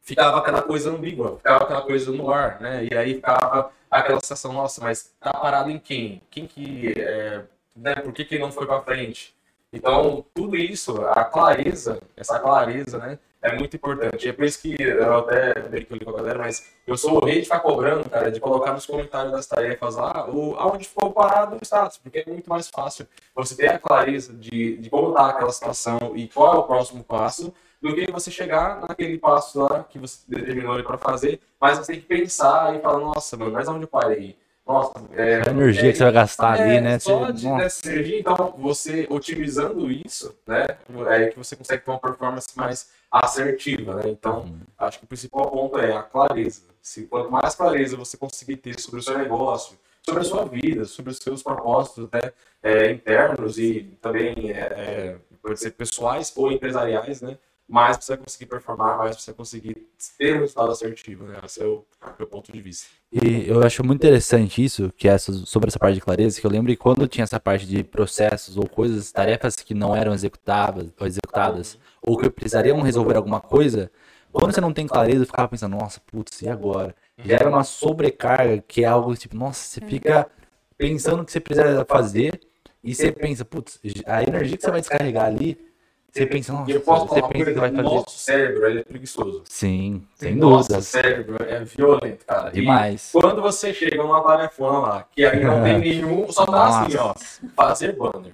ficava 0.00 0.38
aquela 0.38 0.62
coisa 0.62 0.90
ambígua, 0.90 1.38
ficava 1.38 1.64
aquela 1.64 1.82
coisa 1.82 2.12
no 2.12 2.30
ar, 2.30 2.60
né? 2.60 2.86
E 2.90 2.96
aí 2.96 3.14
ficava 3.14 3.72
aquela 3.90 4.20
sensação, 4.20 4.52
nossa, 4.52 4.82
mas 4.82 5.14
tá 5.18 5.32
parado 5.32 5.70
em 5.70 5.78
quem? 5.78 6.20
Quem 6.30 6.46
que, 6.46 6.92
é, 6.96 7.42
né? 7.74 7.94
Por 7.96 8.12
que 8.12 8.24
que 8.24 8.38
não 8.38 8.52
foi 8.52 8.66
para 8.66 8.82
frente? 8.82 9.34
Então, 9.74 10.24
tudo 10.32 10.56
isso, 10.56 11.04
a 11.04 11.24
clareza, 11.24 12.00
essa 12.16 12.38
clareza, 12.38 12.96
né? 12.96 13.18
É 13.42 13.58
muito 13.58 13.74
importante. 13.76 14.28
É 14.28 14.32
por 14.32 14.44
isso 14.44 14.62
que 14.62 14.80
eu 14.80 15.18
até 15.18 15.52
brinco 15.62 16.02
com 16.02 16.10
a 16.10 16.16
galera, 16.16 16.38
mas 16.38 16.70
eu 16.86 16.96
sou 16.96 17.20
o 17.20 17.24
rei 17.24 17.40
de 17.40 17.42
ficar 17.42 17.58
cobrando, 17.58 18.08
cara, 18.08 18.30
de 18.30 18.38
colocar 18.38 18.72
nos 18.72 18.86
comentários 18.86 19.32
das 19.32 19.46
tarefas 19.46 19.96
lá 19.96 20.30
o, 20.30 20.54
aonde 20.56 20.88
ficou 20.88 21.10
parado 21.12 21.56
o 21.56 21.58
status, 21.60 21.98
porque 21.98 22.20
é 22.20 22.24
muito 22.24 22.48
mais 22.48 22.70
fácil 22.70 23.06
você 23.34 23.56
ter 23.56 23.68
a 23.68 23.78
clareza 23.78 24.32
de, 24.32 24.78
de 24.78 24.88
como 24.88 25.08
está 25.08 25.28
aquela 25.28 25.50
situação 25.50 26.12
e 26.14 26.28
qual 26.28 26.54
é 26.54 26.58
o 26.58 26.62
próximo 26.62 27.04
passo, 27.04 27.52
do 27.82 27.94
que 27.94 28.10
você 28.10 28.30
chegar 28.30 28.80
naquele 28.80 29.18
passo 29.18 29.60
lá 29.60 29.84
que 29.84 29.98
você 29.98 30.20
determinou 30.26 30.82
para 30.82 30.96
fazer, 30.96 31.38
mas 31.60 31.76
você 31.76 31.92
tem 31.92 32.00
que 32.00 32.06
pensar 32.06 32.74
e 32.74 32.80
falar, 32.80 32.98
nossa, 32.98 33.36
mano, 33.36 33.50
mas 33.52 33.68
onde 33.68 33.82
eu 33.82 33.88
parei? 33.88 34.38
Nossa, 34.66 34.92
é, 35.12 35.42
A 35.46 35.50
energia 35.50 35.92
que 35.92 35.98
você 35.98 36.04
vai 36.04 36.12
gastar 36.12 36.52
ali, 36.52 36.80
né? 36.80 36.98
Só 36.98 37.26
Você- 37.26 37.32
de, 37.34 37.56
dessa 37.56 37.88
energia, 37.90 38.20
então, 38.20 38.54
você 38.56 39.06
otimizando 39.10 39.90
isso, 39.90 40.34
né, 40.46 40.66
é 41.08 41.26
que 41.26 41.36
você 41.36 41.54
consegue 41.54 41.84
ter 41.84 41.90
uma 41.90 41.98
performance 42.00 42.48
mais 42.56 42.88
assertiva, 43.10 43.96
né? 43.96 44.04
Então, 44.06 44.56
acho 44.78 44.98
que 44.98 45.04
o 45.04 45.08
principal 45.08 45.50
ponto 45.50 45.78
é 45.78 45.94
a 45.94 46.02
clareza. 46.02 46.62
Se 46.80 47.02
quanto 47.02 47.30
mais 47.30 47.54
clareza 47.54 47.96
você 47.96 48.16
conseguir 48.16 48.56
ter 48.56 48.80
sobre 48.80 49.00
o 49.00 49.02
seu 49.02 49.18
negócio, 49.18 49.76
sobre 50.02 50.22
a 50.22 50.24
sua 50.24 50.44
vida, 50.46 50.84
sobre 50.86 51.10
os 51.12 51.18
seus 51.18 51.42
propósitos 51.42 52.08
né, 52.10 52.32
é, 52.62 52.90
internos 52.90 53.58
e 53.58 53.96
também 54.00 54.50
é, 54.50 54.60
é, 54.60 55.16
pode 55.42 55.60
ser 55.60 55.72
pessoais 55.72 56.32
ou 56.36 56.50
empresariais, 56.50 57.20
né? 57.20 57.36
Mais 57.74 57.96
você 57.96 58.14
vai 58.14 58.24
conseguir 58.24 58.46
performar, 58.46 58.98
mais 58.98 59.20
você 59.20 59.32
vai 59.32 59.36
conseguir 59.36 59.88
ter 60.16 60.36
um 60.36 60.40
resultado 60.42 60.70
assertivo, 60.70 61.24
né? 61.24 61.40
Esse 61.44 61.60
é 61.60 61.66
o 61.66 61.84
meu 62.16 62.28
ponto 62.28 62.52
de 62.52 62.60
vista. 62.60 62.86
E 63.10 63.48
eu 63.48 63.64
acho 63.64 63.84
muito 63.84 63.98
interessante 63.98 64.64
isso, 64.64 64.92
que 64.96 65.08
é 65.08 65.12
essa, 65.12 65.32
sobre 65.32 65.66
essa 65.66 65.78
parte 65.80 65.96
de 65.96 66.00
clareza, 66.00 66.40
que 66.40 66.46
eu 66.46 66.50
lembro 66.52 66.70
que 66.70 66.76
quando 66.76 67.08
tinha 67.08 67.24
essa 67.24 67.40
parte 67.40 67.66
de 67.66 67.82
processos 67.82 68.56
ou 68.56 68.68
coisas, 68.68 69.10
tarefas 69.10 69.56
que 69.56 69.74
não 69.74 69.96
eram 69.96 70.14
executadas, 70.14 70.86
ou 71.00 71.04
executadas, 71.04 71.76
ou 72.00 72.16
que 72.16 72.30
precisariam 72.30 72.80
resolver 72.80 73.16
alguma 73.16 73.40
coisa, 73.40 73.90
quando 74.30 74.54
você 74.54 74.60
não 74.60 74.72
tem 74.72 74.86
clareza, 74.86 75.22
eu 75.22 75.26
ficava 75.26 75.48
pensando, 75.48 75.76
nossa, 75.76 76.00
putz, 76.06 76.42
e 76.42 76.48
agora? 76.48 76.94
Já 77.24 77.34
era 77.34 77.48
uma 77.48 77.64
sobrecarga, 77.64 78.62
que 78.68 78.84
é 78.84 78.86
algo 78.86 79.16
tipo, 79.16 79.36
nossa, 79.36 79.60
você 79.64 79.80
fica 79.80 80.30
pensando 80.78 81.22
o 81.22 81.24
que 81.24 81.32
você 81.32 81.40
precisa 81.40 81.84
fazer, 81.84 82.40
e 82.84 82.94
você 82.94 83.10
pensa, 83.10 83.44
putz, 83.44 83.80
a 84.06 84.22
energia 84.22 84.56
que 84.56 84.62
você 84.62 84.70
vai 84.70 84.80
descarregar 84.80 85.24
ali, 85.24 85.73
você 86.14 86.26
pensa, 86.26 86.52
nossa, 86.52 86.70
E 86.70 86.74
eu 86.74 86.80
posso 86.80 87.06
você 87.08 87.14
falar 87.20 87.26
uma 87.26 87.32
pensa 87.32 87.60
vai 87.60 87.70
o 87.70 87.74
fazer. 87.74 87.82
nosso 87.82 88.18
cérebro 88.18 88.66
ele 88.68 88.80
é 88.80 88.84
preguiçoso. 88.84 89.42
Sim, 89.48 90.06
sem 90.14 90.34
Nosso 90.36 90.68
dúvidas. 90.68 90.86
cérebro 90.86 91.36
é 91.48 91.64
violento, 91.64 92.24
cara. 92.24 92.50
E 92.50 92.60
Demais. 92.60 93.08
quando 93.12 93.42
você 93.42 93.74
chega 93.74 93.96
numa 94.00 94.22
tarefona 94.22 94.78
lá, 94.78 95.04
que 95.10 95.24
aí 95.26 95.42
não 95.42 95.62
tem 95.64 95.78
nenhum, 95.80 96.30
só 96.30 96.46
tá 96.46 96.82
assim, 96.84 96.96
ó, 96.96 97.14
fazer 97.56 97.96
banner. 97.96 98.32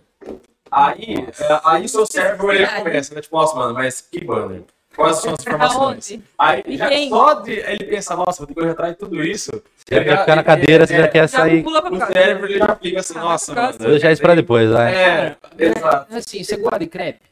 Aí, 0.70 1.14
é, 1.40 1.60
aí 1.64 1.88
seu 1.88 2.04
cérebro 2.06 2.52
ele 2.52 2.66
começa, 2.66 3.14
né? 3.14 3.20
Tipo, 3.22 3.36
nossa, 3.36 3.56
mano, 3.56 3.72
mas 3.74 4.00
que 4.02 4.22
banner? 4.24 4.62
Quais 4.94 5.16
são 5.16 5.32
as 5.32 5.40
informações? 5.46 5.80
Aonde? 6.12 6.22
Aí 6.38 6.76
já 6.76 6.90
só 7.08 7.34
de 7.40 7.52
ele 7.52 7.84
pensa, 7.86 8.14
nossa, 8.14 8.38
vou 8.38 8.46
ter 8.46 8.54
que 8.54 8.60
correr 8.60 8.72
atrás 8.72 8.92
de 8.92 8.98
tudo 8.98 9.24
isso. 9.24 9.50
Você 9.50 9.94
já 9.94 10.04
quer 10.04 10.18
ficar 10.20 10.36
na 10.36 10.44
cadeira, 10.44 10.86
você 10.86 10.96
já 10.96 11.08
quer 11.08 11.20
Já 11.22 11.28
sair. 11.28 11.64
O 11.66 12.06
cérebro 12.12 12.46
ele 12.46 12.58
já 12.58 12.76
fica 12.76 13.00
assim, 13.00 13.14
nossa, 13.14 13.54
mano. 13.54 13.78
Vou 13.78 13.88
deixar 13.90 14.12
isso 14.12 14.20
pra 14.22 14.34
depois, 14.34 14.70
vai. 14.70 14.94
É, 14.94 15.36
exato. 15.58 16.14
Assim, 16.14 16.44
você 16.44 16.56
gosta 16.56 16.78
de 16.80 16.86
crepe? 16.86 17.29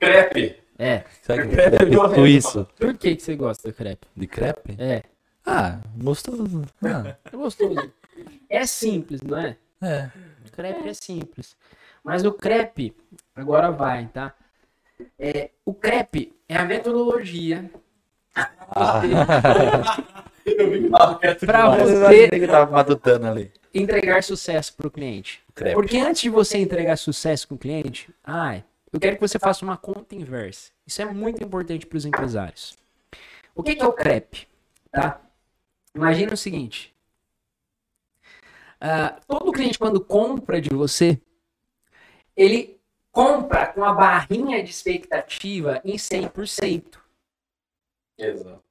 Crepe. 0.00 0.56
É. 0.78 1.04
Sabe 1.22 1.42
que 1.42 1.48
Crepe 1.54 1.60
é 1.74 1.78
crepe 1.78 1.90
violento, 1.90 2.14
suíço? 2.14 2.66
Por 2.78 2.96
que, 2.96 3.14
que 3.16 3.22
você 3.22 3.36
gosta 3.36 3.68
de 3.68 3.74
crepe? 3.74 4.06
De 4.16 4.26
crepe? 4.26 4.76
É. 4.78 5.02
Ah, 5.46 5.78
gostoso. 5.96 6.62
Ah, 6.82 7.16
É 7.30 7.36
gostoso. 7.36 7.74
É 8.50 8.66
simples, 8.66 9.22
não 9.22 9.38
é? 9.38 9.56
é. 9.80 10.10
Crepe 10.52 10.88
é 10.88 10.92
simples. 10.94 11.56
Mas 12.04 12.24
o 12.24 12.32
crepe, 12.32 12.94
agora 13.34 13.70
vai, 13.70 14.08
tá? 14.08 14.34
É, 15.18 15.50
o 15.64 15.72
crepe 15.72 16.34
é 16.48 16.56
a 16.56 16.64
metodologia. 16.64 17.70
Ah, 18.34 19.00
você- 20.44 21.46
eu 21.46 21.96
imaginei 21.96 22.28
que 22.28 22.46
tava 22.46 22.70
matutando 22.70 23.26
ali. 23.26 23.52
entregar 23.72 24.22
sucesso 24.22 24.74
para 24.76 24.88
o 24.88 24.90
cliente. 24.90 25.40
Crepe. 25.54 25.74
Porque 25.74 25.96
antes 25.98 26.22
de 26.22 26.28
você 26.28 26.58
entregar 26.58 26.96
sucesso 26.96 27.48
com 27.48 27.54
o 27.54 27.58
cliente, 27.58 28.12
ai, 28.24 28.64
eu 28.92 28.98
quero 29.00 29.16
que 29.16 29.20
você 29.20 29.38
faça 29.38 29.64
uma 29.64 29.76
conta 29.76 30.14
inversa. 30.14 30.70
Isso 30.86 31.00
é 31.00 31.04
muito 31.04 31.42
importante 31.42 31.86
para 31.86 31.96
os 31.98 32.04
empresários. 32.04 32.76
O 33.54 33.62
que, 33.62 33.74
que 33.76 33.82
é 33.82 33.86
o 33.86 33.92
crepe? 33.92 34.46
Tá? 34.90 35.20
Imagina 35.94 36.34
o 36.34 36.36
seguinte. 36.36 36.94
ah, 38.80 39.20
todo 39.26 39.52
cliente, 39.52 39.78
quando 39.78 40.02
compra 40.02 40.60
de 40.60 40.70
você, 40.70 41.20
ele 42.36 42.80
compra 43.12 43.66
com 43.72 43.84
a 43.84 43.92
barrinha 43.92 44.62
de 44.62 44.70
expectativa 44.70 45.80
em 45.84 45.96
100%. 45.96 46.98
Exato. 48.16 48.62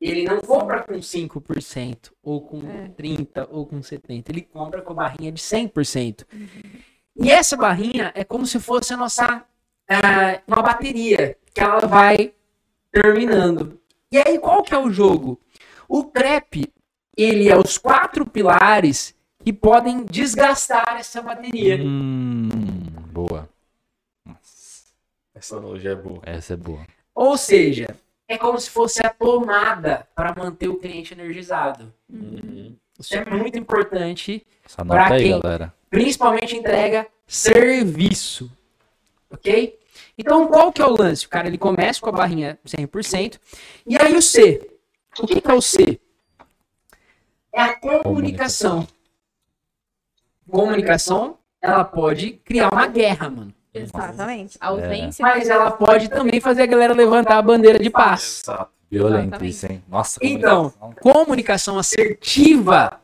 Ele 0.00 0.24
não 0.24 0.40
compra 0.40 0.82
com 0.82 0.94
5%, 0.94 2.10
ou 2.22 2.40
com 2.46 2.58
É. 2.66 2.88
30%, 2.88 3.48
ou 3.50 3.66
com 3.66 3.82
70%. 3.82 4.30
Ele 4.30 4.40
compra 4.42 4.80
com 4.80 4.92
a 4.92 4.96
barrinha 4.96 5.30
de 5.30 5.40
100%. 5.42 6.26
E 7.16 7.30
essa 7.30 7.56
barrinha 7.56 8.12
é 8.14 8.24
como 8.24 8.46
se 8.46 8.58
fosse 8.60 8.94
a 8.94 8.96
nossa 8.96 9.44
ah, 9.88 10.40
uma 10.46 10.62
bateria, 10.62 11.36
que 11.52 11.60
ela 11.60 11.80
vai 11.86 12.32
terminando. 12.92 13.80
E 14.12 14.18
aí, 14.18 14.38
qual 14.38 14.62
que 14.62 14.74
é 14.74 14.78
o 14.78 14.90
jogo? 14.90 15.38
O 15.88 16.04
crepe, 16.04 16.72
ele 17.16 17.48
é 17.48 17.56
os 17.56 17.76
quatro 17.76 18.24
pilares 18.24 19.14
que 19.44 19.52
podem 19.52 20.04
desgastar 20.04 20.96
essa 20.98 21.20
bateria. 21.22 21.76
Hum, 21.82 22.48
boa. 23.12 23.48
Nossa, 24.24 24.92
Essa 25.34 25.56
analogia 25.56 25.90
é 25.92 25.94
boa. 25.94 26.20
essa 26.24 26.54
é 26.54 26.56
boa. 26.56 26.86
Ou 27.14 27.36
seja, 27.36 27.96
é 28.28 28.38
como 28.38 28.58
se 28.60 28.70
fosse 28.70 29.04
a 29.04 29.10
tomada 29.10 30.06
para 30.14 30.34
manter 30.36 30.68
o 30.68 30.76
cliente 30.78 31.14
energizado. 31.14 31.92
Uhum. 32.08 32.49
Isso 33.00 33.14
é 33.14 33.24
muito 33.24 33.58
importante, 33.58 34.46
Essa 34.64 34.84
Pra 34.84 35.02
nota 35.02 35.14
aí, 35.14 35.22
quem? 35.24 35.40
galera. 35.40 35.74
principalmente 35.88 36.54
entrega 36.56 37.06
serviço. 37.26 38.50
Ok? 39.30 39.78
Então, 40.18 40.46
qual 40.46 40.70
que 40.72 40.82
é 40.82 40.86
o 40.86 40.90
lance? 40.96 41.24
O 41.26 41.28
cara 41.28 41.48
ele 41.48 41.56
começa 41.58 42.00
com 42.00 42.08
a 42.10 42.12
barrinha 42.12 42.58
100%. 42.66 43.38
E 43.86 43.96
aí 44.00 44.14
o 44.14 44.20
C. 44.22 44.70
O 45.18 45.26
que, 45.26 45.40
que 45.40 45.50
é 45.50 45.54
o 45.54 45.60
C? 45.62 45.98
É 47.52 47.62
a 47.62 47.74
comunicação. 47.80 48.86
Comunicação, 50.48 51.38
ela 51.62 51.84
pode 51.84 52.32
criar 52.44 52.70
uma 52.72 52.86
guerra, 52.86 53.30
mano. 53.30 53.54
Exatamente. 53.72 54.58
A 54.60 54.68
ausência. 54.68 55.22
Mas 55.22 55.48
ela 55.48 55.70
pode 55.70 56.08
também 56.08 56.40
fazer 56.40 56.62
a 56.62 56.66
galera 56.66 56.92
levantar 56.92 57.38
a 57.38 57.42
bandeira 57.42 57.78
de 57.78 57.88
paz. 57.88 58.42
Exato. 58.42 58.70
Violento 58.90 59.44
isso, 59.44 59.66
hein? 59.70 59.82
Nossa, 59.88 60.18
Então, 60.20 60.70
comunicação. 60.70 61.12
comunicação 61.12 61.78
assertiva, 61.78 63.00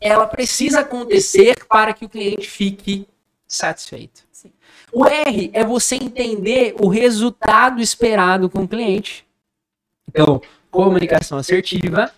ela 0.00 0.26
precisa 0.26 0.80
acontecer 0.80 1.66
para 1.66 1.92
que 1.92 2.06
o 2.06 2.08
cliente 2.08 2.48
fique 2.48 3.06
satisfeito. 3.46 4.22
Sim. 4.32 4.50
O 4.90 5.04
R 5.04 5.50
é 5.52 5.62
você 5.64 5.96
entender 5.96 6.74
o 6.80 6.88
resultado 6.88 7.80
esperado 7.82 8.48
com 8.48 8.62
o 8.62 8.68
cliente. 8.68 9.26
Então, 10.08 10.40
comunicação 10.70 11.36
assertiva, 11.36 12.10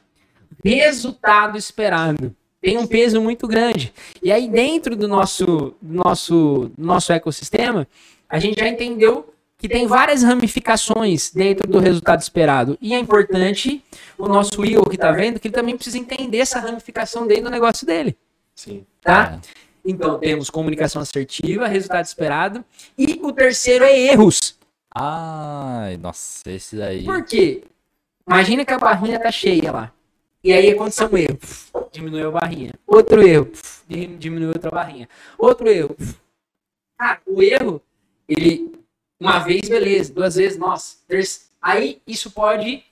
resultado 0.65 1.59
esperado. 1.59 2.35
Tem 2.61 2.79
um 2.79 2.87
peso 2.87 3.21
muito 3.21 3.49
grande. 3.49 3.93
E 4.23 4.31
aí, 4.31 4.49
dentro 4.49 4.95
do 4.95 5.09
nosso, 5.09 5.75
do 5.83 5.95
nosso, 6.05 6.71
do 6.79 6.87
nosso 6.87 7.13
ecossistema, 7.13 7.89
a 8.29 8.39
gente 8.39 8.61
já 8.61 8.69
entendeu 8.69 9.32
que 9.63 9.69
tem 9.69 9.87
várias 9.87 10.25
ramificações 10.25 11.31
dentro 11.31 11.71
do 11.71 11.79
resultado 11.79 12.21
esperado. 12.21 12.77
E 12.81 12.93
é 12.95 12.99
importante 12.99 13.81
o 14.19 14.27
nosso 14.27 14.65
Igor 14.65 14.89
que 14.89 14.97
está 14.97 15.13
vendo, 15.13 15.39
que 15.39 15.47
ele 15.47 15.55
também 15.55 15.77
precisa 15.77 15.99
entender 15.99 16.39
essa 16.39 16.59
ramificação 16.59 17.29
dentro 17.29 17.45
do 17.45 17.51
negócio 17.51 17.87
dele. 17.87 18.19
Sim. 18.57 18.85
Tá? 19.01 19.39
Então, 19.85 20.19
temos 20.19 20.51
comunicação 20.51 21.01
assertiva, 21.01 21.69
resultado 21.69 22.05
esperado. 22.05 22.65
E 22.99 23.21
o 23.23 23.33
terceiro 23.33 23.85
é 23.85 23.97
erros. 23.97 24.59
Ai, 24.93 25.97
nossa, 25.97 26.43
esse 26.51 26.75
daí. 26.75 27.05
Por 27.05 27.25
quê? 27.25 27.63
Imagina 28.27 28.65
que 28.65 28.73
a 28.73 28.79
barrinha 28.81 29.21
tá 29.21 29.31
cheia 29.31 29.71
lá. 29.71 29.93
E 30.43 30.53
aí 30.53 30.73
aconteceu 30.73 31.09
um 31.09 31.17
erro. 31.17 31.39
Diminuiu 31.93 32.29
a 32.31 32.41
barrinha. 32.41 32.73
Outro 32.85 33.23
erro. 33.25 33.49
Diminuiu 34.19 34.49
outra 34.49 34.73
barrinha. 34.73 35.09
Outro 35.39 35.69
erro. 35.69 35.97
Ah, 36.99 37.21
o 37.25 37.41
erro, 37.41 37.81
ele. 38.29 38.82
Uma 39.23 39.39
vez, 39.41 39.69
beleza. 39.69 40.13
Duas 40.13 40.35
vezes, 40.37 40.59
nossa. 40.59 40.97
Terce- 41.09 41.43
Aí 41.61 42.03
isso 42.07 42.31
pode 42.31 42.85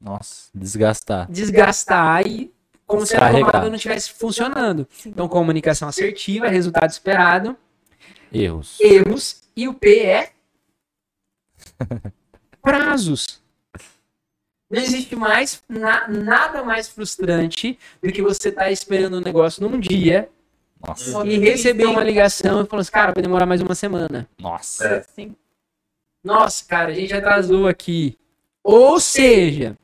Nossa, 0.00 0.48
desgastar. 0.54 1.30
desgastar 1.30 2.26
e 2.26 2.52
como 2.86 3.06
se 3.06 3.14
a 3.16 3.30
tomada 3.30 3.68
não 3.68 3.76
estivesse 3.76 4.10
funcionando. 4.12 4.86
Então, 5.06 5.28
comunicação 5.28 5.88
assertiva, 5.88 6.48
resultado 6.48 6.90
esperado, 6.90 7.56
Erros. 8.32 8.78
erros 8.80 9.42
e 9.56 9.68
o 9.68 9.74
P 9.74 10.00
é 10.00 10.32
prazos. 12.62 13.40
Não 14.70 14.80
existe 14.80 15.16
mais 15.16 15.62
na- 15.68 16.06
nada 16.08 16.62
mais 16.62 16.88
frustrante 16.88 17.78
do 18.02 18.12
que 18.12 18.22
você 18.22 18.48
estar 18.50 18.70
esperando 18.70 19.18
um 19.18 19.20
negócio 19.20 19.68
num 19.68 19.78
dia 19.80 20.28
Nossa, 20.84 21.26
e 21.26 21.38
receber 21.38 21.86
uma 21.86 22.04
ligação 22.04 22.62
e 22.62 22.66
falar 22.66 22.82
assim, 22.82 22.90
cara, 22.92 23.12
vai 23.12 23.22
demorar 23.22 23.46
mais 23.46 23.60
uma 23.60 23.74
semana. 23.74 24.28
nossa. 24.38 24.84
É. 24.86 25.02
Sim. 25.02 25.34
Nossa, 26.22 26.64
cara, 26.66 26.90
a 26.90 26.94
gente 26.94 27.14
atrasou 27.14 27.66
aqui. 27.66 28.16
Ou 28.62 29.00
seja, 29.00 29.76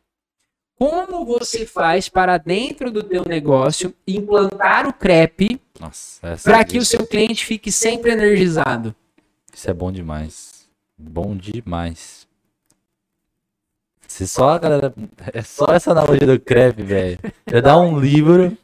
como 0.78 1.24
você 1.24 1.64
faz 1.64 2.08
para 2.08 2.36
dentro 2.36 2.90
do 2.90 3.02
teu 3.02 3.24
negócio 3.26 3.94
implantar 4.06 4.86
o 4.86 4.92
crepe 4.92 5.60
para 6.44 6.64
que 6.64 6.78
o 6.78 6.84
seu 6.84 7.06
cliente 7.06 7.44
fique 7.46 7.72
sempre 7.72 8.10
energizado? 8.12 8.94
Isso 9.52 9.70
é 9.70 9.72
bom 9.72 9.90
demais. 9.90 10.66
Bom 10.98 11.34
demais. 11.34 12.26
Se 14.06 14.26
só 14.26 14.50
a 14.50 14.58
galera. 14.58 14.94
É 15.32 15.42
só 15.42 15.66
essa 15.70 15.90
analogia 15.92 16.26
do 16.26 16.38
crepe, 16.38 16.82
velho. 16.82 17.18
Já 17.46 17.60
dá 17.60 17.78
um 17.78 17.98
livro, 17.98 18.56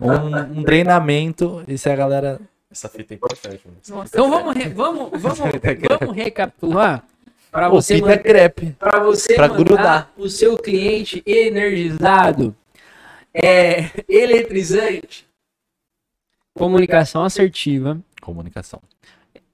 um, 0.00 0.58
um 0.60 0.62
treinamento, 0.64 1.62
e 1.68 1.76
se 1.78 1.88
a 1.90 1.96
galera. 1.96 2.40
Essa 2.70 2.88
fita 2.88 3.14
é 3.14 3.16
importante. 3.16 3.62
Nossa. 3.88 4.10
Então 4.14 4.26
é- 4.26 4.30
vamos, 4.30 4.54
re- 4.56 4.68
vamos, 4.70 5.10
vamos, 5.22 5.38
vamos 6.00 6.16
recapitular 6.16 7.04
para 7.50 7.68
você, 7.68 7.94
fita 7.96 8.06
man- 8.08 8.18
crepe. 8.18 8.72
pra 8.78 9.00
você 9.00 9.34
pra 9.34 9.48
mandar 9.48 9.64
grudar. 9.64 10.12
o 10.16 10.28
seu 10.28 10.56
cliente 10.58 11.22
energizado. 11.26 12.54
É, 13.32 13.90
eletrizante. 14.08 15.26
Comunicação 16.54 17.24
assertiva. 17.24 17.98
Comunicação. 18.20 18.80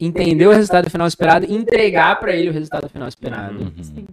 Entender 0.00 0.46
o 0.46 0.52
resultado 0.52 0.88
final 0.90 1.06
esperado. 1.06 1.46
Entregar 1.52 2.18
para 2.18 2.34
ele 2.34 2.48
o 2.48 2.52
resultado 2.52 2.88
final 2.88 3.08
esperado. 3.08 3.58
Uhum. 3.60 4.06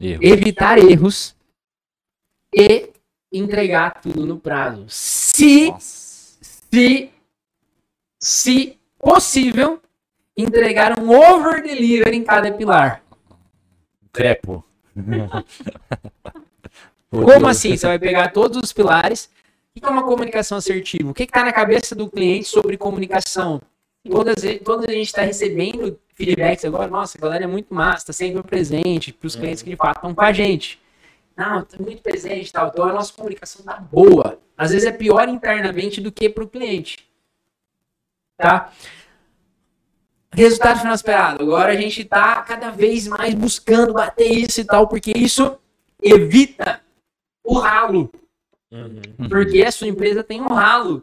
Erro. 0.00 0.20
Evitar 0.24 0.78
erros. 0.78 1.36
E 2.54 2.90
entregar 3.32 4.00
tudo 4.00 4.24
no 4.24 4.38
prazo. 4.38 4.86
Se 4.88 5.66
Nossa. 5.70 6.38
se, 6.40 7.10
se 8.18 8.78
possível, 8.98 9.80
entregar 10.38 10.98
um 10.98 11.10
over 11.10 11.62
delivery 11.62 12.16
em 12.16 12.22
cada 12.22 12.52
pilar. 12.52 13.02
Crepo. 14.12 14.64
Como 17.10 17.46
assim? 17.48 17.76
Você 17.76 17.86
vai 17.86 17.98
pegar 17.98 18.32
todos 18.32 18.58
os 18.62 18.72
pilares. 18.72 19.30
O 19.74 19.80
que 19.80 19.86
é 19.86 19.88
uma 19.88 20.04
comunicação 20.04 20.58
assertiva? 20.58 21.10
O 21.10 21.14
que 21.14 21.24
está 21.24 21.44
na 21.44 21.52
cabeça 21.52 21.94
do 21.94 22.08
cliente 22.08 22.48
sobre 22.48 22.76
comunicação? 22.76 23.60
Todas, 24.08 24.36
todas 24.64 24.88
a 24.88 24.92
gente 24.92 25.06
está 25.06 25.22
recebendo 25.22 25.98
feedbacks 26.14 26.64
agora. 26.64 26.88
Nossa, 26.88 27.18
a 27.18 27.20
galera 27.20 27.44
é 27.44 27.46
muito 27.46 27.74
massa, 27.74 27.98
está 27.98 28.12
sempre 28.12 28.42
presente 28.42 29.12
para 29.12 29.26
os 29.26 29.36
clientes 29.36 29.62
que 29.62 29.70
de 29.70 29.76
fato 29.76 29.96
estão 29.96 30.14
com 30.14 30.22
a 30.22 30.32
gente. 30.32 30.80
Não, 31.36 31.60
está 31.60 31.76
muito 31.82 32.02
presente 32.02 32.48
e 32.48 32.52
tal. 32.52 32.68
Então 32.68 32.84
a 32.84 32.92
nossa 32.92 33.12
comunicação 33.12 33.60
está 33.60 33.76
boa. 33.76 34.38
Às 34.56 34.70
vezes 34.70 34.86
é 34.86 34.92
pior 34.92 35.28
internamente 35.28 36.00
do 36.00 36.10
que 36.10 36.28
para 36.28 36.44
o 36.44 36.48
cliente. 36.48 37.08
Tá? 38.36 38.72
Resultado 40.38 40.78
final 40.78 40.94
esperado. 40.94 41.42
Agora 41.42 41.72
a 41.72 41.76
gente 41.76 42.02
está 42.02 42.40
cada 42.42 42.70
vez 42.70 43.08
mais 43.08 43.34
buscando 43.34 43.92
bater 43.92 44.30
isso 44.30 44.60
e 44.60 44.64
tal, 44.64 44.86
porque 44.86 45.10
isso 45.10 45.58
evita 46.00 46.80
o 47.42 47.58
ralo. 47.58 48.08
Uhum. 48.70 49.28
Porque 49.28 49.64
a 49.64 49.72
sua 49.72 49.88
empresa 49.88 50.22
tem 50.22 50.40
um 50.40 50.46
ralo. 50.46 51.02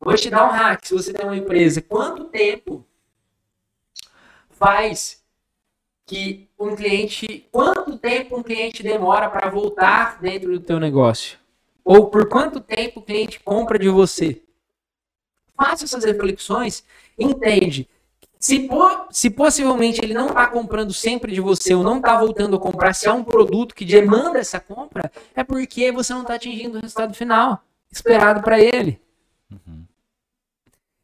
Vou 0.00 0.16
te 0.16 0.28
dar 0.28 0.44
um 0.48 0.50
hack. 0.50 0.84
Se 0.84 0.92
você 0.92 1.12
tem 1.12 1.24
uma 1.24 1.36
empresa, 1.36 1.80
quanto 1.80 2.24
tempo 2.24 2.84
faz 4.50 5.22
que 6.04 6.48
um 6.58 6.74
cliente, 6.74 7.46
quanto 7.52 7.96
tempo 7.96 8.36
um 8.36 8.42
cliente 8.42 8.82
demora 8.82 9.30
para 9.30 9.48
voltar 9.50 10.20
dentro 10.20 10.50
do 10.50 10.58
teu 10.58 10.80
negócio? 10.80 11.38
Ou 11.84 12.10
por 12.10 12.28
quanto 12.28 12.60
tempo 12.60 12.98
o 12.98 13.04
cliente 13.04 13.38
compra 13.38 13.78
de 13.78 13.88
você? 13.88 14.42
Faça 15.56 15.84
essas 15.84 16.02
reflexões, 16.02 16.84
entende. 17.16 17.88
Se, 18.42 18.68
se 19.12 19.30
possivelmente 19.30 20.04
ele 20.04 20.14
não 20.14 20.26
está 20.26 20.48
comprando 20.48 20.92
sempre 20.92 21.32
de 21.32 21.40
você 21.40 21.74
ou 21.74 21.84
não 21.84 21.98
está 21.98 22.18
voltando 22.18 22.56
a 22.56 22.58
comprar, 22.60 22.92
se 22.92 23.06
é 23.06 23.12
um 23.12 23.22
produto 23.22 23.72
que 23.72 23.84
demanda 23.84 24.40
essa 24.40 24.58
compra, 24.58 25.12
é 25.32 25.44
porque 25.44 25.92
você 25.92 26.12
não 26.12 26.22
está 26.22 26.34
atingindo 26.34 26.76
o 26.76 26.80
resultado 26.80 27.14
final 27.14 27.64
esperado 27.88 28.42
para 28.42 28.58
ele. 28.58 29.00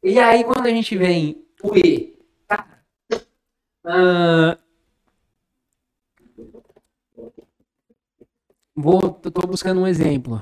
E 0.03 0.19
aí, 0.19 0.43
quando 0.43 0.65
a 0.65 0.69
gente 0.69 0.97
vem 0.97 1.41
o 1.63 1.77
E, 1.77 2.19
tá? 2.45 2.67
Ah, 3.85 4.57
vou, 8.75 9.13
tô 9.13 9.47
buscando 9.47 9.79
um 9.79 9.87
exemplo. 9.87 10.41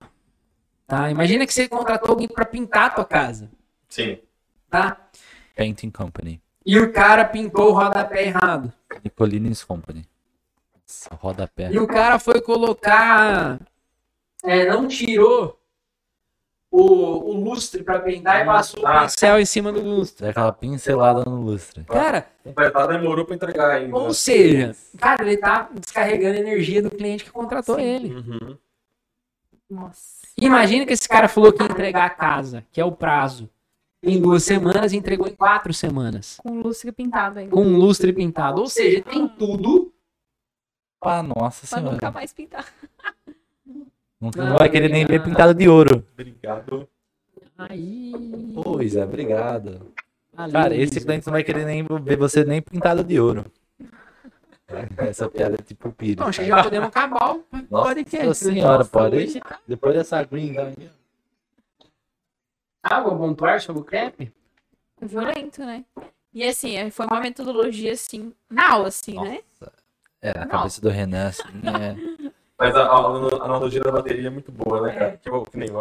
Tá? 0.87 1.11
Imagina 1.11 1.45
que 1.45 1.53
você 1.53 1.69
contratou 1.69 2.09
alguém 2.09 2.27
para 2.27 2.43
pintar 2.43 2.85
a 2.85 2.89
tua 2.89 3.05
casa, 3.05 3.51
Sim. 3.87 4.17
tá? 4.67 5.07
Painting 5.55 5.91
Company. 5.91 6.41
E 6.67 6.77
o 6.79 6.91
cara 6.91 7.23
pintou 7.23 7.69
o 7.69 7.73
rodapé 7.73 8.23
errado. 8.25 8.73
Nicolines 9.03 9.63
Company. 9.63 10.05
Rodapé. 11.11 11.71
E 11.71 11.79
o 11.79 11.87
cara 11.87 12.19
foi 12.19 12.41
colocar. 12.41 13.57
é, 14.43 14.65
não 14.69 14.85
tirou 14.87 15.57
o, 16.69 16.81
o 16.83 17.43
lustre 17.43 17.83
pra 17.83 17.99
pintar 17.99 18.41
e 18.41 18.45
passou 18.45 18.83
o 18.83 18.87
Ah, 18.87 19.03
pincel 19.03 19.39
em 19.39 19.45
cima 19.45 19.71
do 19.71 19.81
lustre. 19.81 20.27
É 20.27 20.29
aquela 20.31 20.51
pincelada 20.51 21.23
no 21.23 21.41
lustre. 21.41 21.85
Cara, 21.85 22.27
Completar 22.43 22.87
demorou 22.89 23.23
pra 23.25 23.35
entregar 23.35 23.71
ainda. 23.71 23.95
ou 23.95 24.13
seja, 24.13 24.75
cara, 24.97 25.23
ele 25.25 25.37
tá 25.37 25.69
descarregando 25.73 26.35
a 26.37 26.41
energia 26.41 26.81
do 26.81 26.91
cliente 26.91 27.23
que 27.23 27.31
contratou 27.31 27.79
ele. 27.79 28.13
Uhum. 28.13 28.57
Nossa. 29.69 30.17
Imagina 30.37 30.85
que 30.85 30.93
esse 30.93 31.07
cara 31.07 31.29
falou 31.29 31.51
que 31.53 31.63
ia 31.63 31.69
entregar 31.69 32.05
a 32.05 32.09
casa, 32.09 32.63
que 32.71 32.79
é 32.81 32.85
o 32.85 32.91
prazo, 32.91 33.49
em 34.03 34.21
duas 34.21 34.43
semanas 34.43 34.93
e 34.93 34.97
entregou 34.97 35.27
em 35.27 35.35
quatro 35.35 35.73
semanas. 35.73 36.37
Com 36.43 36.61
lustre 36.61 36.91
pintado 36.91 37.39
ainda. 37.39 37.51
Com 37.51 37.63
lustre 37.77 38.13
pintado. 38.13 38.61
Ou 38.61 38.67
seja, 38.67 39.01
tem 39.03 39.27
tudo. 39.27 39.93
Ah, 41.01 41.21
nossa 41.23 41.67
Pra 41.67 41.77
senhora. 41.77 41.91
nunca 41.93 42.11
mais 42.11 42.33
pintar. 42.33 42.65
Não, 44.19 44.31
não 44.35 44.57
vai 44.57 44.67
querer 44.67 44.89
nem 44.89 45.05
ver 45.05 45.21
pintado 45.21 45.53
de 45.53 45.69
ouro. 45.69 46.03
Obrigado. 46.13 46.89
Aí. 47.55 48.11
Pois 48.63 48.95
é, 48.95 49.03
obrigado. 49.03 49.93
valeu, 50.33 50.53
Cara, 50.53 50.75
esse 50.75 50.99
cliente 51.01 51.27
não 51.27 51.33
vai 51.33 51.43
querer 51.43 51.65
nem 51.65 51.85
ver 52.03 52.17
você 52.17 52.43
nem 52.43 52.59
pintado 52.59 53.03
de 53.03 53.19
ouro. 53.19 53.45
Essa 54.97 55.29
piada 55.29 55.53
é 55.53 55.61
tipo 55.61 55.91
pires. 55.91 56.15
Bom, 56.15 56.23
acho 56.25 56.39
que 56.41 56.47
já 56.47 56.63
podemos 56.63 56.87
acabar 56.87 57.35
o 57.35 57.45
Nossa 57.69 57.93
podcast. 57.93 58.25
né? 58.47 58.53
senhora, 58.53 58.83
pode. 58.85 59.15
hoje- 59.17 59.41
Depois 59.67 59.93
dessa 59.95 60.23
green, 60.23 60.55
tá? 62.87 62.97
Algo 62.97 63.11
a 63.11 63.17
pontuar 63.17 63.61
sobre 63.61 63.81
o 63.81 63.85
crepe? 63.85 64.31
Violento, 65.01 65.61
né? 65.63 65.85
E 66.33 66.43
assim, 66.43 66.89
foi 66.91 67.05
uma 67.07 67.19
metodologia 67.19 67.93
assim, 67.93 68.33
now, 68.49 68.85
assim, 68.85 69.15
né? 69.15 69.39
É, 70.21 70.37
na 70.37 70.47
cabeça 70.47 70.81
do 70.81 70.89
Renan, 70.89 71.27
assim, 71.27 71.43
é. 71.81 71.95
Mas 72.59 72.75
a, 72.75 72.83
a, 72.85 72.95
a 72.95 73.45
analogia 73.45 73.81
da 73.81 73.91
bateria 73.91 74.27
é 74.27 74.31
muito 74.31 74.51
boa, 74.51 74.81
né, 74.81 74.93
cara? 74.93 75.17
Que, 75.17 75.29
o- 75.29 75.43
que 75.43 75.57
nem 75.57 75.69
o, 75.69 75.79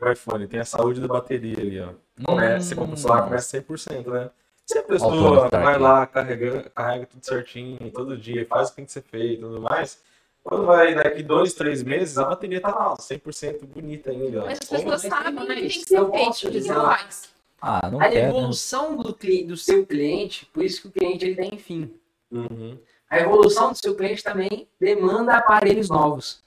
o 0.00 0.12
iPhone 0.12 0.46
tem 0.46 0.60
a 0.60 0.64
saúde 0.64 1.00
da 1.00 1.08
bateria 1.08 1.58
ali, 1.58 1.80
ó. 1.80 1.88
Começa, 2.24 2.66
você 2.68 2.74
compra 2.76 2.94
o 2.94 2.96
celular, 2.96 3.22
começa 3.24 3.60
100%, 3.60 4.06
né? 4.10 4.30
Se 4.64 4.78
a 4.78 4.82
pessoa 4.84 5.50
tá 5.50 5.58
vai 5.58 5.78
lá, 5.78 6.06
carrega, 6.06 6.70
carrega 6.70 7.06
tudo 7.06 7.24
certinho, 7.26 7.90
todo 7.90 8.16
dia, 8.16 8.46
faz 8.46 8.68
o 8.68 8.70
que 8.70 8.76
tem 8.76 8.84
que 8.84 8.92
ser 8.92 9.02
feito 9.02 9.40
e 9.40 9.42
tudo 9.42 9.60
mais, 9.60 10.00
quando 10.42 10.66
vai 10.66 10.94
daqui 10.94 11.22
dois, 11.22 11.54
três 11.54 11.82
meses, 11.82 12.18
a 12.18 12.24
bateria 12.24 12.60
tá 12.60 12.68
lá, 12.74 12.96
100% 12.96 13.64
bonita 13.66 14.10
ainda. 14.10 14.42
Mas 14.44 14.58
as 14.62 14.68
pessoas 14.68 15.02
sabem 15.02 15.34
que 15.46 15.46
tem 15.46 15.68
que 15.68 15.94
eu 15.94 16.04
ser 16.06 16.10
posso 16.10 16.40
feito, 16.40 16.48
o 16.48 16.50
que 16.52 16.58
dizer 16.58 16.74
não 16.74 16.80
uma- 16.84 16.98
faz. 16.98 17.32
Ah, 17.60 17.88
não 17.90 18.00
A 18.00 18.08
quer, 18.08 18.22
né? 18.24 18.28
evolução 18.28 18.96
do, 18.96 19.14
cli- 19.14 19.44
do 19.44 19.56
seu 19.56 19.86
cliente, 19.86 20.46
por 20.46 20.64
isso 20.64 20.82
que 20.82 20.88
o 20.88 20.90
cliente 20.90 21.24
ele 21.24 21.36
tem 21.36 21.56
fim. 21.58 21.94
Uhum. 22.30 22.76
A 23.08 23.20
evolução 23.20 23.70
do 23.70 23.78
seu 23.78 23.94
cliente 23.94 24.22
também 24.24 24.66
demanda 24.80 25.34
aparelhos 25.36 25.88
novos. 25.88 26.42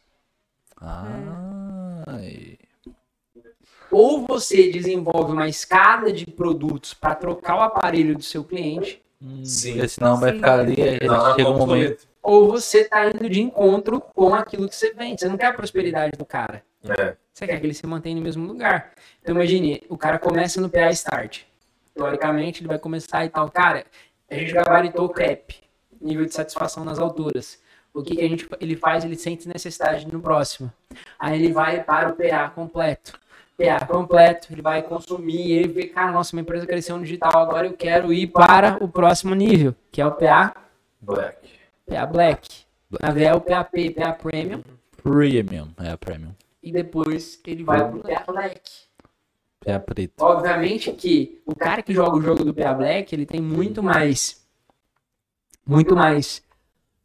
Ai. 0.77 2.57
Ou 3.91 4.25
você 4.27 4.69
desenvolve 4.71 5.31
uma 5.31 5.47
escada 5.47 6.11
de 6.11 6.25
produtos 6.25 6.93
para 6.93 7.15
trocar 7.15 7.55
o 7.57 7.61
aparelho 7.61 8.15
do 8.15 8.23
seu 8.23 8.43
cliente, 8.43 9.01
Sim. 9.43 9.73
Porque 9.73 9.87
senão 9.87 10.19
vai 10.19 10.33
ficar 10.33 10.59
ali, 10.59 10.75
Tá 10.99 11.33
chega 11.35 11.49
um 11.49 11.57
momento. 11.57 12.05
Ou 12.25 12.49
você 12.49 12.79
está 12.79 13.07
indo 13.07 13.29
de 13.29 13.39
encontro 13.39 14.01
com 14.01 14.33
aquilo 14.33 14.67
que 14.67 14.75
você 14.75 14.91
vende. 14.91 15.21
Você 15.21 15.29
não 15.29 15.37
quer 15.37 15.45
a 15.45 15.53
prosperidade 15.53 16.17
do 16.17 16.25
cara. 16.25 16.63
É. 16.83 17.15
Você 17.31 17.45
quer 17.45 17.59
que 17.59 17.67
ele 17.67 17.73
se 17.75 17.85
mantenha 17.85 18.15
no 18.15 18.21
mesmo 18.21 18.47
lugar. 18.47 18.93
Então 19.21 19.35
imagine, 19.35 19.83
o 19.87 19.95
cara 19.95 20.17
começa 20.17 20.59
no 20.59 20.67
PA 20.67 20.89
Start. 20.89 21.43
Teoricamente, 21.93 22.61
ele 22.61 22.67
vai 22.67 22.79
começar 22.79 23.23
e 23.25 23.29
tal. 23.29 23.49
Cara, 23.51 23.85
a 24.29 24.33
gente 24.33 24.51
gabaritou 24.51 25.05
o 25.05 25.09
CREP, 25.09 25.55
nível 26.01 26.25
de 26.25 26.33
satisfação 26.33 26.83
nas 26.83 26.97
alturas. 26.97 27.59
O 27.93 28.01
que, 28.01 28.15
que 28.15 28.21
a 28.25 28.27
gente, 28.27 28.49
ele 28.59 28.75
faz? 28.75 29.05
Ele 29.05 29.15
sente 29.15 29.47
necessidade 29.47 30.11
no 30.11 30.19
próximo. 30.19 30.73
Aí 31.19 31.39
ele 31.39 31.53
vai 31.53 31.83
para 31.83 32.09
o 32.09 32.15
PA 32.15 32.49
completo. 32.49 33.19
PA 33.55 33.85
completo, 33.85 34.51
ele 34.51 34.63
vai 34.63 34.81
consumir, 34.81 35.51
ele 35.51 35.67
vê, 35.69 35.85
cara, 35.85 36.11
nossa, 36.11 36.35
minha 36.35 36.41
empresa 36.41 36.65
cresceu 36.65 36.97
no 36.97 37.03
digital, 37.03 37.31
agora 37.37 37.67
eu 37.67 37.73
quero 37.73 38.11
ir 38.11 38.27
para 38.27 38.83
o 38.83 38.87
próximo 38.89 39.33
nível, 39.33 39.73
que 39.91 40.01
é 40.01 40.05
o 40.05 40.11
PA, 40.11 40.53
Black. 40.99 41.54
PA 41.85 42.05
Black. 42.05 42.65
Na 43.01 43.11
verdade 43.11 43.25
é 43.25 43.33
o 43.35 43.41
PAP, 43.41 43.93
PA 43.95 44.13
Premium, 44.13 44.61
Premium. 45.01 45.69
É, 45.77 45.95
premium. 45.97 46.31
e 46.61 46.71
depois 46.71 47.39
ele 47.45 47.63
vai 47.63 47.79
para 47.79 47.95
o 47.95 47.99
PA 47.99 48.23
Black. 48.31 48.61
É 49.65 49.79
preto. 49.79 50.23
Obviamente 50.23 50.91
que 50.91 51.41
o 51.45 51.55
cara 51.55 51.81
que 51.81 51.93
joga 51.93 52.17
o 52.17 52.21
jogo 52.21 52.45
do 52.45 52.53
PA 52.53 52.73
Black, 52.73 53.13
ele 53.13 53.25
tem 53.25 53.41
muito 53.41 53.81
mais. 53.81 54.45
Muito 55.65 55.95
mais 55.95 56.43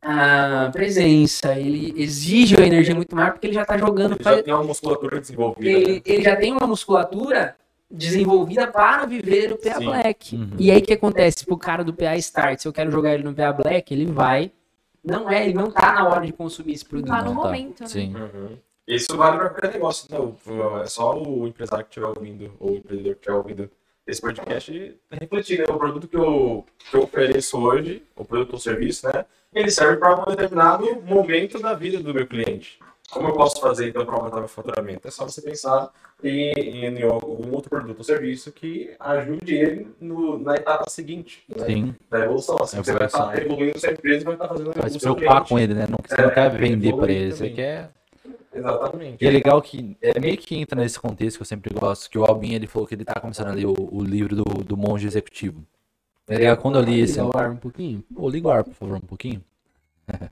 ah, 0.03 0.71
presença. 0.73 1.59
Ele 1.59 1.95
exige 1.97 2.57
a 2.61 2.67
energia 2.67 2.95
muito 2.95 3.17
mais 3.17 3.33
porque 3.33 3.47
ele 3.47 3.55
já 3.55 3.65
tá 3.65 3.79
jogando. 3.79 4.15
Ele 4.15 4.25
já 4.25 4.43
tem 4.43 4.53
uma 4.53 4.65
musculatura 4.65 5.21
desenvolvida. 5.21 5.71
Ele, 5.71 5.93
né? 5.95 6.03
ele 6.05 6.23
já 6.23 6.37
tem 6.37 6.53
uma 6.53 6.67
musculatura 6.67 7.57
desenvolvida 7.91 8.67
para 8.67 9.07
viver 9.07 9.53
o 9.53 9.57
PA 9.57 9.79
Sim. 9.79 9.85
Black. 9.87 10.37
Uhum. 10.37 10.51
E 10.59 10.71
aí 10.71 10.79
o 10.79 10.83
que 10.83 10.93
acontece? 10.93 11.47
Pro 11.47 11.57
cara 11.57 11.83
do 11.83 11.95
PA 11.95 12.17
Start, 12.17 12.61
se 12.61 12.69
eu 12.69 12.73
quero 12.73 12.91
jogar 12.91 13.15
ele 13.15 13.25
no 13.25 13.35
PA 13.35 13.53
Black, 13.53 13.93
ele 13.93 14.07
vai. 14.07 14.53
Não 15.03 15.31
é, 15.31 15.45
ele 15.45 15.55
não 15.55 15.71
tá 15.71 15.93
na 15.93 16.09
hora 16.09 16.27
de 16.27 16.33
consumir 16.33 16.75
esse 16.75 16.85
produto. 16.85 17.09
Tá 17.09 17.23
no 17.23 17.35
Não 17.35 17.43
tá. 17.43 17.49
momento, 17.49 17.81
né? 17.81 17.87
Sim. 17.89 18.15
Uhum. 18.15 18.59
Isso 18.87 19.17
vale 19.17 19.39
para 19.39 19.51
qualquer 19.51 19.73
negócio, 19.73 20.07
né? 20.11 20.19
O- 20.19 20.79
É 20.83 20.87
só 20.87 21.17
o 21.23 21.47
empresário 21.47 21.85
que 21.85 21.91
estiver 21.91 22.07
ouvindo, 22.07 22.53
ou 22.59 22.73
o 22.73 22.77
empreendedor 22.77 23.15
que 23.15 23.21
estiver 23.21 23.37
ouvindo 23.37 23.71
esse 24.07 24.21
podcast, 24.21 24.97
refletir, 25.11 25.59
né? 25.61 25.65
O 25.69 25.79
produto 25.79 26.09
que 26.09 26.17
eu, 26.17 26.65
que 26.91 26.97
eu 26.97 27.03
ofereço 27.05 27.59
hoje, 27.59 28.03
o 28.17 28.25
produto 28.25 28.55
ou 28.55 28.59
serviço, 28.59 29.07
né? 29.07 29.25
Ele 29.55 29.71
serve 29.71 29.97
para 29.97 30.21
um 30.21 30.25
determinado 30.31 31.01
momento 31.03 31.59
da 31.61 31.73
vida 31.75 32.01
do 32.01 32.13
meu 32.15 32.27
cliente. 32.27 32.79
Como 33.11 33.29
eu 33.29 33.33
posso 33.35 33.61
fazer, 33.61 33.89
então, 33.89 34.07
para 34.07 34.15
aumentar 34.17 34.39
meu 34.39 34.49
faturamento? 34.49 35.07
É 35.07 35.11
só 35.11 35.25
você 35.25 35.43
pensar 35.43 35.91
em, 36.23 36.53
em 36.87 37.03
algum 37.03 37.53
outro 37.53 37.69
produto 37.71 37.99
ou 37.99 38.05
serviço 38.05 38.53
que 38.53 38.95
ajude 39.01 39.55
ele 39.55 39.89
no- 40.01 40.39
na 40.39 40.55
etapa 40.55 40.89
seguinte, 40.89 41.43
né? 41.49 41.67
Sim. 41.67 41.95
Da 42.09 42.21
evolução. 42.21 42.57
Assim, 42.61 42.77
você 42.77 42.93
vai 42.93 43.07
Evolução. 43.07 43.31
estar 43.33 43.43
evoluindo 43.45 43.79
sua 43.79 43.91
empresa 43.93 44.21
e 44.21 44.25
vai 44.25 44.35
estar 44.35 44.49
fazendo 44.49 44.73
Vai 44.75 44.91
se 44.91 44.97
o 44.97 45.01
seu 45.01 45.15
preocupar 45.17 45.49
com 45.49 45.59
ele, 45.59 45.75
né? 45.75 45.87
Não, 45.89 45.99
você 46.07 46.23
não 46.23 46.29
É, 46.31 46.35
quer 46.35 46.51
vender 46.51 46.89
pra 46.95 46.97
evoluir 47.05 47.17
ele, 47.17 47.31
você 47.33 47.37
também. 47.39 47.55
quer. 47.55 47.91
Exatamente. 48.53 49.25
E 49.25 49.27
é 49.27 49.31
legal 49.31 49.63
que 49.63 49.97
é 50.03 50.19
meio 50.21 50.37
que 50.37 50.57
entra 50.57 50.81
nesse 50.81 50.99
contexto 50.99 51.37
que 51.39 51.43
eu 51.43 51.47
sempre 51.47 51.73
gosto, 51.75 52.11
que 52.11 52.19
o 52.19 52.25
Albin 52.25 52.55
ele 52.55 52.67
falou 52.67 52.87
que 52.87 52.95
ele 52.95 53.05
tá 53.05 53.19
começando 53.21 53.49
a 53.49 53.53
ler 53.53 53.67
o, 53.67 53.75
o 53.93 54.03
livro 54.03 54.35
do, 54.37 54.43
do 54.45 54.77
monge 54.77 55.07
executivo. 55.07 55.65
É 56.29 56.39
legal 56.39 56.57
quando 56.57 56.79
eu 56.79 56.83
li 56.83 57.01
esse. 57.01 57.21
Liga 57.21 57.37
o 57.37 57.41
ar 57.41 57.51
um 57.51 57.57
pouquinho. 57.57 58.05
Liga 58.31 58.47
o 58.49 58.51
ar, 58.51 58.65
por 58.65 58.75
favor, 58.75 58.97
um 58.97 59.01
pouquinho. 59.01 59.43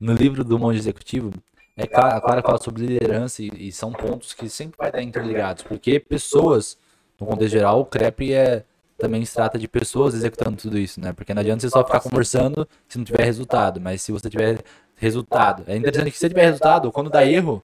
no 0.00 0.12
livro 0.14 0.42
do 0.44 0.58
monge 0.58 0.78
executivo, 0.78 1.30
é 1.76 1.86
cla- 1.86 2.16
a 2.16 2.20
Clara 2.20 2.42
fala 2.42 2.58
sobre 2.62 2.86
liderança 2.86 3.42
e, 3.42 3.50
e 3.68 3.72
são 3.72 3.92
pontos 3.92 4.32
que 4.34 4.48
sempre 4.48 4.76
vai 4.78 4.88
estar 4.88 5.02
interligados, 5.02 5.62
porque 5.62 5.98
pessoas, 6.00 6.78
no 7.18 7.26
contexto 7.26 7.52
geral, 7.52 7.80
o 7.80 7.84
CREP 7.86 8.32
é 8.34 8.64
também 8.98 9.24
se 9.24 9.34
trata 9.34 9.58
de 9.58 9.66
pessoas 9.66 10.14
executando 10.14 10.58
tudo 10.58 10.76
isso, 10.78 11.00
né? 11.00 11.12
Porque 11.14 11.32
não 11.32 11.40
adianta 11.40 11.62
você 11.62 11.70
só 11.70 11.82
ficar 11.84 12.00
conversando 12.00 12.68
se 12.86 12.98
não 12.98 13.04
tiver 13.04 13.24
resultado, 13.24 13.80
mas 13.80 14.02
se 14.02 14.12
você 14.12 14.28
tiver 14.28 14.62
resultado, 14.96 15.64
é 15.66 15.74
interessante 15.76 16.10
que 16.10 16.18
se 16.18 16.28
tiver 16.28 16.44
resultado, 16.44 16.92
quando 16.92 17.08
dá 17.08 17.24
erro, 17.24 17.62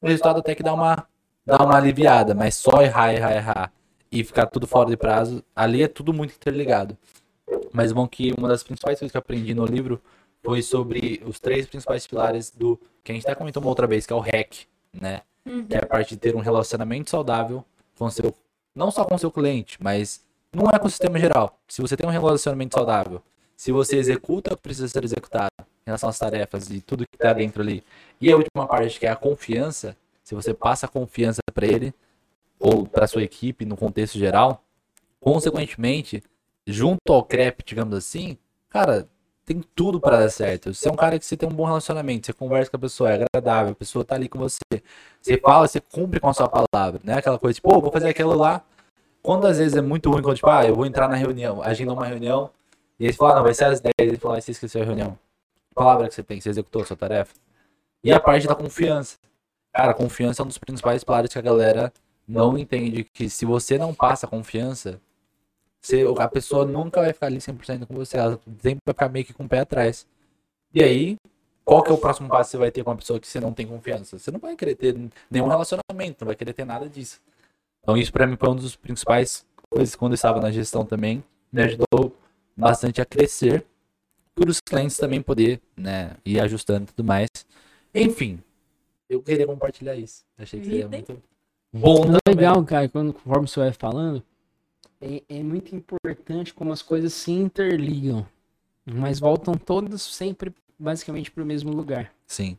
o 0.00 0.06
resultado 0.06 0.38
até 0.40 0.54
que 0.54 0.62
dá 0.62 0.72
uma 0.72 1.06
dá 1.44 1.58
uma 1.64 1.76
aliviada, 1.76 2.34
mas 2.34 2.54
só 2.56 2.82
errar, 2.82 3.12
errar, 3.14 3.32
errar 3.36 3.72
e 4.12 4.22
ficar 4.24 4.46
tudo 4.46 4.66
fora 4.66 4.88
de 4.90 4.96
prazo, 4.96 5.42
ali 5.56 5.82
é 5.82 5.88
tudo 5.88 6.12
muito 6.12 6.34
interligado. 6.34 6.96
Mas 7.72 7.92
bom 7.92 8.06
que 8.06 8.32
uma 8.36 8.48
das 8.48 8.62
principais 8.62 8.98
coisas 8.98 9.10
que 9.12 9.16
eu 9.16 9.20
aprendi 9.20 9.54
no 9.54 9.64
livro 9.64 10.00
foi 10.42 10.62
sobre 10.62 11.22
os 11.26 11.38
três 11.38 11.66
principais 11.66 12.06
pilares 12.06 12.50
do 12.50 12.78
que 13.02 13.12
a 13.12 13.14
gente 13.14 13.26
até 13.26 13.34
comentou 13.34 13.62
uma 13.62 13.70
outra 13.70 13.86
vez, 13.86 14.06
que 14.06 14.12
é 14.12 14.16
o 14.16 14.20
REC, 14.20 14.66
né? 14.92 15.22
Que 15.44 15.76
é 15.76 15.78
a 15.78 15.86
parte 15.86 16.10
de 16.10 16.16
ter 16.16 16.36
um 16.36 16.40
relacionamento 16.40 17.10
saudável 17.10 17.64
com 17.96 18.08
seu 18.10 18.34
não 18.74 18.90
só 18.90 19.04
com 19.04 19.18
seu 19.18 19.30
cliente, 19.30 19.76
mas 19.82 20.24
num 20.52 20.68
ecossistema 20.70 21.18
geral. 21.18 21.58
Se 21.66 21.82
você 21.82 21.96
tem 21.96 22.06
um 22.06 22.12
relacionamento 22.12 22.76
saudável, 22.76 23.20
se 23.56 23.72
você 23.72 23.96
executa 23.96 24.54
o 24.54 24.56
que 24.56 24.62
precisa 24.62 24.86
ser 24.86 25.02
executado 25.02 25.50
em 25.58 25.86
relação 25.86 26.08
às 26.08 26.18
tarefas 26.18 26.70
e 26.70 26.80
tudo 26.80 27.04
que 27.04 27.16
está 27.16 27.32
dentro 27.32 27.60
ali, 27.60 27.82
e 28.20 28.30
a 28.30 28.36
última 28.36 28.68
parte 28.68 29.00
que 29.00 29.06
é 29.06 29.10
a 29.10 29.16
confiança, 29.16 29.96
se 30.22 30.34
você 30.34 30.54
passa 30.54 30.86
a 30.86 30.88
confiança 30.88 31.40
para 31.52 31.66
ele 31.66 31.92
ou 32.58 32.86
para 32.86 33.08
sua 33.08 33.22
equipe 33.24 33.64
no 33.64 33.76
contexto 33.76 34.16
geral, 34.16 34.62
consequentemente 35.18 36.22
junto 36.66 37.12
ao 37.12 37.24
crepe, 37.24 37.64
digamos 37.66 37.96
assim, 37.96 38.38
cara, 38.68 39.08
tem 39.48 39.64
tudo 39.74 39.98
pra 39.98 40.18
dar 40.18 40.28
certo. 40.28 40.74
Você 40.74 40.88
é 40.88 40.92
um 40.92 40.96
cara 40.96 41.18
que 41.18 41.24
você 41.24 41.34
tem 41.34 41.48
um 41.48 41.52
bom 41.52 41.64
relacionamento, 41.64 42.26
você 42.26 42.34
conversa 42.34 42.70
com 42.70 42.76
a 42.76 42.80
pessoa, 42.80 43.10
é 43.10 43.14
agradável, 43.14 43.72
a 43.72 43.74
pessoa 43.74 44.04
tá 44.04 44.14
ali 44.14 44.28
com 44.28 44.38
você. 44.38 44.58
Você 45.22 45.38
fala, 45.38 45.66
você 45.66 45.80
cumpre 45.80 46.20
com 46.20 46.28
a 46.28 46.34
sua 46.34 46.48
palavra, 46.48 47.00
né? 47.02 47.14
Aquela 47.14 47.38
coisa, 47.38 47.54
tipo, 47.54 47.80
vou 47.80 47.90
fazer 47.90 48.10
aquilo 48.10 48.36
lá. 48.36 48.62
Quando 49.22 49.46
às 49.46 49.56
vezes 49.56 49.74
é 49.74 49.80
muito 49.80 50.10
ruim, 50.10 50.22
quando, 50.22 50.36
tipo, 50.36 50.50
ah, 50.50 50.66
eu 50.66 50.74
vou 50.74 50.84
entrar 50.84 51.08
na 51.08 51.16
reunião, 51.16 51.62
agenda 51.62 51.94
uma 51.94 52.04
reunião, 52.06 52.50
e 53.00 53.06
aí 53.06 53.12
você 53.12 53.16
fala, 53.16 53.36
não, 53.36 53.42
vai 53.42 53.54
ser 53.54 53.64
às 53.64 53.80
10, 53.80 53.92
ele 53.98 54.18
fala, 54.18 54.36
ah, 54.36 54.40
você 54.40 54.50
esqueceu 54.50 54.82
a 54.82 54.84
reunião. 54.84 55.18
Palavra 55.74 56.08
que 56.08 56.14
você 56.14 56.22
tem, 56.22 56.40
você 56.40 56.50
executou 56.50 56.82
a 56.82 56.84
sua 56.84 56.96
tarefa. 56.96 57.34
E 58.04 58.12
a 58.12 58.20
parte 58.20 58.46
da 58.46 58.54
confiança. 58.54 59.16
Cara, 59.72 59.94
confiança 59.94 60.42
é 60.42 60.44
um 60.44 60.48
dos 60.48 60.58
principais 60.58 61.02
pilares 61.02 61.32
que 61.32 61.38
a 61.38 61.42
galera 61.42 61.92
não 62.26 62.58
entende, 62.58 63.02
que 63.02 63.30
se 63.30 63.46
você 63.46 63.78
não 63.78 63.94
passa 63.94 64.26
confiança, 64.26 65.00
você, 65.80 66.04
a 66.18 66.28
pessoa 66.28 66.64
nunca 66.64 67.00
vai 67.00 67.12
ficar 67.12 67.26
ali 67.26 67.38
100% 67.38 67.86
com 67.86 67.94
você, 67.94 68.16
ela 68.16 68.40
sempre 68.60 68.80
vai 68.84 68.94
ficar 68.94 69.08
meio 69.08 69.24
que 69.24 69.32
com 69.32 69.44
o 69.44 69.48
pé 69.48 69.60
atrás. 69.60 70.06
E 70.74 70.82
aí, 70.82 71.16
qual 71.64 71.82
que 71.82 71.90
é 71.90 71.94
o 71.94 71.98
próximo 71.98 72.28
passo 72.28 72.48
que 72.48 72.50
você 72.52 72.56
vai 72.58 72.70
ter 72.70 72.82
com 72.82 72.90
uma 72.90 72.96
pessoa 72.96 73.20
que 73.20 73.26
você 73.26 73.40
não 73.40 73.52
tem 73.52 73.66
confiança? 73.66 74.18
Você 74.18 74.30
não 74.30 74.40
vai 74.40 74.56
querer 74.56 74.74
ter 74.74 74.96
nenhum 75.30 75.48
relacionamento, 75.48 76.24
não 76.24 76.26
vai 76.26 76.36
querer 76.36 76.52
ter 76.52 76.64
nada 76.64 76.88
disso. 76.88 77.20
Então 77.82 77.96
isso 77.96 78.12
pra 78.12 78.26
mim 78.26 78.36
foi 78.36 78.48
um 78.50 78.56
dos 78.56 78.76
principais 78.76 79.46
coisas 79.70 79.94
quando 79.94 80.12
eu 80.12 80.16
estava 80.16 80.40
na 80.40 80.50
gestão 80.50 80.84
também, 80.84 81.22
me 81.52 81.62
ajudou 81.62 82.16
bastante 82.56 83.00
a 83.00 83.04
crescer, 83.04 83.64
por 84.34 84.48
os 84.48 84.60
clientes 84.60 84.96
também 84.96 85.20
poder, 85.20 85.60
né, 85.76 86.16
ir 86.24 86.40
ajustando 86.40 86.84
e 86.84 86.86
tudo 86.86 87.04
mais. 87.04 87.28
Enfim, 87.94 88.42
eu 89.08 89.22
queria 89.22 89.46
compartilhar 89.46 89.96
isso. 89.96 90.24
Achei 90.36 90.60
que 90.60 90.66
seria 90.66 90.88
muito 90.88 91.20
bom 91.72 92.02
também. 92.02 92.18
Legal, 92.28 92.64
cara, 92.64 92.88
quando, 92.88 93.12
conforme 93.12 93.48
você 93.48 93.60
vai 93.60 93.72
falando, 93.72 94.22
é, 95.00 95.22
é 95.28 95.42
muito 95.42 95.74
importante 95.74 96.52
como 96.52 96.72
as 96.72 96.82
coisas 96.82 97.12
se 97.12 97.30
interligam, 97.30 98.26
mas 98.84 99.20
voltam 99.20 99.54
todas 99.54 100.02
sempre 100.02 100.54
basicamente 100.78 101.30
para 101.30 101.42
o 101.42 101.46
mesmo 101.46 101.72
lugar. 101.72 102.12
Sim. 102.26 102.56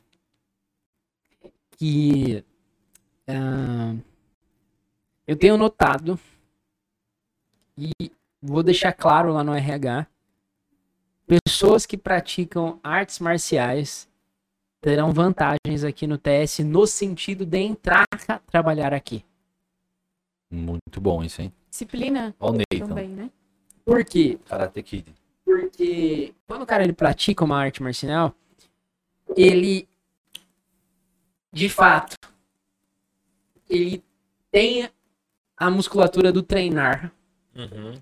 Que 1.71 2.43
ah, 3.27 3.95
eu 5.27 5.35
tenho 5.35 5.57
notado 5.57 6.19
e 7.77 8.11
vou 8.41 8.63
deixar 8.63 8.93
claro 8.93 9.31
lá 9.31 9.43
no 9.43 9.53
RH, 9.53 10.07
pessoas 11.27 11.85
que 11.85 11.97
praticam 11.97 12.79
artes 12.83 13.19
marciais 13.19 14.09
terão 14.81 15.11
vantagens 15.11 15.83
aqui 15.83 16.07
no 16.07 16.17
TS 16.17 16.59
no 16.59 16.87
sentido 16.87 17.45
de 17.45 17.59
entrar 17.59 18.05
a 18.27 18.39
trabalhar 18.39 18.93
aqui. 18.93 19.23
Muito 20.49 20.99
bom 20.99 21.23
isso, 21.23 21.41
hein? 21.41 21.53
Disciplina 21.69 22.35
Ó 22.39 22.49
o 22.49 22.53
Nathan, 22.53 22.87
também, 22.87 23.09
né? 23.09 23.29
Por 23.85 24.03
quê? 24.03 24.39
Karate 24.45 24.81
Kid. 24.83 25.13
Porque 25.45 26.33
quando 26.47 26.63
o 26.63 26.65
cara 26.65 26.83
ele 26.83 26.93
pratica 26.93 27.43
uma 27.43 27.57
arte 27.57 27.81
marcial, 27.81 28.33
ele 29.35 29.87
de 31.51 31.69
fato 31.69 32.15
ele 33.69 34.03
tem 34.51 34.89
a 35.55 35.69
musculatura 35.69 36.31
do 36.31 36.41
treinar. 36.41 37.11
Uhum. 37.55 37.93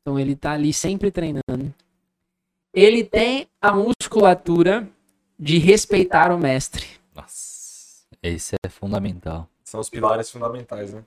Então 0.00 0.18
ele 0.18 0.36
tá 0.36 0.52
ali 0.52 0.72
sempre 0.72 1.10
treinando. 1.10 1.74
Ele 2.72 3.04
tem 3.04 3.48
a 3.60 3.72
musculatura 3.72 4.88
de 5.38 5.58
respeitar 5.58 6.32
o 6.32 6.38
mestre. 6.38 6.86
Nossa, 7.14 8.06
esse 8.22 8.54
é 8.64 8.68
fundamental. 8.68 9.48
São 9.64 9.80
os 9.80 9.90
pilares 9.90 10.30
fundamentais, 10.30 10.92
né? 10.92 11.04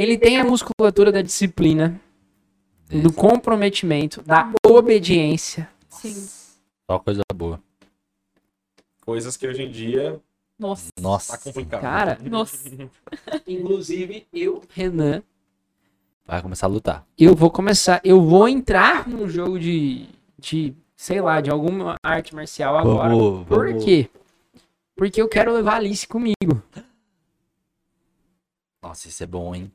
Ele 0.00 0.16
tem 0.16 0.38
a 0.38 0.44
musculatura 0.44 1.12
da 1.12 1.20
disciplina, 1.20 2.00
do 2.88 3.08
Esse- 3.08 3.12
comprometimento, 3.12 4.22
da 4.22 4.50
obediência. 4.66 5.68
Sim. 5.90 6.14
Só 6.90 6.98
coisa 6.98 7.20
boa. 7.34 7.62
Coisas 9.02 9.36
que 9.36 9.46
hoje 9.46 9.62
em 9.62 9.70
dia 9.70 10.18
Nossa. 10.58 10.88
tá 10.94 11.02
Nossa, 11.02 11.36
complicado. 11.36 11.82
Cara, 11.82 12.18
Nossa. 12.24 12.70
inclusive 13.46 14.26
eu, 14.32 14.62
Renan, 14.70 15.22
vai 16.24 16.40
começar 16.40 16.64
a 16.66 16.70
lutar. 16.70 17.06
eu 17.18 17.34
vou 17.36 17.50
começar, 17.50 18.00
eu 18.02 18.22
vou 18.22 18.48
entrar 18.48 19.06
num 19.06 19.28
jogo 19.28 19.58
de, 19.60 20.08
de 20.38 20.74
sei 20.96 21.20
lá, 21.20 21.42
de 21.42 21.50
alguma 21.50 21.96
arte 22.02 22.34
marcial 22.34 22.74
agora. 22.78 23.10
Vamos, 23.10 23.46
Por 23.46 23.66
vamos- 23.68 23.84
quê? 23.84 24.08
Porque 24.96 25.20
eu 25.20 25.28
quero 25.28 25.52
levar 25.52 25.74
a 25.74 25.76
Alice 25.76 26.08
comigo. 26.08 26.62
Nossa, 28.82 29.08
isso 29.08 29.22
é 29.22 29.26
bom, 29.26 29.54
hein? 29.54 29.70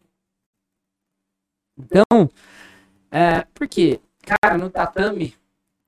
Então, 1.77 2.29
é, 3.11 3.45
porque, 3.53 3.99
cara, 4.21 4.57
no 4.57 4.69
tatame, 4.69 5.35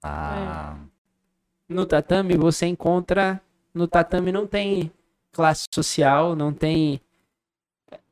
Ah, 0.03 0.77
no 1.67 1.85
tatame 1.85 2.38
você 2.38 2.65
encontra, 2.65 3.41
no 3.73 3.88
tatame 3.88 4.31
não 4.31 4.47
tem 4.47 4.91
classe 5.31 5.65
social, 5.73 6.35
não 6.35 6.53
tem 6.53 7.01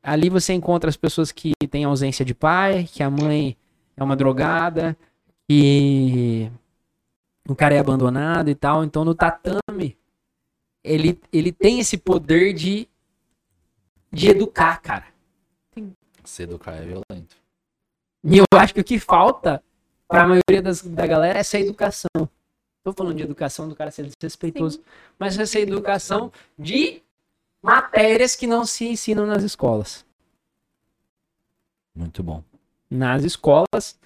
ali 0.02 0.28
você 0.30 0.52
encontra 0.52 0.88
as 0.88 0.96
pessoas 0.96 1.32
que 1.32 1.52
têm 1.70 1.84
ausência 1.84 2.24
de 2.24 2.34
pai, 2.34 2.84
que 2.84 3.02
a 3.02 3.10
mãe 3.10 3.56
é 3.96 4.04
uma 4.04 4.16
drogada, 4.16 4.96
que 5.48 6.50
o 7.48 7.54
cara 7.54 7.74
é 7.74 7.78
abandonado 7.78 8.48
e 8.48 8.54
tal. 8.54 8.84
Então 8.84 9.04
no 9.04 9.14
tatame 9.14 9.96
ele, 10.84 11.20
ele 11.32 11.52
tem 11.52 11.80
esse 11.80 11.96
poder 11.98 12.52
de 12.52 12.88
de 14.12 14.28
educar, 14.30 14.80
cara. 14.80 15.06
se 16.24 16.42
educar 16.42 16.72
é 16.72 16.84
violento. 16.84 17.36
E 18.24 18.38
eu 18.38 18.44
acho 18.58 18.74
que 18.74 18.80
o 18.80 18.84
que 18.84 18.98
falta 18.98 19.62
para 20.08 20.22
a 20.22 20.26
maioria 20.26 20.62
das, 20.62 20.82
da 20.82 21.06
galera 21.06 21.38
é 21.38 21.40
essa 21.40 21.58
educação. 21.58 22.28
Tô 22.82 22.92
falando 22.92 23.16
de 23.16 23.22
educação 23.22 23.68
do 23.68 23.74
cara 23.74 23.90
ser 23.90 24.08
desrespeitoso, 24.08 24.80
mas 25.18 25.38
essa 25.38 25.58
educação 25.58 26.32
de 26.58 27.02
matérias 27.60 28.36
que 28.36 28.46
não 28.46 28.64
se 28.64 28.86
ensinam 28.86 29.26
nas 29.26 29.42
escolas. 29.42 30.04
Muito 31.94 32.22
bom. 32.22 32.44
Nas 32.88 33.24
escolas 33.24 33.98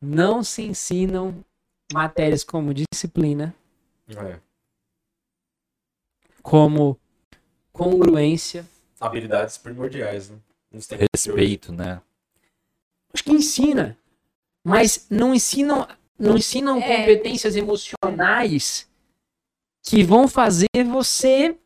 não 0.00 0.44
se 0.44 0.62
ensinam 0.62 1.44
matérias 1.92 2.44
como 2.44 2.72
disciplina, 2.72 3.54
É. 4.08 4.38
como 6.42 6.98
congruência. 7.72 8.64
Habilidades 9.00 9.58
primordiais, 9.58 10.30
né? 10.30 10.38
Respeito, 11.12 11.72
né? 11.72 12.00
Acho 13.12 13.24
que 13.24 13.32
ensina, 13.32 13.96
mas 14.62 15.06
não 15.10 15.34
ensinam, 15.34 15.86
não 16.18 16.36
ensinam 16.36 16.78
É. 16.78 16.98
competências 17.00 17.56
emocionais 17.56 18.88
que 19.82 20.02
vão 20.04 20.28
fazer 20.28 20.66
você, 20.90 21.56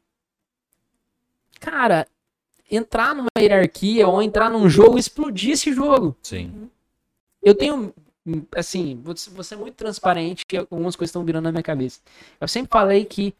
cara, 1.61 2.07
entrar 2.71 3.15
numa 3.15 3.29
hierarquia 3.39 4.07
ou 4.07 4.23
entrar 4.23 4.49
num 4.51 4.69
jogo 4.69 4.97
e 4.97 5.01
explodir 5.01 5.53
esse 5.53 5.73
jogo. 5.73 6.17
Sim. 6.23 6.71
Eu 7.43 7.55
tenho, 7.55 7.93
assim, 8.57 9.01
vou 9.03 9.17
ser- 9.17 9.31
vou 9.31 9.43
ser 9.45 9.57
muito 9.57 9.75
transparente 9.75 10.45
que 10.47 10.57
algumas 10.57 10.95
coisas 10.95 11.11
estão 11.11 11.25
virando 11.25 11.45
na 11.45 11.53
minha 11.53 11.63
cabeça. 11.63 12.01
Eu 12.41 12.47
sempre 12.47 12.71
falei 12.71 13.05
que 13.05 13.35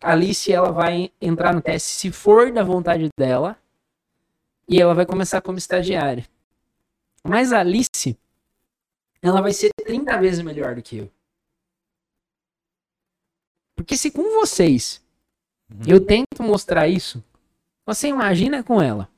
a 0.00 0.12
Alice 0.12 0.52
ela 0.52 0.70
vai 0.70 1.10
entrar 1.20 1.54
no 1.54 1.62
teste 1.62 1.88
se 1.88 2.12
for 2.12 2.52
da 2.52 2.62
vontade 2.62 3.08
dela 3.18 3.58
e 4.68 4.78
ela 4.80 4.92
vai 4.94 5.06
começar 5.06 5.40
como 5.40 5.56
estagiária. 5.56 6.26
Mas 7.28 7.52
a 7.52 7.60
Alice, 7.60 8.16
ela 9.22 9.40
vai 9.40 9.52
ser 9.52 9.70
30 9.84 10.16
vezes 10.18 10.42
melhor 10.42 10.74
do 10.74 10.82
que 10.82 10.98
eu. 10.98 11.10
Porque 13.74 13.96
se 13.96 14.10
com 14.10 14.40
vocês 14.40 15.04
eu 15.86 16.00
tento 16.00 16.42
mostrar 16.42 16.88
isso, 16.88 17.22
você 17.84 18.08
imagina 18.08 18.62
com 18.62 18.80
ela. 18.80 19.08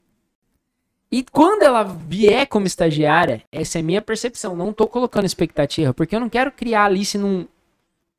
E 1.11 1.25
quando 1.25 1.63
ela 1.63 1.83
vier 1.85 2.47
como 2.47 2.67
estagiária, 2.67 3.43
essa 3.51 3.79
é 3.79 3.81
a 3.81 3.85
minha 3.85 4.03
percepção. 4.03 4.55
Não 4.55 4.73
tô 4.73 4.87
colocando 4.87 5.25
expectativa, 5.25 5.95
porque 5.95 6.15
eu 6.15 6.21
não 6.21 6.29
quero 6.29 6.53
criar 6.53 6.83
a 6.83 6.87
Alice 6.87 7.17
num, 7.17 7.47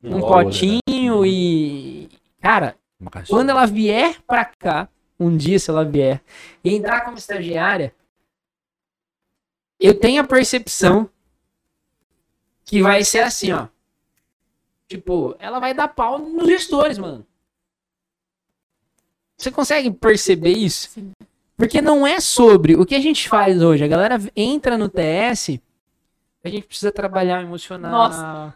num 0.02 0.24
Olha, 0.24 0.46
potinho 0.46 1.26
e. 1.26 2.10
Cara, 2.42 2.76
quando 3.28 3.50
ela 3.50 3.68
vier 3.68 4.20
pra 4.26 4.46
cá, 4.46 4.90
um 5.20 5.36
dia 5.36 5.60
se 5.60 5.70
ela 5.70 5.86
vier, 5.86 6.22
e 6.64 6.74
entrar 6.74 7.02
como 7.02 7.18
estagiária, 7.18 7.94
eu 9.80 9.98
tenho 9.98 10.22
a 10.22 10.28
percepção 10.28 11.10
que 12.66 12.82
vai 12.82 13.04
ser 13.04 13.20
assim, 13.20 13.52
ó. 13.52 13.68
Tipo, 14.88 15.36
ela 15.40 15.60
vai 15.60 15.74
dar 15.74 15.88
pau 15.88 16.20
nos 16.20 16.48
gestores, 16.48 16.98
mano. 16.98 17.26
Você 19.38 19.52
consegue 19.52 19.90
perceber 19.92 20.52
isso? 20.52 20.90
Sim. 20.90 21.12
Porque 21.56 21.82
não 21.82 22.06
é 22.06 22.20
sobre 22.20 22.76
o 22.76 22.86
que 22.86 22.96
a 22.96 23.00
gente 23.00 23.28
faz 23.30 23.62
hoje. 23.62 23.84
A 23.84 23.88
galera 23.88 24.20
entra 24.36 24.78
no 24.78 24.90
TS, 24.90 25.60
a 26.44 26.50
gente 26.50 26.66
precisa 26.68 26.92
trabalhar 26.92 27.42
emocional. 27.42 27.92
Nossa. 27.92 28.56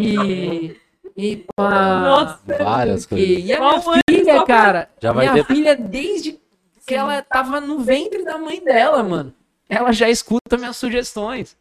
E. 0.00 0.76
E 1.16 1.46
pá, 1.56 2.00
Nossa. 2.00 2.40
Várias 2.58 3.04
e, 3.04 3.08
coisas. 3.08 3.28
e 3.28 3.52
a 3.52 3.58
minha 3.58 3.76
é? 3.76 4.00
filha, 4.10 4.44
cara, 4.44 4.90
Já 5.00 5.12
vai 5.12 5.30
minha 5.30 5.44
ter- 5.44 5.54
filha, 5.54 5.74
desde 5.74 6.38
que 6.86 6.94
ela 6.94 7.22
tava 7.22 7.58
no 7.60 7.78
ventre 7.78 8.22
da 8.22 8.36
mãe 8.36 8.62
dela, 8.62 9.02
mano, 9.02 9.34
ela 9.68 9.92
já 9.92 10.08
escuta 10.08 10.56
minhas 10.56 10.76
sugestões. 10.76 11.56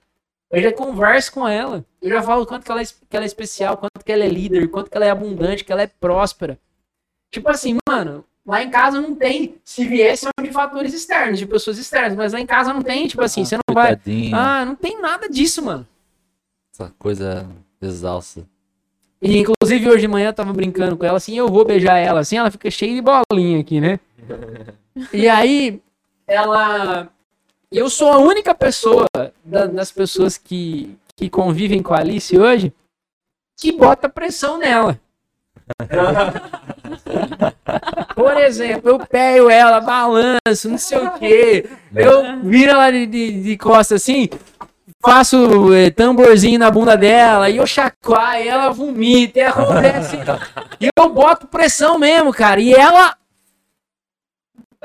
Eu 0.51 0.62
já 0.62 0.72
converso 0.72 1.32
com 1.34 1.47
ela. 1.47 1.84
Eu 2.01 2.10
já 2.10 2.22
falo 2.22 2.45
quanto 2.45 2.64
que 2.64 2.72
ela, 2.72 2.82
é, 2.82 2.86
que 2.86 3.16
ela 3.16 3.26
é 3.26 3.28
especial, 3.28 3.78
quanto 3.78 4.03
que 4.06 4.12
ela 4.12 4.24
é 4.24 4.28
líder, 4.28 4.70
quanto 4.70 4.89
que 4.89 4.95
ela 4.95 5.06
é 5.06 5.10
abundante, 5.10 5.64
que 5.64 5.72
ela 5.72 5.82
é 5.82 5.88
próspera. 5.88 6.58
Tipo 7.32 7.49
assim, 7.49 7.78
mano, 7.89 8.24
lá 8.45 8.64
em 8.64 8.70
casa 8.70 9.01
não 9.01 9.16
tem. 9.16 9.56
Se 9.66 9.86
vier, 9.86 10.16
são 10.18 10.32
de 10.41 10.51
fatores 10.51 10.93
externos, 10.93 11.39
de 11.39 11.45
pessoas 11.45 11.78
externas. 11.78 12.16
Mas 12.16 12.32
lá 12.32 12.39
em 12.39 12.45
casa 12.45 12.72
não 12.72 12.82
tem, 12.82 13.08
tipo 13.08 13.24
assim, 13.24 13.43
você 13.43 13.56
não 13.56 13.74
vai. 13.74 13.95
Coitadinha, 13.95 14.38
Ah, 14.38 14.66
não 14.66 14.76
tem 14.76 15.01
nada 15.01 15.28
disso, 15.28 15.64
mano. 15.64 15.86
Essa 16.72 16.93
coisa 16.99 17.49
exausta. 17.82 18.45
E, 19.22 19.39
inclusive, 19.39 19.89
hoje 19.89 20.01
de 20.01 20.08
manhã 20.08 20.28
eu 20.30 20.34
tava 20.34 20.53
brincando 20.53 20.95
com 20.95 21.06
ela 21.06 21.18
assim, 21.18 21.38
eu 21.38 21.47
vou 21.47 21.66
beijar 21.66 21.97
ela 21.97 22.20
assim, 22.20 22.38
ela 22.38 22.51
fica 22.51 22.70
cheia 22.70 22.93
de 22.93 23.01
bolinha 23.01 23.60
aqui, 23.60 23.82
né? 23.82 23.99
E 25.12 25.28
aí, 25.28 25.82
ela. 26.26 27.10
Eu 27.76 27.89
sou 27.89 28.11
a 28.11 28.17
única 28.17 28.55
pessoa 28.55 29.05
da- 29.43 29.65
das 29.65 29.91
pessoas 29.91 30.38
que, 30.38 30.95
que 31.15 31.30
convivem 31.30 31.82
com 31.84 31.93
a 31.93 31.99
Alice 31.99 32.38
hoje 32.38 32.73
que 33.59 33.71
bota 33.71 34.07
pressão 34.07 34.57
nela. 34.57 34.99
Por 38.15 38.38
exemplo, 38.38 38.89
eu 38.91 38.99
pego 38.99 39.49
ela, 39.49 39.82
balanço, 39.82 40.69
não 40.69 40.78
sei 40.78 40.97
o 40.99 41.11
quê. 41.11 41.69
Eu 41.95 42.41
viro 42.43 42.71
ela 42.71 42.91
de, 42.91 43.05
de, 43.05 43.43
de 43.43 43.57
costas 43.57 44.01
assim, 44.01 44.30
faço 45.03 45.73
eh, 45.73 45.89
tamborzinho 45.89 46.59
na 46.59 46.71
bunda 46.71 46.95
dela, 46.95 47.49
e 47.49 47.57
eu 47.57 47.67
chacoalho, 47.67 48.47
ela 48.49 48.69
vomita, 48.71 49.39
e 49.39 49.43
acontece. 49.43 50.17
e 50.80 50.88
eu 50.97 51.09
boto 51.09 51.47
pressão 51.47 51.99
mesmo, 51.99 52.32
cara. 52.34 52.61
E 52.61 52.73
ela 52.73 53.15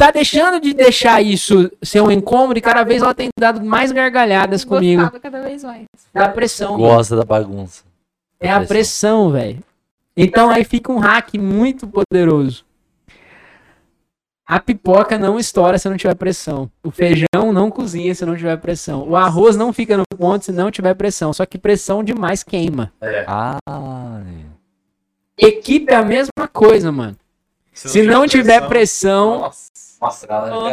tá 0.00 0.10
deixando 0.10 0.58
de 0.58 0.72
deixar 0.72 1.20
isso 1.20 1.70
ser 1.82 2.00
um 2.00 2.10
incômodo, 2.10 2.58
e 2.58 2.62
cada 2.62 2.82
vez 2.82 3.02
ela 3.02 3.14
tem 3.14 3.28
dado 3.38 3.62
mais 3.62 3.92
gargalhadas 3.92 4.64
comigo. 4.64 5.02
Gostava 5.02 5.20
cada 5.20 5.42
vez 5.42 5.62
mais. 5.62 5.84
Da 6.12 6.28
pressão. 6.28 6.78
Gosta 6.78 7.16
da 7.16 7.24
bagunça. 7.24 7.84
É 8.40 8.50
a 8.50 8.64
pressão, 8.64 9.30
velho. 9.30 9.58
Então 10.16 10.50
aí 10.50 10.64
fica 10.64 10.90
um 10.90 10.98
hack 10.98 11.34
muito 11.34 11.86
poderoso. 11.86 12.64
A 14.46 14.58
pipoca 14.58 15.16
não 15.16 15.38
estoura 15.38 15.78
se 15.78 15.88
não 15.88 15.96
tiver 15.96 16.14
pressão. 16.14 16.68
O 16.82 16.90
feijão 16.90 17.52
não 17.52 17.70
cozinha 17.70 18.12
se 18.14 18.26
não 18.26 18.34
tiver 18.34 18.56
pressão. 18.56 19.08
O 19.08 19.14
arroz 19.14 19.54
não 19.56 19.72
fica 19.72 19.96
no 19.96 20.02
ponto 20.18 20.44
se 20.44 20.50
não 20.50 20.70
tiver 20.70 20.94
pressão. 20.94 21.32
Só 21.32 21.46
que 21.46 21.56
pressão 21.56 22.02
demais 22.02 22.42
queima. 22.42 22.92
Ai. 23.00 24.46
Equipe 25.38 25.92
é 25.92 25.96
a 25.96 26.04
mesma 26.04 26.48
coisa, 26.52 26.90
mano. 26.90 27.16
Se 27.72 28.02
não 28.02 28.26
tiver 28.26 28.66
pressão, 28.66 29.42
Nossa. 29.42 29.70
Nossa, 30.00 30.26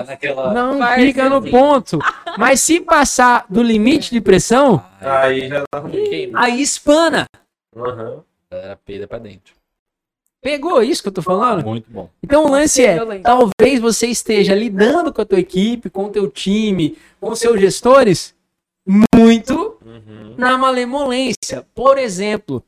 naquela. 0.05 0.53
não 0.53 0.77
Vai, 0.77 1.01
fica 1.01 1.29
no 1.29 1.41
ponto. 1.43 1.99
Mas 2.37 2.61
se 2.61 2.79
passar 2.79 3.45
do 3.49 3.61
limite 3.61 4.09
de 4.11 4.21
pressão, 4.21 4.81
Aí 5.01 5.49
já 5.49 5.63
tá 5.69 5.79
ruim. 5.79 6.31
aí 6.33 6.61
espana. 6.61 7.25
Aham. 7.75 8.23
Era 8.49 8.77
peida 8.77 9.05
pra 9.07 9.17
dentro. 9.17 9.53
Pegou 10.41 10.81
isso 10.81 11.01
que 11.01 11.09
eu 11.09 11.13
tô 11.13 11.21
falando? 11.21 11.65
Muito 11.65 11.91
bom. 11.91 12.09
Então 12.23 12.45
o 12.45 12.49
lance 12.49 12.85
é, 12.85 12.97
talvez 13.19 13.81
você 13.81 14.07
esteja 14.07 14.55
lidando 14.55 15.11
com 15.11 15.21
a 15.21 15.25
tua 15.25 15.39
equipe, 15.39 15.89
com 15.89 16.05
o 16.05 16.09
teu 16.09 16.29
time, 16.31 16.97
com 17.19 17.31
os 17.31 17.39
seus 17.39 17.59
gestores, 17.59 18.33
muito 19.13 19.77
Uhum. 19.85 20.35
na 20.37 20.57
malemolência. 20.57 21.67
Por 21.75 21.97
exemplo, 21.97 22.63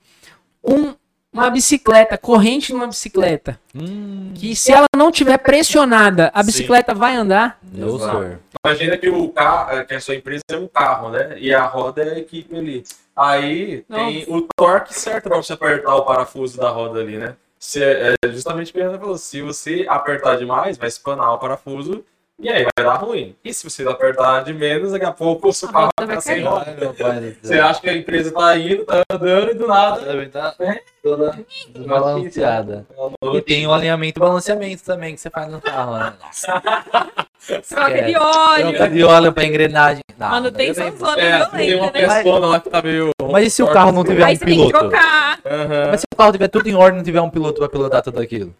um- 0.62 0.94
uma 1.40 1.50
bicicleta, 1.50 2.18
corrente 2.18 2.72
numa 2.74 2.88
bicicleta, 2.88 3.60
Hum, 3.76 4.32
que 4.36 4.56
se 4.56 4.72
ela 4.72 4.86
não 4.96 5.12
tiver 5.12 5.38
pressionada, 5.38 6.32
a 6.34 6.42
Sim. 6.42 6.48
bicicleta 6.48 6.94
vai 6.94 7.16
andar. 7.16 7.60
senhor. 8.00 8.40
Imagina 8.66 8.98
que 8.98 9.10
o 9.10 9.30
carro, 9.30 9.86
que 9.86 9.94
a 9.94 10.02
sua 10.02 10.16
empresa 10.16 10.44
é 10.52 10.58
um 10.58 10.68
carro, 10.68 11.10
né? 11.10 11.36
E 11.40 11.54
a 11.54 11.66
roda 11.66 12.04
é 12.04 12.16
a 12.16 12.20
equipe 12.20 12.56
ali. 12.58 12.84
Aí 13.16 13.84
tem 13.90 14.26
o 14.28 14.48
torque 14.56 14.94
certo 14.94 15.30
para 15.30 15.38
você 15.38 15.54
apertar 15.54 15.96
o 15.96 16.04
parafuso 16.04 16.58
da 16.58 16.70
roda 16.70 17.00
ali, 17.00 17.18
né? 17.18 17.36
Se, 17.58 17.84
é 17.84 18.16
justamente 18.30 18.72
o 18.72 18.74
que 18.74 18.82
a 18.82 18.88
Ana 18.88 18.98
falou, 19.00 19.18
se 19.18 19.42
você 19.42 19.86
apertar 19.90 20.38
demais, 20.38 20.78
vai 20.78 20.88
espanar 20.88 21.34
o 21.34 21.38
parafuso 21.38 22.04
e 22.40 22.50
aí 22.50 22.66
vai 22.78 22.86
dar 22.86 22.96
ruim. 22.96 23.36
E 23.44 23.54
se 23.54 23.70
você 23.70 23.88
apertar 23.88 24.44
de 24.44 24.54
menos, 24.54 24.92
daqui 24.92 25.06
a 25.06 25.12
pouco 25.12 25.50
o 25.50 25.54
seu 25.54 25.70
A 25.70 25.74
carro 25.74 25.90
vai 25.98 26.08
ficar 26.08 26.22
sem 26.22 26.36
cair. 26.36 26.46
roda. 26.48 27.36
Você 27.42 27.60
acha 27.60 27.82
que 27.82 27.90
a 27.90 27.96
empresa 27.98 28.32
tá 28.32 28.58
indo, 28.58 28.86
tá 28.86 29.02
andando 29.12 29.52
e 29.52 29.54
do 29.54 29.68
nada. 29.68 30.02
Também 30.02 30.30
tá 30.30 30.56
toda 31.04 31.40
desbalanceada. 31.74 32.86
E 33.34 33.42
tem 33.42 33.68
o 33.68 33.74
alinhamento 33.74 34.20
e 34.20 34.22
balanceamento 34.22 34.84
também 34.84 35.16
que 35.16 35.22
você 35.22 35.30
faz 35.30 35.52
no 35.52 35.62
carro, 35.62 35.98
né? 35.98 36.14
Nossa, 36.22 36.62
Troca 37.70 38.02
de 38.04 38.12
troca 38.14 38.52
óleo. 38.52 38.90
de 38.92 39.04
óleo 39.04 39.34
pra 39.34 39.46
engrenagem. 39.46 40.02
Não, 40.18 40.30
Manutenção 40.30 40.84
não 40.84 40.90
é 40.90 40.92
bem- 40.92 41.00
zona 41.00 41.22
É, 41.22 41.46
tem 41.46 41.76
uma 41.76 41.86
né? 41.86 41.92
pessoa 41.92 42.40
lá 42.40 42.60
que 42.60 42.70
tá 42.70 42.82
meio. 42.82 43.10
Mas 43.32 43.48
e 43.48 43.50
se 43.50 43.64
o 43.64 43.68
carro 43.68 43.92
não 43.94 44.04
tiver 44.04 44.24
Aí 44.26 44.36
um 44.36 44.38
você 44.38 44.46
tem 44.46 44.56
que 44.58 44.68
piloto? 44.68 44.90
trocar. 44.90 45.40
Aham. 45.46 45.88
Mas 45.92 46.02
se 46.02 46.06
o 46.14 46.18
carro 46.18 46.32
tiver 46.34 46.48
tudo 46.50 46.68
em 46.68 46.76
ordem 46.76 46.96
e 46.96 46.98
não 46.98 47.04
tiver 47.04 47.22
um 47.22 47.30
piloto 47.30 47.60
pra 47.60 47.70
pilotar 47.70 48.02
tudo 48.02 48.20
aquilo? 48.20 48.54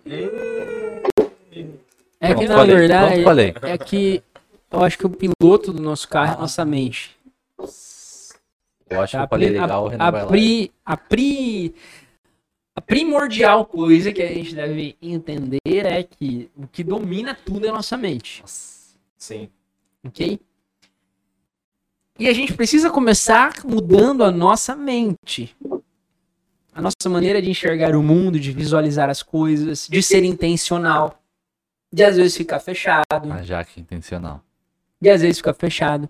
É 2.20 2.28
que 2.30 2.34
Pronto, 2.36 2.50
na 2.50 2.56
falei. 2.56 2.76
verdade 2.76 3.10
Pronto, 3.14 3.24
falei. 3.24 3.54
é 3.64 3.78
que 3.78 4.24
eu 4.72 4.84
acho 4.84 4.98
que 4.98 5.06
o 5.06 5.10
piloto 5.10 5.72
do 5.72 5.82
nosso 5.82 6.08
carro 6.08 6.34
é 6.34 6.36
a 6.36 6.40
nossa 6.40 6.66
mente. 6.66 7.16
Eu 8.90 9.02
acho 9.02 9.12
que 9.12 9.18
A, 9.18 9.24
eu 9.24 9.28
falei 9.28 9.50
legal, 9.50 9.86
o 9.86 9.92
a, 10.02 10.08
a, 10.08 10.26
pri- 10.26 10.72
a, 10.86 10.98
pri- 10.98 11.76
a 12.76 12.82
primordial 12.82 13.66
coisa 13.66 14.12
que 14.12 14.22
a 14.22 14.28
gente 14.28 14.54
deve 14.56 14.98
entender 15.02 15.60
é 15.86 16.04
que 16.04 16.50
o 16.58 16.68
que 16.68 16.84
domina 16.84 17.36
tudo 17.46 17.68
é 17.68 17.70
a 17.70 17.74
nossa 17.74 17.96
mente, 17.96 18.44
Sim. 19.18 19.48
ok? 20.06 20.40
E 22.18 22.28
a 22.28 22.34
gente 22.34 22.54
precisa 22.54 22.90
começar 22.90 23.54
mudando 23.64 24.24
a 24.26 24.32
nossa 24.32 24.76
mente. 24.76 25.56
A 26.74 26.82
nossa 26.82 27.10
maneira 27.10 27.42
de 27.42 27.50
enxergar 27.50 27.96
o 27.96 28.04
mundo, 28.04 28.40
de 28.40 28.52
visualizar 28.52 29.10
as 29.10 29.22
coisas, 29.24 29.88
de 29.90 30.02
ser 30.04 30.24
intencional, 30.24 31.19
de 31.92 32.04
às 32.04 32.16
vezes 32.18 32.36
ficar 32.38 32.60
fechado, 32.60 33.32
A 33.32 33.42
Jaque 33.44 33.80
intencional. 33.80 34.42
de 35.02 35.10
às 35.10 35.22
vezes 35.22 35.38
ficar 35.38 35.54
fechado. 35.54 36.10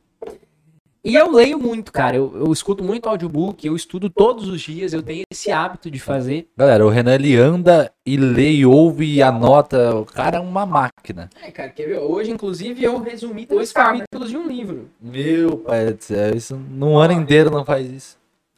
E 1.01 1.15
eu 1.15 1.32
leio 1.32 1.57
muito, 1.57 1.93
cara. 1.93 2.17
Eu, 2.17 2.34
eu 2.36 2.51
escuto 2.51 2.84
muito 2.84 3.07
audiobook, 3.07 3.65
eu 3.65 3.73
estudo 3.73 4.09
todos 4.09 4.49
os 4.49 4.59
dias, 4.59 4.91
eu 4.91 5.01
tenho 5.01 5.23
esse 5.32 5.49
hábito 5.49 5.89
de 5.89 5.97
fazer. 5.97 6.49
Galera, 6.57 6.86
o 6.86 6.89
Renan 6.89 7.15
ele 7.15 7.38
anda 7.38 7.89
e 8.05 8.17
lê 8.17 8.51
e 8.51 8.65
ouve 8.65 9.05
e 9.05 9.21
anota. 9.21 9.95
O 9.95 10.03
cara 10.05 10.38
é 10.38 10.39
uma 10.41 10.65
máquina. 10.65 11.30
É, 11.41 11.49
cara, 11.51 11.69
quer 11.69 11.88
ver? 11.88 11.99
Hoje, 11.99 12.32
inclusive, 12.32 12.84
eu 12.84 12.99
resumi 13.01 13.45
dois 13.45 13.71
capítulos 13.71 14.30
de 14.30 14.36
um 14.36 14.45
livro. 14.45 14.89
Meu 14.99 15.59
pai 15.59 15.93
do 15.93 16.03
céu, 16.03 16.36
isso 16.36 16.57
num 16.57 16.97
ano 16.97 17.13
inteiro 17.13 17.49
não 17.49 17.63
faz 17.63 17.89
isso. 17.89 18.17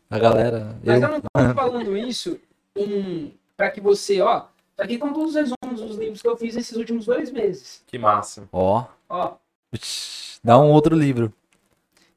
A 0.10 0.18
galera. 0.18 0.76
Mas 0.84 1.00
eu- 1.00 1.08
eu 1.08 1.14
não 1.14 1.22
tô 1.22 1.54
falando 1.54 1.96
isso 1.96 2.40
em... 2.76 3.34
pra 3.56 3.70
que 3.70 3.80
você, 3.80 4.20
ó. 4.20 4.46
Aqui 4.82 4.94
estão 4.96 5.14
todos 5.14 5.36
os 5.36 5.36
resumos 5.36 5.80
dos 5.82 5.96
livros 5.98 6.22
que 6.22 6.28
eu 6.28 6.36
fiz 6.36 6.56
nesses 6.56 6.76
últimos 6.76 7.06
dois 7.06 7.32
meses. 7.32 7.84
Que 7.86 7.98
massa. 8.00 8.48
Ó, 8.52 8.84
Ó, 9.08 9.34
dá 10.44 10.58
um 10.60 10.72
outro 10.72 10.96
livro. 10.96 11.32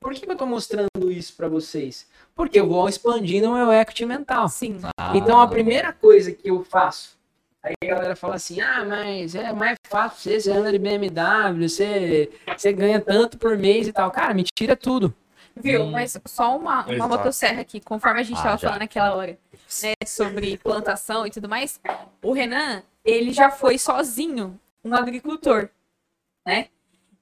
por 0.00 0.12
que, 0.14 0.20
que 0.22 0.30
eu 0.32 0.36
tô 0.36 0.46
mostrando 0.46 1.10
isso 1.10 1.34
pra 1.36 1.46
vocês? 1.48 2.06
Porque 2.34 2.58
eu 2.58 2.66
vou 2.68 2.88
expandindo 2.88 3.50
o 3.50 3.54
meu 3.54 3.70
equity 3.72 4.06
mental. 4.06 4.48
Sim. 4.48 4.80
Então 5.14 5.40
a 5.40 5.46
primeira 5.46 5.92
coisa 5.92 6.32
que 6.32 6.48
eu 6.48 6.64
faço, 6.64 7.16
aí 7.62 7.74
a 7.82 7.86
galera 7.86 8.16
fala 8.16 8.34
assim, 8.36 8.60
ah, 8.60 8.84
mas 8.84 9.34
é 9.34 9.52
mais 9.52 9.76
fácil 9.88 10.18
você, 10.32 10.40
você 10.40 10.50
anda 10.50 10.72
de 10.72 10.78
BMW, 10.78 11.68
você, 11.68 12.30
você 12.56 12.72
ganha 12.72 13.00
tanto 13.00 13.36
por 13.38 13.56
mês 13.58 13.86
e 13.88 13.92
tal. 13.92 14.10
Cara, 14.10 14.32
me 14.34 14.42
tira 14.42 14.74
tudo. 14.74 15.14
Viu? 15.56 15.86
Mas 15.86 16.18
só 16.26 16.56
uma, 16.56 16.82
uma 16.84 16.94
Exato. 16.94 17.08
motosserra 17.10 17.60
aqui, 17.60 17.78
conforme 17.80 18.20
a 18.20 18.24
gente 18.24 18.40
Ah, 18.40 18.42
tava 18.42 18.56
já. 18.58 18.68
falando 18.68 18.80
naquela 18.80 19.14
hora, 19.14 19.38
né, 19.82 19.94
sobre 20.06 20.58
plantação 20.58 21.26
e 21.26 21.30
tudo 21.30 21.48
mais. 21.48 21.80
O 22.22 22.32
Renan, 22.32 22.82
ele 23.04 23.32
já 23.32 23.50
foi 23.50 23.78
sozinho 23.78 24.58
um 24.84 24.94
agricultor, 24.94 25.68
né? 26.46 26.68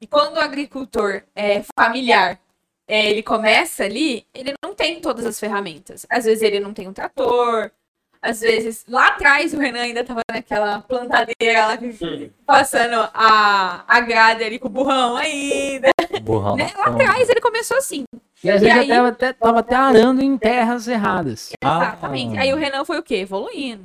E 0.01 0.07
quando 0.07 0.36
o 0.36 0.40
agricultor 0.40 1.22
é 1.34 1.62
familiar, 1.78 2.40
é, 2.88 3.09
ele 3.09 3.22
começa 3.22 3.84
ali, 3.84 4.26
ele 4.34 4.53
não 4.62 4.74
tem 4.74 5.01
todas 5.01 5.24
as 5.24 5.38
ferramentas. 5.38 6.05
Às 6.11 6.24
vezes 6.24 6.43
ele 6.43 6.59
não 6.59 6.74
tem 6.74 6.88
um 6.88 6.93
trator, 6.93 7.70
às 8.23 8.41
vezes 8.41 8.85
lá 8.89 9.09
atrás 9.09 9.53
o 9.53 9.59
Renan 9.59 9.81
ainda 9.81 10.05
tava 10.05 10.20
naquela 10.31 10.81
plantadeira 10.81 11.66
lá, 11.66 11.79
passando 12.47 13.09
a, 13.12 13.85
a 13.87 14.01
grade 14.01 14.45
ali 14.45 14.59
com 14.59 14.68
o 14.68 14.70
burrão 14.70 15.16
ainda. 15.16 15.89
Burrão. 16.23 16.57
Né? 16.57 16.70
Lá 16.79 16.85
atrás 16.87 17.29
ele 17.29 17.41
começou 17.41 17.77
assim. 17.77 18.05
E 18.45 18.51
às 18.51 18.62
E 18.62 18.64
vezes 18.64 18.81
aí- 18.81 18.89
tava 18.89 19.09
até, 19.09 19.33
tava 19.33 19.59
até 19.61 19.75
arando 19.75 20.23
em 20.23 20.39
terras 20.39 20.87
erradas. 20.89 21.53
Exatamente. 21.62 22.39
Ah. 22.39 22.43
Aí 22.43 22.53
o 22.53 22.57
Renan 22.57 22.85
foi 22.85 22.99
o 22.99 23.03
quê? 23.03 23.16
Evoluindo. 23.16 23.85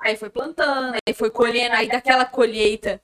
Aí 0.00 0.16
foi 0.16 0.30
plantando, 0.30 0.94
aí 1.06 1.14
foi 1.14 1.30
colhendo, 1.30 1.74
aí 1.74 1.88
daquela 1.88 2.24
colheita 2.24 3.00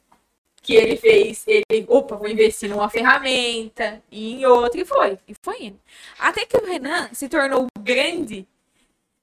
que 0.62 0.74
ele 0.74 0.96
fez, 0.96 1.44
ele, 1.46 1.84
opa, 1.88 2.16
vou 2.16 2.26
investir 2.28 2.70
numa 2.70 2.88
ferramenta 2.88 4.00
e 4.10 4.34
em 4.36 4.46
outra, 4.46 4.80
e 4.80 4.84
foi, 4.86 5.18
e 5.28 5.34
foi 5.42 5.64
indo. 5.64 5.80
Até 6.18 6.46
que 6.46 6.56
o 6.56 6.64
Renan 6.64 7.08
se 7.12 7.28
tornou 7.28 7.66
grande, 7.80 8.46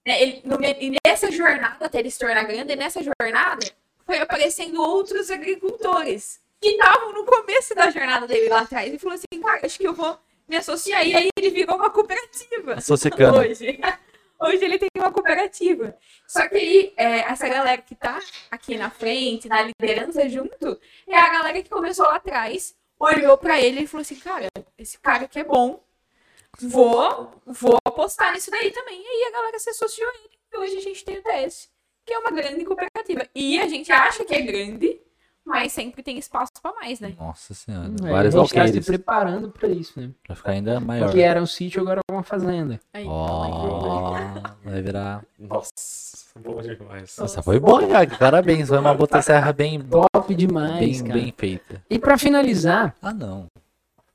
né, 0.06 0.22
ele, 0.22 0.41
no 0.45 0.58
e 0.64 0.95
nessa 1.06 1.32
jornada, 1.32 1.86
até 1.86 1.99
ele 1.99 2.12
se 2.12 2.20
tornar 2.20 2.43
grande, 2.43 2.76
nessa 2.76 3.02
jornada, 3.02 3.66
foi 4.06 4.20
aparecendo 4.20 4.82
outros 4.82 5.30
agricultores 5.30 6.39
que 6.60 6.70
estavam 6.70 7.14
no 7.14 7.26
começo 7.26 7.74
da 7.74 7.89
jornada 7.89 8.28
dele 8.28 8.49
lá 8.49 8.62
atrás, 8.62 8.93
e 8.93 8.99
falou 8.99 9.16
assim, 9.16 9.41
cara, 9.41 9.66
acho 9.66 9.78
que 9.78 9.88
eu 9.88 9.93
vou 9.93 10.18
me 10.47 10.58
associar. 10.58 11.06
E 11.08 11.16
aí 11.16 11.30
ele 11.38 11.49
virou 11.49 11.76
uma 11.76 11.89
cooperativa. 11.89 12.76
Associando. 12.76 13.38
Hoje. 13.39 13.80
Hoje 14.39 14.66
ele 14.66 14.80
tem 14.80 14.89
uma 14.97 15.12
cooperativa. 15.12 15.95
Só 16.28 16.47
que 16.47 16.56
aí, 16.56 16.93
é, 16.97 17.20
essa 17.20 17.47
galera 17.47 17.82
que 17.82 17.95
tá 17.95 18.20
aqui 18.49 18.76
na 18.76 18.89
frente, 18.89 19.47
na 19.47 19.62
liderança 19.62 20.28
junto, 20.28 20.80
é 21.08 21.16
a 21.16 21.30
galera 21.30 21.62
que 21.62 21.70
começou 21.70 22.06
lá 22.06 22.16
atrás, 22.16 22.76
olhou 22.99 23.38
pra 23.38 23.62
ele 23.62 23.82
e 23.82 23.88
falou 23.88 24.02
assim, 24.02 24.16
cara, 24.16 24.47
esse 24.78 24.99
cara 24.99 25.26
aqui 25.26 25.39
é 25.39 25.43
bom, 25.43 25.84
vou, 26.62 27.32
vou 27.45 27.78
apostar 27.86 28.34
nisso 28.34 28.52
daí 28.52 28.72
também. 28.72 29.02
E 29.02 29.06
aí 29.08 29.30
a 29.30 29.32
galera 29.38 29.60
se 29.60 29.70
associou 29.70 30.10
a 30.10 30.14
ele. 30.16 30.30
E 30.54 30.58
hoje 30.58 30.78
a 30.78 30.82
gente 30.82 31.06
tem 31.06 31.18
o 31.18 31.24
TS, 31.24 31.70
que 32.06 32.14
é 32.14 32.20
uma 32.20 32.32
grande 32.32 32.66
cooperativa. 32.66 33.26
E 33.34 33.60
a 33.60 33.68
gente 33.68 33.91
acha 33.91 34.26
que 34.26 34.34
é 34.36 34.41
grande, 34.41 34.99
mas 35.45 35.72
sempre 35.72 36.04
tem 36.04 36.18
espaço 36.18 36.52
pra 36.62 36.74
mais, 36.74 36.99
né? 36.99 37.16
Nossa 37.18 37.54
senhora. 37.54 37.89
É, 38.04 38.10
Vários 38.12 38.36
a 38.36 38.39
gente 38.41 38.54
tá 38.54 38.68
se 38.68 38.82
preparando 38.82 39.49
pra 39.49 39.70
isso, 39.70 39.99
né? 39.99 40.12
Pra 40.28 40.36
ficar 40.36 40.52
ainda 40.52 40.80
maior. 40.80 41.06
Porque 41.06 41.22
era 41.22 41.41
um 41.41 41.45
sítio, 41.45 41.82
agora 41.82 42.02
é 42.08 42.12
uma 42.14 42.22
fazenda. 42.24 42.80
Aí, 42.93 43.06
Ó, 43.08 44.14
vai 44.64 44.82
virar. 44.82 45.26
Nossa, 45.39 46.18
bom 46.38 46.62
demais. 46.62 47.18
Essa 47.18 47.41
foi 47.41 47.60
boa, 47.60 47.88
cara. 47.88 48.18
Parabéns. 48.18 48.68
Foi 48.68 48.78
uma 48.78 48.93
motosserra 48.93 49.54
bem, 49.54 49.82
Top 49.82 50.36
demais, 50.36 50.80
bem, 50.80 51.08
cara. 51.08 51.14
bem 51.20 51.34
feita. 51.38 51.84
E 51.89 51.97
pra 51.97 52.18
finalizar, 52.18 52.93
Ah, 53.02 53.14
não. 53.14 53.47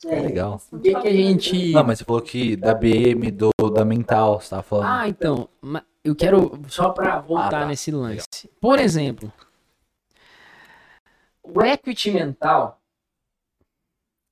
É 0.08 0.20
legal. 0.20 0.60
o 0.72 0.78
que, 0.80 0.94
que 0.94 1.08
a 1.08 1.12
gente. 1.12 1.72
Não, 1.72 1.84
mas 1.84 1.98
você 1.98 2.04
falou 2.04 2.22
que 2.22 2.56
da 2.56 2.74
BM, 2.74 3.30
do, 3.30 3.50
da 3.74 3.84
mental, 3.84 4.40
você 4.40 4.50
tava 4.50 4.62
falando. 4.62 4.86
Ah, 4.88 5.08
então, 5.08 5.48
eu 6.04 6.14
quero 6.14 6.60
só 6.68 6.90
pra 6.90 7.20
voltar 7.20 7.46
Ah, 7.48 7.50
tá. 7.62 7.66
nesse 7.66 7.90
lance. 7.90 8.26
Por 8.60 8.78
exemplo, 8.78 9.32
o 11.42 11.62
equity 11.62 12.10
mental, 12.10 12.80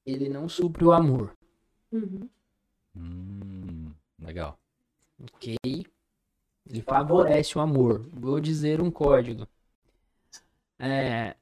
ele 0.07 0.29
não 0.29 0.49
supre 0.49 0.85
o 0.85 0.93
amor, 0.93 1.33
Uhum. 1.93 2.29
Hum, 2.97 3.93
legal. 4.20 4.59
ok? 5.22 5.57
Ele 5.64 6.83
favorece 6.83 7.57
o 7.59 7.61
amor. 7.61 8.09
Vou 8.12 8.41
dizer 8.41 8.81
um 8.81 8.91
código. 8.91 9.47
É, 10.79 11.37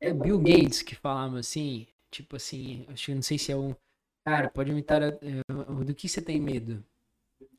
é 0.00 0.12
Bill 0.12 0.38
Gates 0.38 0.82
que 0.82 0.94
falava 0.94 1.38
assim, 1.38 1.86
tipo 2.10 2.36
assim, 2.36 2.84
acho 2.88 3.06
que 3.06 3.14
não 3.14 3.22
sei 3.22 3.38
se 3.38 3.52
é 3.52 3.56
um. 3.56 3.74
Cara, 4.24 4.50
pode 4.50 4.70
imitar. 4.70 5.02
a- 5.02 5.08
eh, 5.22 5.84
do 5.84 5.94
que 5.94 6.08
você 6.08 6.20
tem 6.22 6.40
medo? 6.40 6.84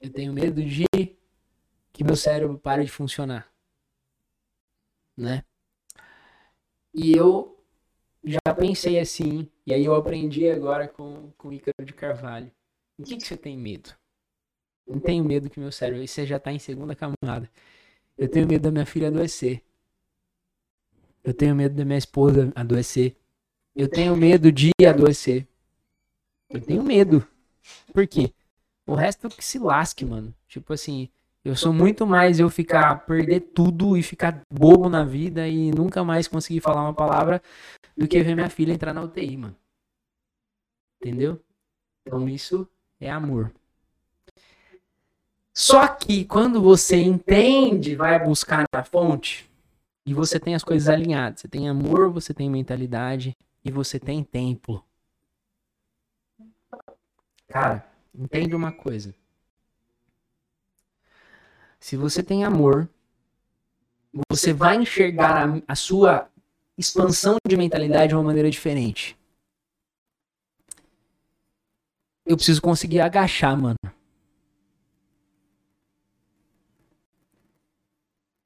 Eu 0.01 0.11
tenho 0.11 0.33
medo 0.33 0.63
de 0.63 0.85
que 1.93 2.03
meu 2.03 2.15
cérebro 2.15 2.57
pare 2.57 2.83
de 2.83 2.89
funcionar. 2.91 3.47
Né? 5.17 5.43
E 6.93 7.11
eu 7.15 7.57
já 8.23 8.53
pensei 8.55 8.99
assim, 8.99 9.49
e 9.65 9.73
aí 9.73 9.85
eu 9.85 9.95
aprendi 9.95 10.49
agora 10.49 10.87
com, 10.87 11.31
com 11.37 11.49
o 11.49 11.53
Ícaro 11.53 11.85
de 11.85 11.93
Carvalho. 11.93 12.51
O 12.99 13.03
que, 13.03 13.17
que 13.17 13.25
você 13.25 13.37
tem 13.37 13.57
medo? 13.57 13.93
Não 14.87 14.99
tenho 14.99 15.23
medo 15.23 15.49
que 15.49 15.59
meu 15.59 15.71
cérebro. 15.71 16.07
Você 16.07 16.25
já 16.25 16.39
tá 16.39 16.51
em 16.51 16.59
segunda 16.59 16.95
camada. 16.95 17.49
Eu 18.17 18.29
tenho 18.29 18.47
medo 18.47 18.63
da 18.63 18.71
minha 18.71 18.85
filha 18.85 19.09
adoecer. 19.09 19.63
Eu 21.23 21.33
tenho 21.33 21.55
medo 21.55 21.75
da 21.75 21.85
minha 21.85 21.97
esposa 21.97 22.51
adoecer. 22.55 23.15
Eu 23.79 23.87
tenho 23.87 24.13
medo 24.13 24.51
de 24.51 24.71
adoecer. 24.85 25.47
Eu 26.49 26.59
tenho 26.59 26.83
medo. 26.83 27.25
Por 27.93 28.05
quê? 28.05 28.33
O 28.85 28.93
resto 28.93 29.29
que 29.29 29.43
se 29.43 29.57
lasque, 29.57 30.03
mano. 30.03 30.35
Tipo 30.49 30.73
assim, 30.73 31.07
eu 31.45 31.55
sou 31.55 31.71
muito 31.71 32.05
mais 32.05 32.41
eu 32.41 32.49
ficar, 32.49 33.05
perder 33.05 33.39
tudo 33.39 33.95
e 33.95 34.03
ficar 34.03 34.41
bobo 34.51 34.89
na 34.89 35.05
vida 35.05 35.47
e 35.47 35.71
nunca 35.71 36.03
mais 36.03 36.27
conseguir 36.27 36.59
falar 36.59 36.81
uma 36.81 36.93
palavra 36.93 37.41
do 37.95 38.05
que 38.05 38.21
ver 38.21 38.35
minha 38.35 38.49
filha 38.49 38.73
entrar 38.73 38.93
na 38.93 39.01
UTI, 39.01 39.37
mano. 39.37 39.55
Entendeu? 41.01 41.41
Então 42.05 42.27
isso 42.27 42.67
é 42.99 43.09
amor. 43.09 43.49
Só 45.53 45.87
que 45.87 46.25
quando 46.25 46.61
você 46.61 46.97
entende, 46.97 47.95
vai 47.95 48.21
buscar 48.21 48.65
na 48.73 48.83
fonte, 48.83 49.49
e 50.05 50.13
você 50.13 50.37
tem 50.37 50.53
as 50.53 50.65
coisas 50.65 50.89
alinhadas. 50.89 51.39
Você 51.39 51.47
tem 51.47 51.69
amor, 51.69 52.11
você 52.11 52.33
tem 52.33 52.49
mentalidade 52.49 53.33
e 53.63 53.71
você 53.71 53.99
tem 53.99 54.23
templo. 54.23 54.83
Cara, 57.47 57.85
entende 58.13 58.55
uma 58.55 58.71
coisa. 58.71 59.13
Se 61.79 61.95
você 61.95 62.21
tem 62.21 62.43
amor, 62.43 62.89
você 64.29 64.53
vai 64.53 64.77
enxergar 64.77 65.47
a, 65.47 65.61
a 65.67 65.75
sua 65.75 66.29
expansão 66.77 67.37
de 67.45 67.57
mentalidade 67.57 68.09
de 68.09 68.15
uma 68.15 68.23
maneira 68.23 68.49
diferente. 68.49 69.17
Eu 72.25 72.35
preciso 72.35 72.61
conseguir 72.61 73.01
agachar, 73.01 73.57
mano. 73.57 73.77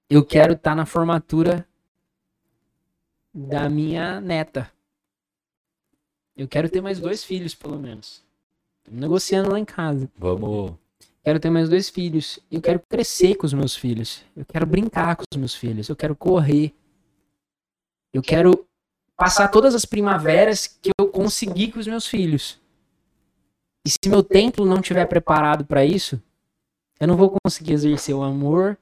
Eu 0.09 0.25
quero 0.25 0.53
estar 0.53 0.75
na 0.75 0.85
formatura 0.85 1.67
da 3.33 3.69
minha 3.69 4.21
neta. 4.21 4.72
Eu 6.35 6.47
quero 6.47 6.69
ter 6.69 6.81
mais 6.81 6.99
dois 6.99 7.23
filhos, 7.23 7.53
pelo 7.53 7.77
menos. 7.77 8.23
Tô 8.83 8.91
negociando 8.91 9.51
lá 9.51 9.59
em 9.59 9.65
casa. 9.65 10.09
Vamos. 10.17 10.73
Quero 11.23 11.39
ter 11.39 11.49
mais 11.49 11.69
dois 11.69 11.89
filhos. 11.89 12.39
Eu 12.51 12.61
quero 12.61 12.81
crescer 12.89 13.35
com 13.35 13.45
os 13.45 13.53
meus 13.53 13.75
filhos. 13.75 14.23
Eu 14.35 14.45
quero 14.45 14.65
brincar 14.65 15.15
com 15.15 15.23
os 15.31 15.37
meus 15.37 15.55
filhos. 15.55 15.87
Eu 15.87 15.95
quero 15.95 16.15
correr. 16.15 16.73
Eu 18.11 18.21
quero 18.21 18.65
passar 19.15 19.47
todas 19.47 19.73
as 19.73 19.85
primaveras 19.85 20.67
que 20.67 20.89
eu 20.99 21.07
consegui 21.07 21.71
com 21.71 21.79
os 21.79 21.87
meus 21.87 22.07
filhos. 22.07 22.59
E 23.85 23.89
se 23.89 24.09
meu 24.09 24.23
templo 24.23 24.65
não 24.65 24.79
estiver 24.79 25.05
preparado 25.05 25.65
para 25.65 25.85
isso, 25.85 26.21
eu 26.99 27.07
não 27.07 27.15
vou 27.15 27.35
conseguir 27.43 27.73
exercer 27.73 28.15
o 28.15 28.23
amor, 28.23 28.77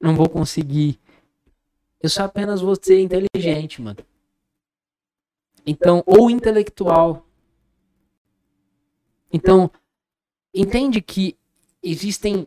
não 0.00 0.14
vou 0.14 0.28
conseguir. 0.28 0.98
Eu 2.00 2.08
só 2.08 2.24
apenas 2.24 2.60
vou 2.60 2.76
ser 2.80 3.00
inteligente, 3.00 3.80
mano. 3.82 3.98
Então, 5.66 6.04
ou 6.06 6.30
intelectual. 6.30 7.26
Então, 9.32 9.68
entende 10.54 11.00
que 11.02 11.36
existem. 11.82 12.46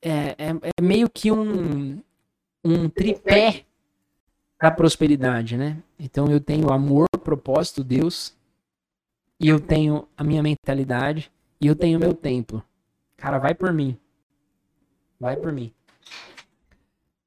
É, 0.00 0.10
é, 0.10 0.50
é 0.78 0.82
meio 0.82 1.10
que 1.10 1.32
um, 1.32 2.00
um 2.62 2.88
tripé 2.88 3.64
da 4.60 4.70
prosperidade, 4.70 5.56
né? 5.56 5.82
Então, 5.98 6.30
eu 6.30 6.40
tenho 6.40 6.72
amor, 6.72 7.06
propósito, 7.24 7.82
Deus. 7.82 8.36
E 9.40 9.48
eu 9.48 9.58
tenho 9.58 10.06
a 10.16 10.22
minha 10.22 10.42
mentalidade. 10.42 11.32
E 11.60 11.66
eu 11.66 11.74
tenho 11.74 11.98
meu 11.98 12.14
templo. 12.14 12.62
Cara, 13.16 13.38
vai 13.38 13.54
por 13.54 13.72
mim. 13.72 13.98
Vai 15.18 15.36
por 15.36 15.50
mim. 15.50 15.72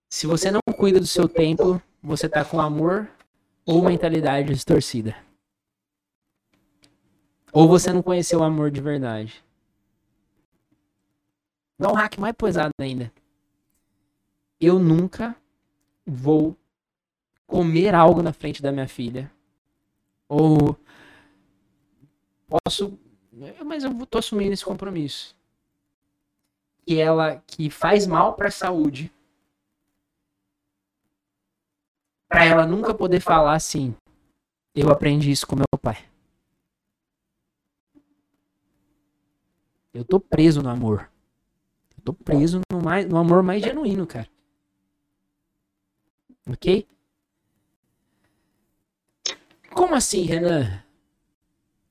Se 0.09 0.25
você 0.25 0.51
não 0.51 0.61
cuida 0.77 0.99
do 0.99 1.07
seu 1.07 1.27
templo, 1.27 1.81
você 2.01 2.29
tá 2.29 2.45
com 2.45 2.61
amor 2.61 3.09
ou 3.67 3.83
mentalidade 3.83 4.53
distorcida. 4.53 5.13
Ou 7.51 7.67
você 7.67 7.91
não 7.91 8.01
conheceu 8.01 8.39
o 8.39 8.43
amor 8.43 8.71
de 8.71 8.79
verdade. 8.79 9.43
Dá 11.77 11.91
um 11.91 11.95
hack 11.95 12.17
mais 12.17 12.33
pesado 12.33 12.71
ainda. 12.79 13.11
Eu 14.59 14.79
nunca 14.79 15.35
vou 16.05 16.55
comer 17.45 17.93
algo 17.93 18.21
na 18.21 18.31
frente 18.31 18.61
da 18.61 18.71
minha 18.71 18.87
filha. 18.87 19.29
Ou 20.29 20.77
posso. 22.47 22.97
Mas 23.65 23.83
eu 23.83 24.05
tô 24.05 24.17
assumindo 24.17 24.53
esse 24.53 24.63
compromisso. 24.63 25.35
Que 26.85 26.99
ela 26.99 27.43
que 27.45 27.69
faz 27.69 28.07
mal 28.07 28.33
para 28.33 28.47
a 28.47 28.51
saúde. 28.51 29.11
Para 32.27 32.45
ela 32.45 32.65
nunca 32.65 32.93
poder 32.93 33.19
falar 33.19 33.55
assim. 33.55 33.95
Eu 34.75 34.89
aprendi 34.89 35.31
isso 35.31 35.47
com 35.47 35.55
meu 35.55 35.65
pai. 35.81 35.97
Eu 39.93 40.05
tô 40.05 40.19
preso 40.19 40.61
no 40.61 40.69
amor. 40.69 41.09
Eu 41.97 42.03
tô 42.03 42.13
preso 42.13 42.61
no, 42.71 42.81
mais, 42.81 43.07
no 43.07 43.17
amor 43.17 43.41
mais 43.41 43.63
genuíno, 43.63 44.05
cara. 44.05 44.27
Ok? 46.47 46.87
Como 49.73 49.95
assim, 49.95 50.21
Renan? 50.23 50.83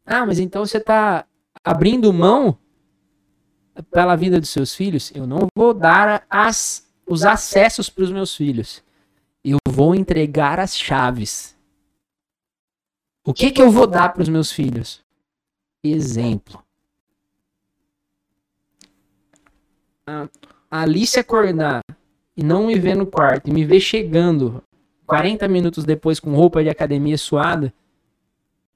Ah, 0.05 0.25
mas 0.25 0.39
então 0.39 0.65
você 0.65 0.79
tá 0.79 1.27
abrindo 1.65 2.13
mão 2.13 2.57
pela 3.91 4.15
vida 4.15 4.41
dos 4.41 4.51
seus 4.51 4.75
filhos? 4.75 5.11
Eu 5.15 5.27
não 5.27 5.49
vou 5.57 5.75
dar 5.75 6.25
as, 6.31 6.89
os 7.05 7.25
acessos 7.25 7.91
para 7.91 8.05
os 8.05 8.13
meus 8.13 8.35
filhos 8.35 8.86
eu 9.53 9.59
vou 9.69 9.95
entregar 9.95 10.59
as 10.59 10.77
chaves. 10.77 11.57
O 13.25 13.33
que, 13.33 13.51
que 13.51 13.63
eu 13.63 13.71
vou 13.71 13.87
dar 13.87 14.13
para 14.13 14.23
os 14.23 14.29
meus 14.29 14.51
filhos? 14.51 15.05
Exemplo. 15.83 16.63
A 20.07 20.29
Alice 20.71 21.19
acordar 21.19 21.83
e 22.37 22.43
não 22.43 22.67
me 22.67 22.79
ver 22.79 22.97
no 22.97 23.07
quarto 23.07 23.49
e 23.49 23.53
me 23.53 23.65
ver 23.65 23.81
chegando 23.81 24.63
40 25.07 25.47
minutos 25.49 25.85
depois 25.85 26.21
com 26.21 26.35
roupa 26.35 26.63
de 26.63 26.69
academia 26.69 27.17
suada, 27.17 27.73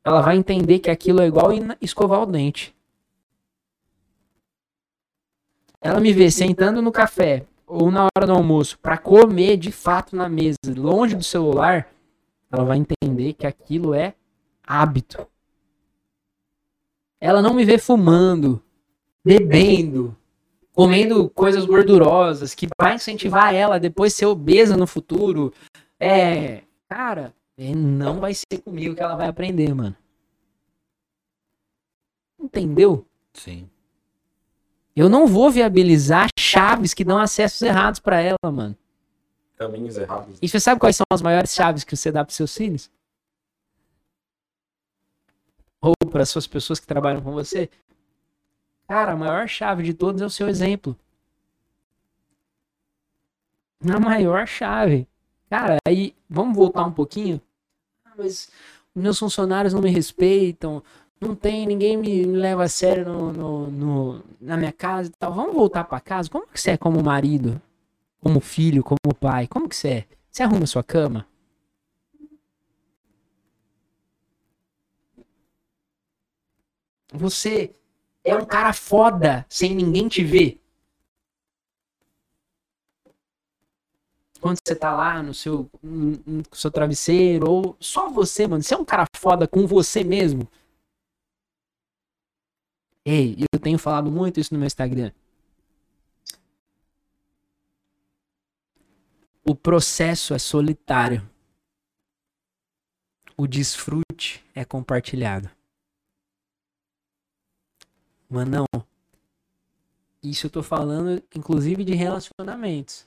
ela 0.04 0.22
vai 0.22 0.36
entender 0.36 0.78
que 0.78 0.90
aquilo 0.90 1.20
é 1.20 1.26
igual 1.26 1.50
escovar 1.80 2.22
o 2.22 2.26
dente. 2.26 2.74
Ela 5.80 6.00
me 6.00 6.12
vê 6.12 6.30
sentando 6.30 6.80
no 6.82 6.92
café, 6.92 7.46
ou 7.70 7.90
na 7.90 8.08
hora 8.16 8.26
do 8.26 8.32
almoço 8.32 8.78
para 8.80 8.98
comer 8.98 9.56
de 9.56 9.70
fato 9.70 10.16
na 10.16 10.28
mesa, 10.28 10.58
longe 10.76 11.14
do 11.14 11.22
celular, 11.22 11.88
ela 12.50 12.64
vai 12.64 12.78
entender 12.78 13.34
que 13.34 13.46
aquilo 13.46 13.94
é 13.94 14.14
hábito. 14.62 15.24
Ela 17.20 17.40
não 17.40 17.54
me 17.54 17.64
vê 17.64 17.78
fumando, 17.78 18.60
bebendo, 19.24 20.16
comendo 20.72 21.30
coisas 21.30 21.64
gordurosas 21.64 22.54
que 22.54 22.66
vai 22.78 22.96
incentivar 22.96 23.54
ela 23.54 23.78
depois 23.78 24.14
ser 24.14 24.26
obesa 24.26 24.76
no 24.76 24.86
futuro. 24.86 25.52
É, 25.98 26.62
cara, 26.88 27.32
é, 27.56 27.72
não 27.74 28.18
vai 28.18 28.34
ser 28.34 28.58
comigo 28.64 28.96
que 28.96 29.02
ela 29.02 29.14
vai 29.14 29.28
aprender, 29.28 29.72
mano. 29.74 29.96
Entendeu? 32.38 33.06
Sim. 33.34 33.68
Eu 34.94 35.08
não 35.08 35.26
vou 35.26 35.50
viabilizar 35.50 36.28
chaves 36.38 36.92
que 36.92 37.04
dão 37.04 37.18
acessos 37.18 37.62
errados 37.62 38.00
pra 38.00 38.20
ela, 38.20 38.36
mano. 38.52 38.76
Caminhos 39.56 39.96
errados. 39.96 40.38
E 40.40 40.48
você 40.48 40.58
sabe 40.58 40.80
quais 40.80 40.96
são 40.96 41.04
as 41.10 41.22
maiores 41.22 41.54
chaves 41.54 41.84
que 41.84 41.96
você 41.96 42.10
dá 42.10 42.24
pros 42.24 42.36
seus 42.36 42.54
filhos? 42.54 42.90
Ou 45.80 45.94
para 46.10 46.26
suas 46.26 46.46
pessoas 46.46 46.80
que 46.80 46.86
trabalham 46.86 47.22
com 47.22 47.32
você? 47.32 47.70
Cara, 48.88 49.12
a 49.12 49.16
maior 49.16 49.48
chave 49.48 49.82
de 49.82 49.94
todos 49.94 50.20
é 50.20 50.26
o 50.26 50.30
seu 50.30 50.48
exemplo. 50.48 50.96
A 53.88 54.00
maior 54.00 54.46
chave. 54.46 55.06
Cara, 55.48 55.78
aí 55.86 56.14
vamos 56.28 56.56
voltar 56.56 56.84
um 56.84 56.92
pouquinho. 56.92 57.40
Ah, 58.04 58.12
mas 58.16 58.50
meus 58.94 59.18
funcionários 59.18 59.72
não 59.72 59.80
me 59.80 59.90
respeitam, 59.90 60.82
não 61.20 61.34
tem, 61.34 61.66
ninguém 61.66 61.96
me, 61.96 62.26
me 62.26 62.36
leva 62.36 62.64
a 62.64 62.68
sério 62.68 63.04
no, 63.04 63.32
no- 63.32 63.70
no- 63.70 64.24
na 64.40 64.56
minha 64.56 64.72
casa 64.72 65.08
e 65.10 65.12
tal. 65.18 65.32
Vamos 65.34 65.54
voltar 65.54 65.84
pra 65.84 66.00
casa? 66.00 66.30
Como 66.30 66.46
que 66.46 66.60
você 66.60 66.72
é 66.72 66.76
como 66.76 67.02
marido? 67.02 67.60
Como 68.20 68.40
filho, 68.40 68.84
como 68.84 69.14
pai? 69.20 69.46
Como 69.48 69.68
que 69.68 69.76
você 69.76 69.88
é? 69.88 70.04
Você 70.30 70.42
arruma 70.44 70.66
sua 70.66 70.84
cama? 70.84 71.26
Você 77.14 77.72
é 78.24 78.34
um 78.34 78.44
cara 78.44 78.72
foda 78.72 79.46
sem 79.48 79.72
ninguém 79.76 80.08
te 80.08 80.24
ver. 80.24 80.60
Quando 84.40 84.58
você 84.64 84.74
tá 84.74 84.90
lá 84.92 85.22
no 85.22 85.34
seu, 85.34 85.68
no 85.82 86.42
seu 86.52 86.70
travesseiro, 86.70 87.50
ou 87.50 87.76
só 87.78 88.08
você, 88.08 88.46
mano. 88.46 88.62
Você 88.62 88.74
é 88.74 88.76
um 88.76 88.84
cara 88.84 89.04
foda 89.14 89.46
com 89.46 89.66
você 89.66 90.02
mesmo. 90.02 90.48
Ei, 93.04 93.36
eu 93.52 93.58
tenho 93.58 93.78
falado 93.78 94.10
muito 94.10 94.38
isso 94.38 94.52
no 94.52 94.58
meu 94.58 94.66
Instagram. 94.66 95.12
O 99.44 99.54
processo 99.54 100.34
é 100.34 100.38
solitário. 100.38 101.28
O 103.36 103.46
desfrute 103.46 104.44
é 104.54 104.64
compartilhado. 104.64 105.50
Manão, 108.28 108.66
isso 110.22 110.46
eu 110.46 110.50
tô 110.50 110.62
falando 110.62 111.22
inclusive 111.34 111.84
de 111.84 111.94
relacionamentos. 111.94 113.06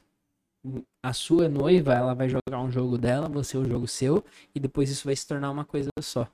A 1.01 1.13
sua 1.13 1.47
noiva, 1.47 1.93
ela 1.93 2.13
vai 2.13 2.27
jogar 2.27 2.59
um 2.61 2.71
jogo 2.71 2.97
dela, 2.97 3.29
você 3.29 3.57
o 3.57 3.65
jogo 3.65 3.87
seu, 3.87 4.25
e 4.55 4.59
depois 4.59 4.89
isso 4.89 5.05
vai 5.05 5.15
se 5.15 5.27
tornar 5.27 5.51
uma 5.51 5.65
coisa 5.65 5.89
só. 6.01 6.27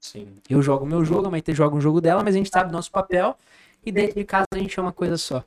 Sim. 0.00 0.36
Eu 0.48 0.62
jogo 0.62 0.86
meu 0.86 1.04
jogo, 1.04 1.26
a 1.26 1.30
Maite 1.30 1.52
joga 1.54 1.76
um 1.76 1.80
jogo 1.80 2.00
dela, 2.00 2.22
mas 2.22 2.34
a 2.34 2.38
gente 2.38 2.50
sabe 2.50 2.70
o 2.70 2.72
nosso 2.72 2.90
papel 2.90 3.36
e 3.84 3.92
dentro 3.92 4.16
de 4.16 4.24
casa 4.24 4.46
a 4.52 4.58
gente 4.58 4.78
é 4.78 4.82
uma 4.82 4.92
coisa 4.92 5.16
só. 5.16 5.44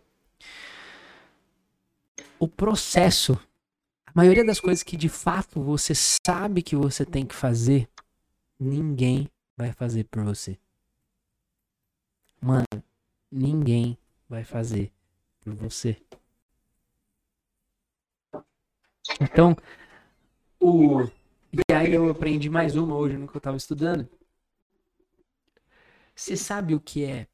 O 2.39 2.47
processo, 2.47 3.39
a 4.06 4.12
maioria 4.16 4.45
das 4.45 4.60
coisas 4.60 4.84
que 4.84 4.97
de 4.97 5.10
fato 5.10 5.62
você 5.62 5.93
sabe 5.95 6.62
que 6.62 6.76
você 6.76 7.06
tem 7.06 7.26
que 7.26 7.36
fazer, 7.36 7.88
ninguém 8.60 9.30
vai 9.56 9.72
fazer 9.72 10.06
por 10.06 10.24
você. 10.24 10.58
Mano, 12.41 12.66
ninguém 13.32 13.97
vai 14.28 14.43
fazer 14.43 14.91
por 15.39 15.54
você. 15.54 15.95
Então, 19.20 19.56
o 20.60 21.04
e 21.54 21.74
aí 21.74 21.93
eu 21.93 22.10
aprendi 22.10 22.49
mais 22.49 22.76
uma 22.78 22.95
hoje 22.95 23.18
no 23.18 23.28
que 23.28 23.36
eu 23.36 23.41
tava 23.41 23.58
estudando. 23.58 24.08
Você 26.16 26.38
sabe 26.38 26.74
o 26.74 26.80
que 26.80 27.03
é 27.03 27.28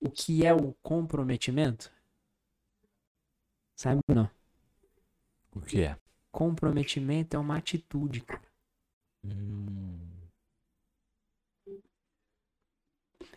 o 0.00 0.10
que 0.10 0.44
é 0.44 0.52
o 0.52 0.74
comprometimento? 0.82 1.88
Sabe 3.76 4.00
ou 4.08 4.14
não? 4.14 4.30
O 5.54 5.60
que 5.60 5.82
é? 5.82 5.94
Comprometimento 6.32 7.36
é 7.36 7.38
uma 7.38 7.58
atitude, 7.58 8.22
cara. 8.22 8.40
Hum, 9.24 9.98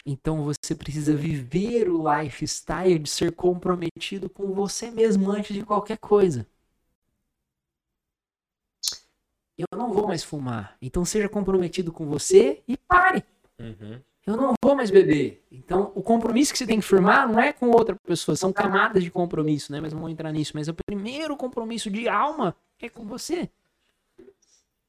Então 0.06 0.44
você 0.44 0.76
precisa 0.76 1.16
viver 1.16 1.90
o 1.90 2.04
lifestyle 2.22 3.00
de 3.00 3.10
ser 3.10 3.32
comprometido 3.32 4.30
com 4.30 4.54
você 4.54 4.92
mesmo 4.92 5.32
antes 5.32 5.56
de 5.56 5.66
qualquer 5.66 5.98
coisa. 5.98 6.46
Eu 9.58 9.68
não 9.78 9.94
vou 9.94 10.08
mais 10.08 10.24
fumar. 10.24 10.78
Então 10.82 11.06
seja 11.06 11.30
comprometido 11.30 11.92
com 11.92 12.06
você 12.06 12.62
e 12.68 12.78
pare. 12.78 13.24
Uhum. 13.62 14.02
Eu 14.26 14.38
não 14.38 14.54
vou 14.64 14.76
mais 14.76 14.92
beber. 14.92 15.44
Então, 15.52 15.92
o 15.96 16.02
compromisso 16.02 16.52
que 16.52 16.58
você 16.58 16.66
tem 16.66 16.80
que 16.80 16.86
firmar 16.86 17.28
não 17.28 17.40
é 17.40 17.52
com 17.52 17.70
outra 17.70 17.96
pessoa, 18.06 18.36
são 18.36 18.54
camadas 18.54 19.04
de 19.04 19.10
compromisso, 19.10 19.72
né? 19.72 19.82
Mas 19.82 19.94
não 19.94 20.02
vou 20.02 20.10
entrar 20.10 20.32
nisso. 20.32 20.52
Mas 20.56 20.68
o 20.68 20.76
primeiro 20.86 21.36
compromisso 21.36 21.90
de 21.90 22.08
alma 22.08 22.56
é 22.80 22.88
com 22.88 23.04
você. 23.06 23.50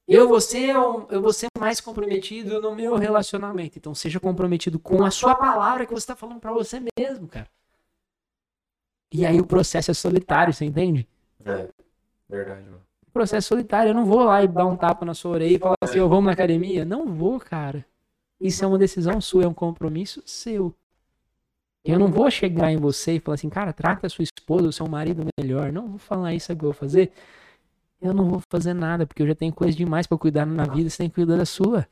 Eu 0.07 0.29
vou 0.29 0.41
ser, 0.41 0.71
eu 0.71 1.23
vou 1.23 1.33
ser 1.33 1.47
mais 1.59 1.81
comprometido 1.81 2.61
no 2.61 2.75
meu 2.75 2.97
relacionamento. 2.97 3.79
Então, 3.79 3.95
seja 3.95 4.21
comprometido 4.21 4.79
com 4.79 5.03
a 5.03 5.11
sua 5.11 5.35
palavra 5.35 5.87
que 5.87 5.93
você 5.93 6.03
está 6.03 6.17
falando 6.17 6.41
para 6.41 6.53
você 6.53 6.83
mesmo, 6.99 7.27
cara. 7.29 7.49
E 9.11 9.25
aí 9.25 9.41
o 9.41 9.47
processo 9.47 9.91
é 9.91 9.95
solitário, 9.95 10.53
você 10.53 10.65
entende? 10.65 11.09
É. 11.45 11.69
Verdade, 12.29 12.65
mano. 12.65 12.83
O 13.07 13.11
processo 13.13 13.47
é 13.47 13.57
solitário. 13.57 13.91
Eu 13.91 13.95
não 13.95 14.05
vou 14.05 14.25
lá 14.25 14.43
e 14.43 14.49
dar 14.49 14.67
um 14.67 14.77
tapa 14.77 15.05
na 15.05 15.15
sua 15.15 15.33
orelha 15.33 15.57
e 15.57 15.59
falar 15.59 15.77
assim, 15.83 15.99
eu 15.99 16.09
vamos 16.09 16.27
na 16.27 16.33
academia. 16.33 16.85
Não 16.85 17.07
vou, 17.07 17.39
cara. 17.39 17.85
Isso 18.43 18.65
é 18.65 18.67
uma 18.67 18.77
decisão 18.77 19.21
sua, 19.21 19.45
é 19.45 19.47
um 19.47 19.55
compromisso 19.55 20.21
seu. 20.27 20.75
Eu 21.85 21.97
não 21.97 22.09
vou 22.09 22.29
chegar 22.29 22.73
em 22.73 22.77
você 22.77 23.15
e 23.15 23.21
falar 23.21 23.37
assim, 23.37 23.49
cara, 23.49 23.73
trata 23.73 24.09
a 24.09 24.11
sua 24.11 24.25
esposa, 24.25 24.69
o 24.69 24.73
seu 24.73 24.89
marido 24.89 25.25
melhor. 25.39 25.73
Não 25.73 25.91
vou 25.91 25.99
falar 25.99 26.35
isso, 26.35 26.47
sabe 26.47 26.59
o 26.59 26.61
que 26.61 26.65
eu 26.65 26.73
vou 26.73 26.79
fazer? 26.79 27.13
Eu 28.01 28.13
não 28.13 28.29
vou 28.29 28.43
fazer 28.51 28.75
nada, 28.75 29.07
porque 29.07 29.23
eu 29.23 29.27
já 29.29 29.35
tenho 29.35 29.53
coisa 29.53 29.77
demais 29.77 30.09
pra 30.09 30.19
cuidar 30.19 30.45
na 30.45 30.65
vida, 30.65 30.91
você 30.91 30.99
tem 30.99 31.09
que 31.09 31.15
cuidar 31.15 31.37
da 31.37 31.47
sua. 31.47 31.87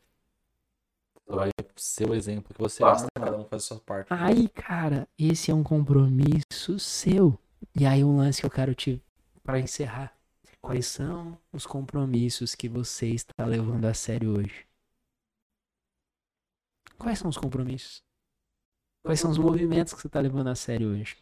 vai 1.29 1.51
ser 1.77 2.11
o 2.11 2.15
exemplo 2.15 2.53
que 2.53 2.61
você 2.61 2.83
Basta 2.83 3.07
cada 3.15 3.37
um 3.37 3.45
fazer 3.45 3.57
a 3.57 3.61
sua 3.61 3.79
parte. 3.79 4.09
Aí, 4.11 4.49
cara, 4.49 5.07
esse 5.17 5.53
é 5.53 5.55
um 5.55 5.63
compromisso 5.63 6.81
seu. 6.81 7.39
E 7.79 7.87
aí 7.87 8.03
um 8.03 8.17
lance 8.17 8.41
que 8.41 8.47
eu 8.47 8.51
quero 8.51 8.75
te 8.75 9.01
para 9.45 9.61
encerrar. 9.61 10.13
Quais 10.61 10.87
são 10.87 11.39
os 11.53 11.65
compromissos 11.65 12.57
que 12.57 12.69
você 12.69 13.07
está 13.09 13.47
levando 13.47 13.85
a 13.87 13.95
sério 13.95 14.37
hoje? 14.37 14.70
Quais 17.01 17.19
são 17.19 17.31
os 17.31 17.39
compromissos? 17.39 18.05
Quais 19.03 19.19
são 19.19 19.31
os 19.31 19.39
movimentos 19.39 19.95
que 19.95 20.01
você 20.03 20.07
está 20.07 20.21
levando 20.21 20.49
a 20.49 20.55
sério 20.55 20.89
hoje? 20.91 21.17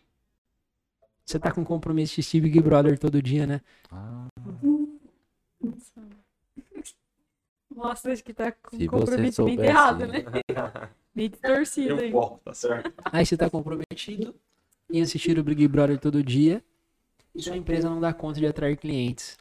Você 1.25 1.39
tá 1.39 1.53
com 1.53 1.65
compromisso 1.65 2.15
de 2.17 2.21
assistir 2.21 2.41
Big 2.41 2.61
Brother 2.61 2.99
todo 2.99 3.23
dia, 3.23 3.47
né? 3.47 3.61
Ah, 3.93 4.27
Nossa, 7.71 8.11
acho 8.11 8.25
que 8.25 8.35
tá 8.35 8.51
com 8.51 8.77
Se 8.77 8.89
você 8.89 9.01
compromisso 9.05 9.45
bem 9.45 9.61
errado, 9.61 10.07
né? 10.09 10.25
Bem 11.15 11.31
distorcido 11.31 12.01
Eu 12.01 12.41
tá 12.45 12.53
certo? 12.53 12.93
Aí 13.13 13.25
você 13.25 13.37
tá 13.37 13.49
comprometido 13.49 14.35
em 14.91 15.01
assistir 15.01 15.39
o 15.39 15.45
Big 15.45 15.69
Brother 15.69 16.01
todo 16.01 16.25
dia 16.25 16.65
e 17.37 17.41
sua 17.41 17.57
empresa 17.57 17.89
não 17.89 18.01
dá 18.01 18.13
conta 18.13 18.41
de 18.41 18.47
atrair 18.49 18.77
clientes. 18.77 19.37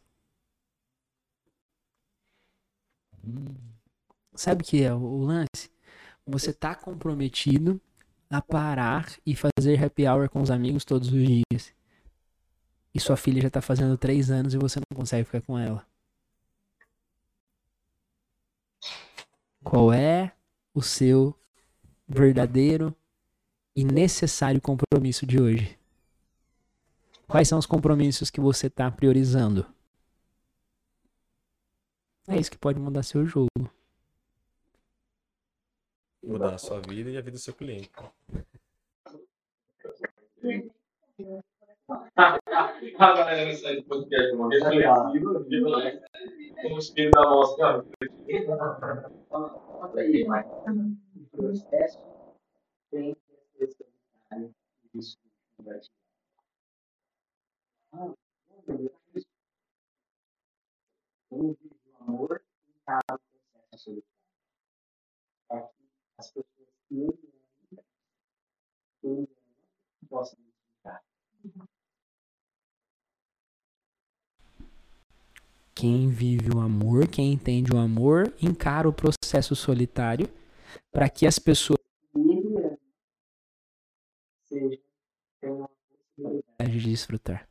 hum, 3.25 3.55
Sabe 4.35 4.61
o 4.61 4.65
que 4.65 4.83
é 4.83 4.93
o 4.93 5.17
lance? 5.23 5.76
Você 6.27 6.51
tá 6.51 6.75
comprometido 6.75 7.79
a 8.29 8.41
parar 8.41 9.15
e 9.25 9.33
fazer 9.33 9.81
happy 9.81 10.05
hour 10.05 10.29
com 10.29 10.41
os 10.41 10.51
amigos 10.51 10.83
todos 10.83 11.07
os 11.07 11.13
dias. 11.13 11.73
E 12.93 12.99
sua 12.99 13.15
filha 13.15 13.41
já 13.41 13.49
tá 13.49 13.61
fazendo 13.61 13.97
três 13.97 14.29
anos 14.29 14.53
e 14.53 14.57
você 14.57 14.79
não 14.79 14.97
consegue 14.97 15.23
ficar 15.23 15.41
com 15.41 15.57
ela. 15.57 15.87
Qual 19.63 19.93
é 19.93 20.33
o 20.73 20.81
seu 20.81 21.37
verdadeiro 22.07 22.95
e 23.75 23.83
necessário 23.83 24.61
compromisso 24.61 25.25
de 25.25 25.39
hoje? 25.39 25.77
Quais 27.27 27.47
são 27.47 27.59
os 27.59 27.65
compromissos 27.65 28.29
que 28.29 28.39
você 28.39 28.69
tá 28.69 28.89
priorizando? 28.89 29.65
É 32.27 32.37
isso 32.37 32.51
que 32.51 32.57
pode 32.57 32.79
mudar 32.79 33.03
seu 33.03 33.25
jogo. 33.25 33.76
Mudar 36.27 36.55
a 36.55 36.57
sua 36.57 36.81
vida 36.81 37.09
e 37.09 37.17
a 37.17 37.21
vida 37.21 37.31
do 37.31 37.39
seu 37.39 37.53
cliente. 37.53 37.89
A 42.17 43.13
galera 43.13 43.45
vai 43.45 43.55
sair 43.55 43.77
do 43.77 43.87
podcast 43.87 44.35
uma 44.35 44.49
vez 44.49 44.61
reflexiva, 44.61 46.01
com 46.61 46.73
o 46.73 46.77
espírito 46.77 47.11
da 47.11 47.21
nossa. 47.21 47.85
Processo 51.31 51.99
tem 52.91 53.15
o 61.29 61.55
amor 62.01 62.41
em 62.67 62.73
cada 62.85 63.19
processo 63.71 64.16
as 66.27 66.31
pessoas 66.31 66.45
que 66.87 66.95
ele 66.95 67.03
ainda 67.71 67.83
ele 69.03 69.29
possam 70.09 70.37
identificar. 70.39 71.03
Quem 75.73 76.09
vive 76.09 76.49
o 76.55 76.59
amor, 76.59 77.07
quem 77.07 77.33
entende 77.33 77.71
o 77.71 77.77
amor, 77.77 78.33
encara 78.41 78.89
o 78.89 78.93
processo 78.93 79.55
solitário 79.55 80.27
para 80.91 81.09
que 81.09 81.25
as 81.25 81.37
pessoas 81.37 81.79
sejam 84.45 84.79
tenham 85.39 85.63
a 85.63 85.67
possibilidade 85.67 86.79
de 86.79 86.89
desfrutar. 86.89 87.47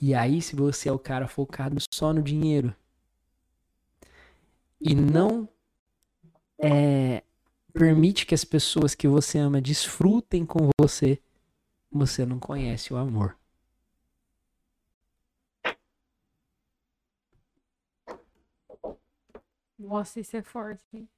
E 0.00 0.12
aí, 0.12 0.42
se 0.42 0.56
você 0.56 0.88
é 0.88 0.92
o 0.92 0.98
cara 0.98 1.28
focado 1.28 1.76
só 1.92 2.12
no 2.12 2.20
dinheiro 2.20 2.74
e 4.80 4.94
não 4.94 5.48
é, 6.66 7.22
permite 7.74 8.24
que 8.24 8.34
as 8.34 8.44
pessoas 8.44 8.94
que 8.94 9.06
você 9.06 9.38
ama 9.38 9.60
desfrutem 9.60 10.46
com 10.46 10.70
você, 10.80 11.20
você 11.90 12.24
não 12.24 12.38
conhece 12.38 12.92
o 12.92 12.96
amor. 12.96 13.36
Nossa, 19.78 20.20
isso 20.20 20.36
é 20.36 20.42
forte. 20.42 20.82
hein? 20.94 21.08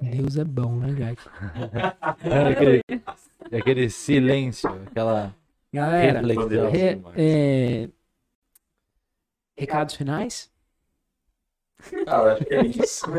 Deus 0.00 0.36
é 0.36 0.44
bom, 0.44 0.76
né, 0.76 0.92
Jack? 0.94 1.22
É 2.24 2.48
aquele, 2.52 2.82
é 3.50 3.58
aquele 3.58 3.90
silêncio, 3.90 4.70
aquela 4.84 5.34
Galera, 5.72 6.20
reflexão. 6.20 6.70
re- 6.70 7.02
é, 7.16 7.90
recados 9.58 9.94
finais? 9.96 10.50
Cara, 12.04 12.32
acho 12.34 12.44
que 12.44 12.54
é 12.54 12.62
isso. 12.66 13.06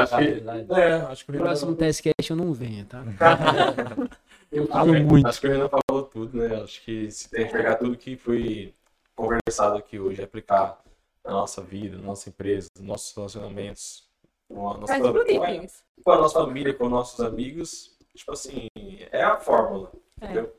acho 0.00 0.16
que, 0.18 0.74
é, 0.74 0.92
acho 1.08 1.24
que 1.26 1.32
o 1.32 1.34
próximo 1.38 1.74
testcast 1.74 2.30
eu 2.30 2.36
não 2.36 2.52
venho, 2.52 2.84
tá? 2.86 3.02
Eu 4.52 4.62
Acho 4.64 4.72
falo 4.72 4.92
que- 4.94 5.00
muito. 5.02 5.26
Acho 5.26 5.40
que 5.40 5.46
o 5.48 5.50
Renan 5.50 5.68
falou 5.68 6.02
tudo, 6.04 6.36
né? 6.38 6.62
Acho 6.62 6.80
que 6.82 7.10
se 7.10 7.28
tem 7.28 7.44
que 7.46 7.52
pegar 7.52 7.74
tudo 7.74 7.96
que 7.96 8.16
foi 8.16 8.72
conversado 9.16 9.76
aqui 9.76 9.98
hoje, 9.98 10.22
aplicar 10.22 10.80
na 11.24 11.32
nossa 11.32 11.60
vida, 11.60 11.96
na 11.96 12.04
nossa 12.04 12.28
empresa, 12.28 12.68
nos 12.78 12.86
nossos 12.86 13.12
relacionamentos, 13.16 14.06
com 14.48 14.70
a 14.70 14.74
nossa, 14.78 14.92
Faz 14.92 15.02
tudo 15.02 15.24
com 15.26 15.42
a- 15.42 15.50
isso. 15.52 15.82
com 16.04 16.10
a 16.12 16.18
nossa 16.18 16.38
família, 16.38 16.72
com 16.72 16.88
nossos 16.88 17.18
amigos. 17.20 17.96
Tipo 18.14 18.30
assim, 18.32 18.68
é 19.10 19.24
a 19.24 19.36
fórmula, 19.40 19.90
É. 20.20 20.24
entendeu? 20.26 20.54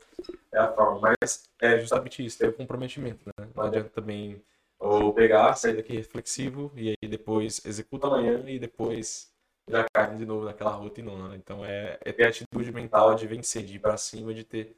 É 0.52 0.60
a 0.60 0.74
fórmula, 0.74 1.14
mas 1.22 1.44
é 1.62 1.80
justamente 1.80 2.26
isso, 2.26 2.38
ter 2.38 2.50
o 2.50 2.54
comprometimento, 2.54 3.22
né? 3.40 3.48
Não 3.56 3.64
adianta 3.64 3.90
também 3.96 4.42
ou 4.80 5.14
pegar, 5.14 5.56
sair 5.56 5.76
daqui 5.76 5.94
reflexivo 5.94 6.72
e 6.76 6.90
aí 6.90 7.10
depois 7.10 7.62
executa 7.66 8.08
amanhã 8.08 8.44
e 8.48 8.60
depois 8.60 9.32
já 9.68 9.86
cai 9.94 10.16
de 10.16 10.26
novo 10.26 10.46
naquela 10.46 10.72
rotina. 10.72 11.30
Né? 11.30 11.36
Então 11.38 11.64
é, 11.66 11.98
é 12.02 12.12
ter 12.12 12.26
a 12.26 12.30
atitude 12.30 12.72
mental 12.72 13.16
de 13.16 13.28
vencer, 13.28 13.64
de 13.64 13.76
ir 13.76 13.80
pra 13.80 13.98
cima, 13.98 14.34
de 14.34 14.44
ter 14.44 14.78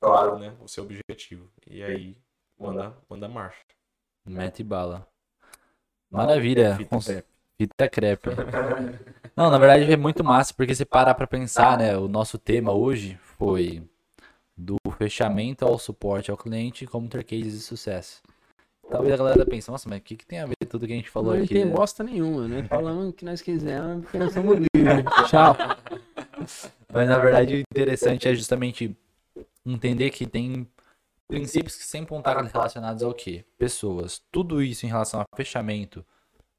claro, 0.00 0.38
né, 0.38 0.54
o 0.60 0.68
seu 0.68 0.84
objetivo. 0.84 1.50
E 1.66 1.82
aí 1.82 2.16
manda, 2.58 2.96
manda 3.08 3.28
marcha. 3.28 3.60
Mete 4.26 4.62
bala. 4.64 5.06
Maravilha. 6.10 6.76
Fita 6.76 6.88
Cons- 6.90 7.06
crepe. 7.06 7.28
Fita 7.58 7.88
crepe. 7.88 8.30
Não, 9.36 9.50
na 9.50 9.58
verdade 9.58 9.92
é 9.92 9.96
muito 9.96 10.22
massa, 10.22 10.54
porque 10.54 10.74
você 10.74 10.84
parar 10.84 11.14
pra 11.14 11.26
pensar, 11.26 11.76
né? 11.78 11.96
O 11.96 12.06
nosso 12.08 12.38
tema 12.38 12.72
hoje 12.72 13.16
foi 13.36 13.82
do 14.56 14.76
fechamento 14.96 15.64
ao 15.64 15.78
suporte 15.78 16.30
ao 16.30 16.36
cliente 16.36 16.86
como 16.86 17.08
ter 17.08 17.24
cases 17.24 17.52
de 17.54 17.60
sucesso. 17.60 18.22
Talvez 18.90 19.14
a 19.14 19.16
galera 19.16 19.46
pense, 19.46 19.70
nossa, 19.70 19.88
mas 19.88 19.98
o 19.98 20.02
que, 20.02 20.16
que 20.16 20.26
tem 20.26 20.40
a 20.40 20.46
ver 20.46 20.54
tudo 20.68 20.86
que 20.86 20.92
a 20.92 20.96
gente 20.96 21.10
falou 21.10 21.34
Não 21.34 21.42
aqui? 21.42 21.54
tem 21.54 21.64
né? 21.64 21.72
bosta 21.72 22.04
nenhuma, 22.04 22.46
né? 22.46 22.62
Falamos 22.64 23.08
o 23.08 23.12
que 23.12 23.24
nós 23.24 23.40
quisermos, 23.40 24.02
porque 24.02 24.18
nós 24.18 24.32
somos 24.32 24.56
livres. 24.56 25.04
Tchau. 25.28 25.56
Mas 26.92 27.08
na 27.08 27.18
verdade 27.18 27.56
o 27.56 27.58
interessante 27.58 28.28
é 28.28 28.34
justamente 28.34 28.96
entender 29.64 30.10
que 30.10 30.26
tem 30.26 30.68
princípios 31.26 31.76
que 31.76 31.84
sempre 31.84 32.16
estar 32.16 32.42
relacionados 32.42 33.02
ao 33.02 33.14
quê? 33.14 33.44
Pessoas. 33.58 34.22
Tudo 34.30 34.62
isso 34.62 34.84
em 34.86 34.88
relação 34.88 35.20
a 35.20 35.36
fechamento, 35.36 36.04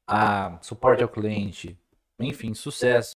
a 0.06 0.58
suporte 0.60 1.02
ao 1.02 1.08
cliente, 1.08 1.78
enfim, 2.18 2.52
sucesso, 2.54 3.14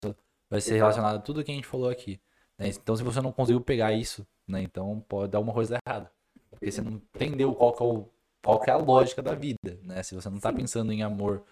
vai 0.51 0.61
ser 0.61 0.77
relacionado 0.77 1.17
a 1.17 1.21
tudo 1.21 1.43
que 1.43 1.51
a 1.51 1.55
gente 1.55 1.67
falou 1.67 1.89
aqui. 1.89 2.21
né? 2.59 2.69
Então 2.69 2.95
se 2.97 3.03
você 3.03 3.21
não 3.21 3.33
conseguiu 3.33 3.61
pegar 3.61 3.93
isso, 3.93 4.27
né, 4.47 4.63
então 4.63 5.05
pode 5.09 5.33
dar 5.33 5.41
uma 5.41 5.53
coisa 5.53 5.79
errada. 5.87 6.11
Porque 6.51 6.71
você 6.71 6.81
não 6.81 6.93
entendeu 7.15 7.55
qual 7.55 7.73
que 7.73 7.83
é, 7.83 7.87
o, 7.87 8.09
qual 8.49 8.61
que 8.61 8.71
é 8.71 8.73
a 8.73 8.77
lógica 8.77 9.21
da 9.23 9.35
vida, 9.35 9.79
né? 9.83 10.03
Se 10.03 10.15
você 10.15 10.29
não 10.31 10.39
está 10.39 10.53
pensando 10.53 10.91
em 10.93 11.03
amor, 11.03 11.43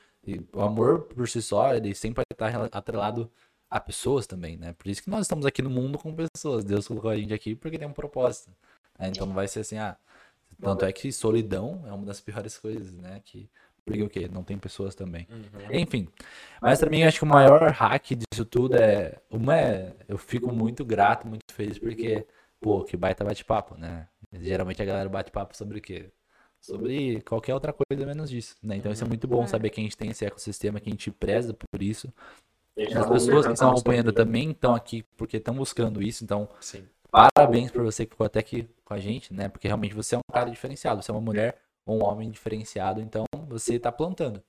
o 0.55 0.61
amor 0.63 1.03
por 1.03 1.29
si 1.29 1.43
só, 1.43 1.75
ele 1.75 1.95
sempre 1.95 2.17
vai 2.23 2.25
estar 2.33 2.49
rela- 2.49 2.69
atrelado 2.73 3.31
a 3.71 3.79
pessoas 3.81 4.27
também, 4.27 4.57
né? 4.57 4.73
Por 4.73 4.89
isso 4.89 5.03
que 5.03 5.11
nós 5.11 5.23
estamos 5.23 5.45
aqui 5.47 5.61
no 5.63 5.71
mundo 5.71 5.99
com 5.99 6.15
pessoas. 6.15 6.65
Deus 6.65 6.87
colocou 6.89 7.11
a 7.11 7.17
gente 7.17 7.35
aqui 7.35 7.55
porque 7.55 7.79
tem 7.79 7.87
um 7.89 7.93
propósito. 7.93 8.51
né? 8.99 9.09
Então 9.09 9.27
não 9.27 9.35
vai 9.35 9.47
ser 9.49 9.61
assim, 9.61 9.77
ah. 9.79 9.97
Tanto 10.61 10.85
é 10.87 10.93
que 10.93 11.13
solidão 11.13 11.83
é 11.87 11.93
uma 11.93 12.07
das 12.07 12.21
piores 12.21 12.59
coisas, 12.59 12.93
né? 12.97 13.21
Que, 13.25 13.49
porque 13.85 14.03
o 14.03 14.09
quê? 14.09 14.29
Não 14.33 14.43
tem 14.43 14.57
pessoas 14.59 14.95
também. 14.95 15.27
Enfim. 15.71 16.09
Mas 16.63 16.79
também 16.79 17.05
acho 17.05 17.19
que 17.19 17.25
o 17.25 17.29
maior 17.29 17.71
hack 17.73 18.05
disso 18.15 18.45
tudo 18.47 18.77
é. 18.77 19.21
Uma 19.31 19.57
é. 19.59 19.95
Eu 20.09 20.17
fico 20.19 20.51
muito 20.53 20.85
grato, 20.85 21.27
muito 21.27 21.45
feliz, 21.53 21.79
porque, 21.79 22.27
pô, 22.61 22.83
que 22.85 22.97
baita 22.97 23.25
bate-papo, 23.25 23.77
né? 23.77 24.09
Geralmente 24.33 24.81
a 24.83 24.85
galera 24.85 25.09
bate 25.09 25.31
papo 25.31 25.57
sobre 25.57 25.79
o 25.79 25.83
quê? 25.83 26.11
Sobre 26.67 27.21
qualquer 27.23 27.55
outra 27.55 27.73
coisa 27.73 28.05
menos 28.05 28.29
disso, 28.29 28.57
né? 28.61 28.77
Então 28.77 28.91
isso 28.91 29.05
é 29.05 29.07
muito 29.07 29.29
bom 29.29 29.47
saber 29.47 29.71
que 29.71 29.81
a 29.81 29.85
gente 29.85 29.97
tem 29.97 30.11
esse 30.11 30.25
ecossistema, 30.25 30.81
que 30.81 30.89
a 30.89 30.93
gente 30.93 31.13
preza 31.13 31.55
por 31.55 31.81
isso. 31.81 32.13
As 32.77 33.09
pessoas 33.09 33.47
que 33.47 33.53
estão 33.53 33.71
acompanhando 33.71 34.13
também 34.13 34.51
estão 34.51 34.75
aqui 34.75 35.05
porque 35.17 35.37
estão 35.37 35.55
buscando 35.55 36.03
isso, 36.03 36.25
então 36.25 36.49
Sim. 36.61 36.85
parabéns 37.09 37.71
por 37.71 37.85
você 37.85 38.05
que 38.05 38.11
ficou 38.11 38.27
até 38.27 38.41
aqui 38.41 38.69
com 38.85 38.95
a 38.95 38.99
gente, 38.99 39.33
né? 39.33 39.49
Porque 39.49 39.69
realmente 39.69 39.95
você 39.95 40.17
é 40.17 40.19
um 40.19 40.33
cara 40.33 40.51
diferenciado, 40.51 41.01
você 41.01 41.11
é 41.11 41.15
uma 41.15 41.21
mulher 41.21 41.57
ou 41.87 42.01
um 42.01 42.05
homem 42.05 42.29
diferenciado, 42.31 43.01
então 43.01 43.25
você 43.49 43.77
está 43.77 43.93
plantando, 43.93 44.43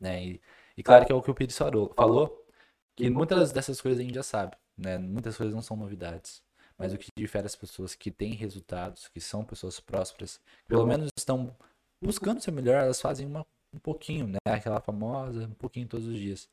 né? 0.00 0.24
E, 0.24 0.40
e 0.76 0.82
claro 0.82 1.04
que 1.04 1.10
é 1.10 1.14
o 1.14 1.20
que 1.20 1.30
o 1.30 1.34
Pires 1.34 1.58
falou, 1.58 1.92
falou, 1.96 2.46
que 2.94 3.10
muitas 3.10 3.50
dessas 3.50 3.80
coisas 3.80 3.98
a 3.98 4.02
gente 4.04 4.14
já 4.14 4.22
sabe, 4.22 4.56
né? 4.78 4.96
Muitas 4.96 5.36
coisas 5.36 5.52
não 5.52 5.60
são 5.60 5.76
novidades, 5.76 6.40
mas 6.78 6.92
o 6.92 6.98
que 6.98 7.08
difere 7.16 7.46
as 7.46 7.56
pessoas 7.56 7.94
que 7.94 8.10
têm 8.10 8.34
resultados, 8.34 9.08
que 9.08 9.20
são 9.20 9.44
pessoas 9.44 9.80
prósperas, 9.80 10.40
que 10.62 10.68
pelo 10.68 10.86
menos 10.86 11.08
estão 11.16 11.56
buscando 12.02 12.40
ser 12.40 12.50
melhor, 12.50 12.82
elas 12.82 13.00
fazem 13.00 13.26
uma, 13.26 13.46
um 13.72 13.78
pouquinho, 13.78 14.26
né? 14.26 14.38
Aquela 14.46 14.80
famosa, 14.80 15.46
um 15.46 15.54
pouquinho 15.54 15.86
todos 15.88 16.06
os 16.06 16.16
dias. 16.16 16.48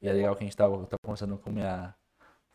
E 0.00 0.08
é 0.08 0.12
legal 0.12 0.34
que 0.36 0.44
a 0.44 0.46
gente 0.46 0.56
tava, 0.56 0.76
tava 0.86 0.98
conversando 1.02 1.36
com 1.38 1.50
minha 1.50 1.94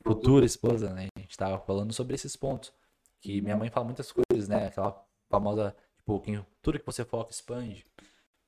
futura 0.03 0.45
esposa, 0.45 0.93
né? 0.93 1.07
A 1.17 1.19
gente 1.19 1.37
tava 1.37 1.59
falando 1.59 1.93
sobre 1.93 2.15
esses 2.15 2.35
pontos. 2.35 2.73
Que 3.21 3.41
minha 3.41 3.57
mãe 3.57 3.69
fala 3.69 3.85
muitas 3.85 4.11
coisas, 4.11 4.47
né? 4.47 4.67
Aquela 4.67 5.05
famosa, 5.29 5.75
tipo, 5.97 6.19
quem, 6.21 6.45
tudo 6.61 6.79
que 6.79 6.85
você 6.85 7.03
foca 7.03 7.31
expande. 7.31 7.85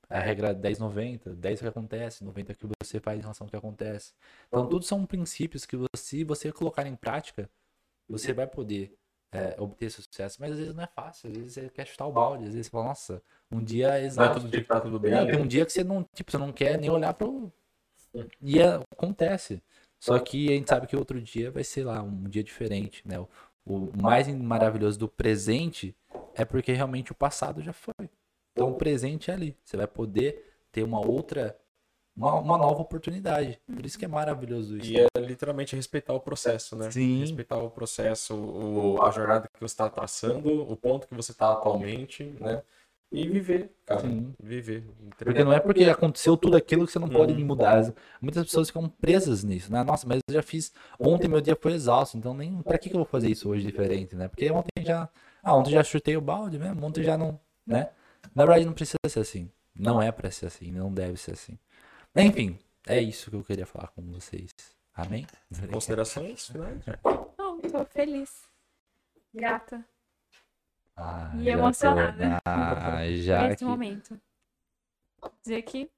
A 0.10 0.19
regra 0.19 0.53
10-90, 0.53 1.35
10 1.35 1.60
é 1.60 1.61
o 1.61 1.72
que 1.72 1.80
acontece, 1.80 2.23
90 2.23 2.52
é 2.52 2.53
o 2.53 2.57
que 2.57 2.68
você 2.84 2.99
faz 2.99 3.18
em 3.18 3.22
relação 3.22 3.45
ao 3.45 3.49
que 3.49 3.56
acontece. 3.56 4.14
Então, 4.48 4.68
tudo 4.68 4.84
são 4.84 5.06
princípios 5.06 5.65
que 5.65 5.77
você, 5.77 5.88
se 5.95 6.23
você 6.26 6.52
colocar 6.52 6.85
em 6.85 6.95
prática, 6.95 7.49
você 8.11 8.33
vai 8.33 8.47
poder 8.47 8.93
é, 9.31 9.55
obter 9.59 9.89
sucesso. 9.89 10.38
Mas 10.39 10.51
às 10.51 10.57
vezes 10.59 10.75
não 10.75 10.83
é 10.83 10.88
fácil, 10.88 11.29
às 11.29 11.38
vezes 11.38 11.53
você 11.53 11.69
quer 11.69 11.88
chutar 11.88 12.05
o 12.05 12.11
balde, 12.11 12.45
às 12.45 12.51
vezes 12.51 12.67
você 12.67 12.71
fala, 12.71 12.85
nossa, 12.85 13.23
um 13.51 13.63
dia 13.63 13.97
é 13.97 14.05
exato. 14.05 14.39
todo 14.39 14.49
dia 14.49 14.61
que 14.61 14.67
tá 14.67 14.81
tudo 14.81 14.99
bem. 14.99 15.11
Né? 15.11 15.25
tem 15.25 15.41
um 15.41 15.47
dia 15.47 15.65
que 15.65 15.71
você 15.71 15.83
não, 15.83 16.03
tipo, 16.13 16.31
você 16.31 16.38
não 16.38 16.51
quer 16.51 16.77
nem 16.77 16.89
olhar 16.89 17.13
pro. 17.13 17.51
E 18.41 18.59
é- 18.59 18.81
acontece. 18.91 19.61
Só 19.99 20.17
que 20.17 20.49
a 20.49 20.53
gente 20.53 20.67
sabe 20.67 20.88
que 20.88 20.95
outro 20.95 21.21
dia 21.21 21.51
vai 21.51 21.63
ser 21.63 21.85
lá, 21.85 22.01
um 22.01 22.23
dia 22.23 22.43
diferente, 22.43 23.07
né? 23.07 23.19
O, 23.19 23.27
o 23.65 24.01
mais 24.01 24.27
maravilhoso 24.27 24.97
do 24.97 25.07
presente 25.07 25.95
é 26.33 26.43
porque 26.43 26.73
realmente 26.73 27.11
o 27.11 27.15
passado 27.15 27.61
já 27.61 27.71
foi. 27.71 28.09
Então 28.51 28.71
o 28.71 28.75
presente 28.75 29.29
é 29.29 29.33
ali. 29.35 29.55
Você 29.63 29.77
vai 29.77 29.85
poder 29.88 30.43
ter 30.71 30.83
uma 30.83 31.05
outra, 31.05 31.55
uma, 32.15 32.35
uma 32.35 32.57
nova 32.57 32.81
oportunidade. 32.81 33.59
Por 33.73 33.85
isso 33.85 33.97
que 33.97 34.05
é 34.05 34.07
maravilhoso 34.07 34.77
isso. 34.77 34.91
E 34.91 34.99
é 34.99 35.19
literalmente 35.19 35.75
respeitar 35.75 36.13
o 36.13 36.19
processo, 36.19 36.75
né? 36.75 36.91
Sim. 36.91 37.19
Respeitar 37.19 37.57
o 37.57 37.69
processo, 37.69 38.35
o, 38.35 39.01
a 39.01 39.11
jornada 39.11 39.47
que 39.51 39.59
você 39.59 39.73
está 39.73 39.89
traçando, 39.89 40.61
o 40.69 40.75
ponto 40.75 41.07
que 41.07 41.15
você 41.15 41.31
está 41.31 41.51
atualmente, 41.51 42.23
né? 42.39 42.61
e 43.13 43.27
viver, 43.27 43.75
cara. 43.85 43.99
Sim. 44.01 44.33
Viver. 44.41 44.85
Porque 45.17 45.43
não 45.43 45.51
é 45.51 45.59
porque 45.59 45.83
aconteceu 45.83 46.38
tudo 46.38 46.55
aquilo 46.55 46.85
que 46.85 46.93
você 46.93 46.99
não 46.99 47.09
pode 47.09 47.33
Uhum. 47.33 47.45
mudar. 47.45 47.93
Muitas 48.21 48.45
pessoas 48.45 48.67
ficam 48.69 48.88
presas 48.88 49.43
nisso, 49.43 49.69
né? 49.69 49.83
Nossa, 49.83 50.07
mas 50.07 50.21
eu 50.29 50.33
já 50.33 50.41
fiz. 50.41 50.71
Ontem 50.97 51.27
meu 51.27 51.41
dia 51.41 51.57
foi 51.59 51.73
exausto, 51.73 52.17
então 52.17 52.33
nem. 52.33 52.61
Pra 52.61 52.77
que, 52.77 52.88
que 52.89 52.95
eu 52.95 52.99
vou 52.99 53.05
fazer 53.05 53.29
isso 53.29 53.49
hoje 53.49 53.65
diferente, 53.65 54.15
né? 54.15 54.29
Porque 54.29 54.49
ontem 54.49 54.85
já. 54.85 55.09
Ah, 55.43 55.55
ontem 55.55 55.71
já 55.71 55.83
chutei 55.83 56.15
o 56.15 56.21
balde 56.21 56.57
mesmo, 56.57 56.85
ontem 56.85 57.03
já 57.03 57.17
não. 57.17 57.38
né? 57.67 57.89
Na 58.33 58.45
verdade, 58.45 58.65
não 58.65 58.73
precisa 58.73 58.97
ser 59.09 59.19
assim. 59.19 59.49
Não 59.75 60.01
é 60.01 60.09
pra 60.11 60.31
ser 60.31 60.45
assim, 60.45 60.71
não 60.71 60.93
deve 60.93 61.17
ser 61.17 61.31
assim. 61.31 61.57
Enfim, 62.15 62.59
é 62.88 62.99
isso 62.99 63.29
que 63.29 63.35
eu 63.38 63.43
queria 63.43 63.65
falar 63.65 63.88
com 63.89 64.01
vocês. 64.11 64.51
Amém? 64.93 65.25
Considerações 65.71 66.47
finais? 66.47 66.83
Não, 67.38 67.59
tô 67.61 67.85
feliz. 67.85 68.49
Grata 69.33 69.85
Ah, 70.95 71.31
E 71.38 71.47
emocionada. 71.47 72.41
Ah, 72.43 72.99
já 73.15 73.47
nesse 73.47 73.59
que... 73.59 73.65
momento. 73.65 74.19
Dizer 75.41 75.61
que 75.61 75.89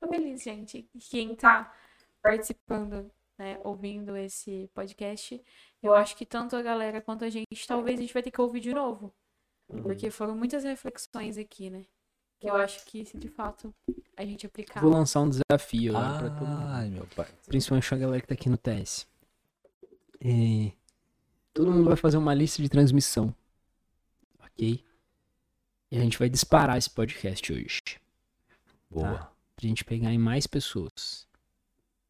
tô 0.00 0.08
feliz, 0.08 0.42
gente. 0.42 0.88
Quem 1.08 1.36
tá 1.36 1.72
participando, 2.20 3.10
né, 3.38 3.60
ouvindo 3.62 4.16
esse 4.16 4.68
podcast, 4.74 5.40
eu 5.80 5.94
acho 5.94 6.16
que 6.16 6.26
tanto 6.26 6.56
a 6.56 6.62
galera 6.62 7.00
quanto 7.00 7.24
a 7.24 7.30
gente, 7.30 7.66
talvez 7.66 7.98
a 7.98 8.02
gente 8.02 8.12
vai 8.12 8.22
ter 8.22 8.32
que 8.32 8.40
ouvir 8.40 8.60
de 8.60 8.74
novo. 8.74 9.14
Porque 9.82 10.10
foram 10.10 10.34
muitas 10.34 10.64
reflexões 10.64 11.38
aqui, 11.38 11.70
né? 11.70 11.86
Que 12.40 12.48
eu 12.48 12.56
acho 12.56 12.86
que, 12.86 13.04
se 13.04 13.18
de 13.18 13.28
fato, 13.28 13.72
a 14.16 14.24
gente 14.24 14.46
aplicar. 14.46 14.80
Vou 14.80 14.90
lançar 14.90 15.20
um 15.20 15.28
desafio 15.28 15.92
lá 15.92 16.18
pra 16.18 16.30
todo 16.30 16.48
mundo. 16.48 16.68
Ai, 16.68 16.88
meu 16.88 17.06
pai. 17.14 17.28
Principalmente 17.46 17.94
a 17.94 17.98
galera 17.98 18.20
que 18.22 18.28
tá 18.28 18.34
aqui 18.34 18.48
no 18.48 18.56
TS. 18.56 19.06
É, 20.22 20.72
todo 21.52 21.70
mundo 21.70 21.84
vai 21.84 21.96
fazer 21.96 22.16
uma 22.16 22.32
lista 22.32 22.62
de 22.62 22.70
transmissão. 22.70 23.34
Ok? 24.38 24.82
E 25.90 25.98
a 25.98 26.00
gente 26.00 26.18
vai 26.18 26.30
disparar 26.30 26.78
esse 26.78 26.88
podcast 26.88 27.52
hoje. 27.52 27.82
Boa. 28.90 29.30
Pra 29.54 29.68
gente 29.68 29.84
pegar 29.84 30.10
em 30.10 30.18
mais 30.18 30.46
pessoas. 30.46 31.26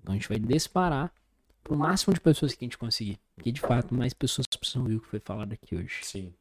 Então 0.00 0.12
a 0.12 0.16
gente 0.16 0.28
vai 0.28 0.38
disparar 0.38 1.12
pro 1.64 1.76
máximo 1.76 2.14
de 2.14 2.20
pessoas 2.20 2.54
que 2.54 2.64
a 2.64 2.66
gente 2.66 2.78
conseguir. 2.78 3.18
Porque 3.34 3.50
de 3.50 3.60
fato, 3.60 3.94
mais 3.94 4.14
pessoas 4.14 4.46
precisam 4.46 4.82
ouvir 4.82 4.96
o 4.96 5.00
que 5.00 5.08
foi 5.08 5.18
falado 5.18 5.52
aqui 5.52 5.74
hoje. 5.74 6.04
Sim. 6.04 6.32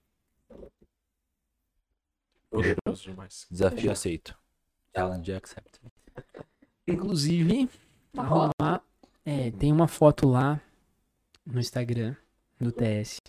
Poderoso 2.49 3.03
demais. 3.03 3.45
Desafio 3.49 3.91
aceito. 3.91 4.37
Challenge 4.95 5.33
accepted. 5.33 5.91
Inclusive, 6.87 7.69
lá. 8.59 8.81
É, 9.23 9.51
tem 9.51 9.71
uma 9.71 9.87
foto 9.87 10.27
lá 10.27 10.59
no 11.45 11.59
Instagram 11.59 12.15
do 12.59 12.71
TS. 12.71 13.19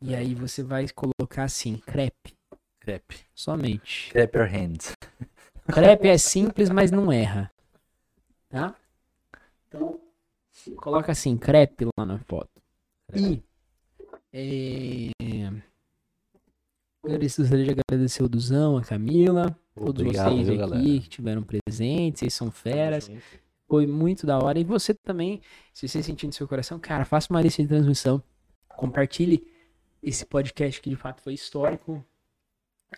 E 0.00 0.14
aí 0.14 0.34
você 0.34 0.62
vai 0.62 0.86
colocar 0.88 1.44
assim, 1.44 1.76
crepe, 1.78 2.36
Crepe. 2.80 3.20
somente. 3.34 4.10
Crepe 4.10 4.38
your 4.38 4.48
hands. 4.48 4.96
Crepe 5.72 6.08
é 6.08 6.18
simples, 6.18 6.70
mas 6.70 6.90
não 6.90 7.10
erra. 7.12 7.52
Tá? 8.48 8.74
Então, 9.68 10.00
coloca 10.76 11.12
assim, 11.12 11.36
crepe 11.36 11.86
lá 11.96 12.04
na 12.04 12.18
foto. 12.18 12.50
E 13.14 13.42
é, 14.32 15.10
gostaria 17.04 17.64
de 17.64 17.80
agradecer 17.80 18.22
o 18.22 18.28
Duzão, 18.28 18.76
a 18.76 18.82
Camila, 18.82 19.56
todos 19.74 20.02
Obrigado, 20.02 20.30
vocês 20.30 20.48
aqui 20.48 20.58
galera? 20.58 20.82
que 20.82 21.00
tiveram 21.08 21.42
presentes, 21.42 22.20
vocês 22.20 22.34
são 22.34 22.50
feras. 22.50 23.10
Foi 23.68 23.86
muito 23.86 24.26
da 24.26 24.38
hora. 24.38 24.58
E 24.58 24.64
você 24.64 24.94
também, 24.94 25.40
se 25.72 25.88
você 25.88 26.02
sentir 26.02 26.26
no 26.26 26.32
seu 26.32 26.46
coração, 26.46 26.78
cara, 26.78 27.04
faça 27.04 27.28
uma 27.30 27.40
lista 27.40 27.62
de 27.62 27.68
transmissão. 27.68 28.22
Compartilhe 28.68 29.46
esse 30.02 30.24
podcast 30.26 30.80
que 30.80 30.90
de 30.90 30.96
fato 30.96 31.22
foi 31.22 31.34
histórico. 31.34 32.04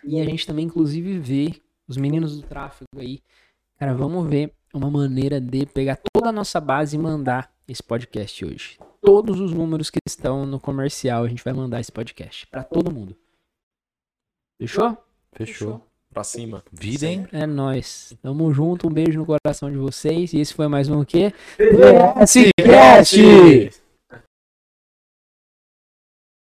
E 0.03 0.19
a 0.19 0.25
gente 0.25 0.45
também, 0.45 0.65
inclusive, 0.65 1.17
vê 1.17 1.61
os 1.87 1.97
meninos 1.97 2.35
do 2.35 2.45
tráfego 2.45 2.89
aí. 2.97 3.21
Cara, 3.79 3.93
vamos 3.93 4.27
ver 4.27 4.53
uma 4.73 4.91
maneira 4.91 5.39
de 5.39 5.65
pegar 5.65 5.97
toda 6.13 6.29
a 6.29 6.31
nossa 6.31 6.59
base 6.59 6.95
e 6.95 6.99
mandar 6.99 7.53
esse 7.67 7.81
podcast 7.81 8.43
hoje. 8.45 8.77
Todos 9.01 9.39
os 9.39 9.53
números 9.53 9.89
que 9.89 9.99
estão 10.05 10.45
no 10.45 10.59
comercial, 10.59 11.23
a 11.23 11.29
gente 11.29 11.43
vai 11.43 11.53
mandar 11.53 11.79
esse 11.79 11.91
podcast 11.91 12.45
pra 12.47 12.63
todo 12.63 12.91
mundo. 12.91 13.15
Fechou? 14.57 14.97
Fechou. 15.33 15.81
Pra 16.13 16.23
cima. 16.23 16.63
Vida, 16.71 17.07
hein? 17.07 17.27
É 17.33 17.45
nóis. 17.45 18.13
Tamo 18.21 18.53
junto, 18.53 18.87
um 18.87 18.91
beijo 18.91 19.19
no 19.19 19.25
coração 19.25 19.69
de 19.69 19.75
vocês. 19.75 20.31
E 20.31 20.39
esse 20.39 20.53
foi 20.53 20.67
mais 20.69 20.87
um 20.87 21.01
o 21.01 21.05
quê? 21.05 21.33
PS 21.57 22.51
Cast! 22.63 23.84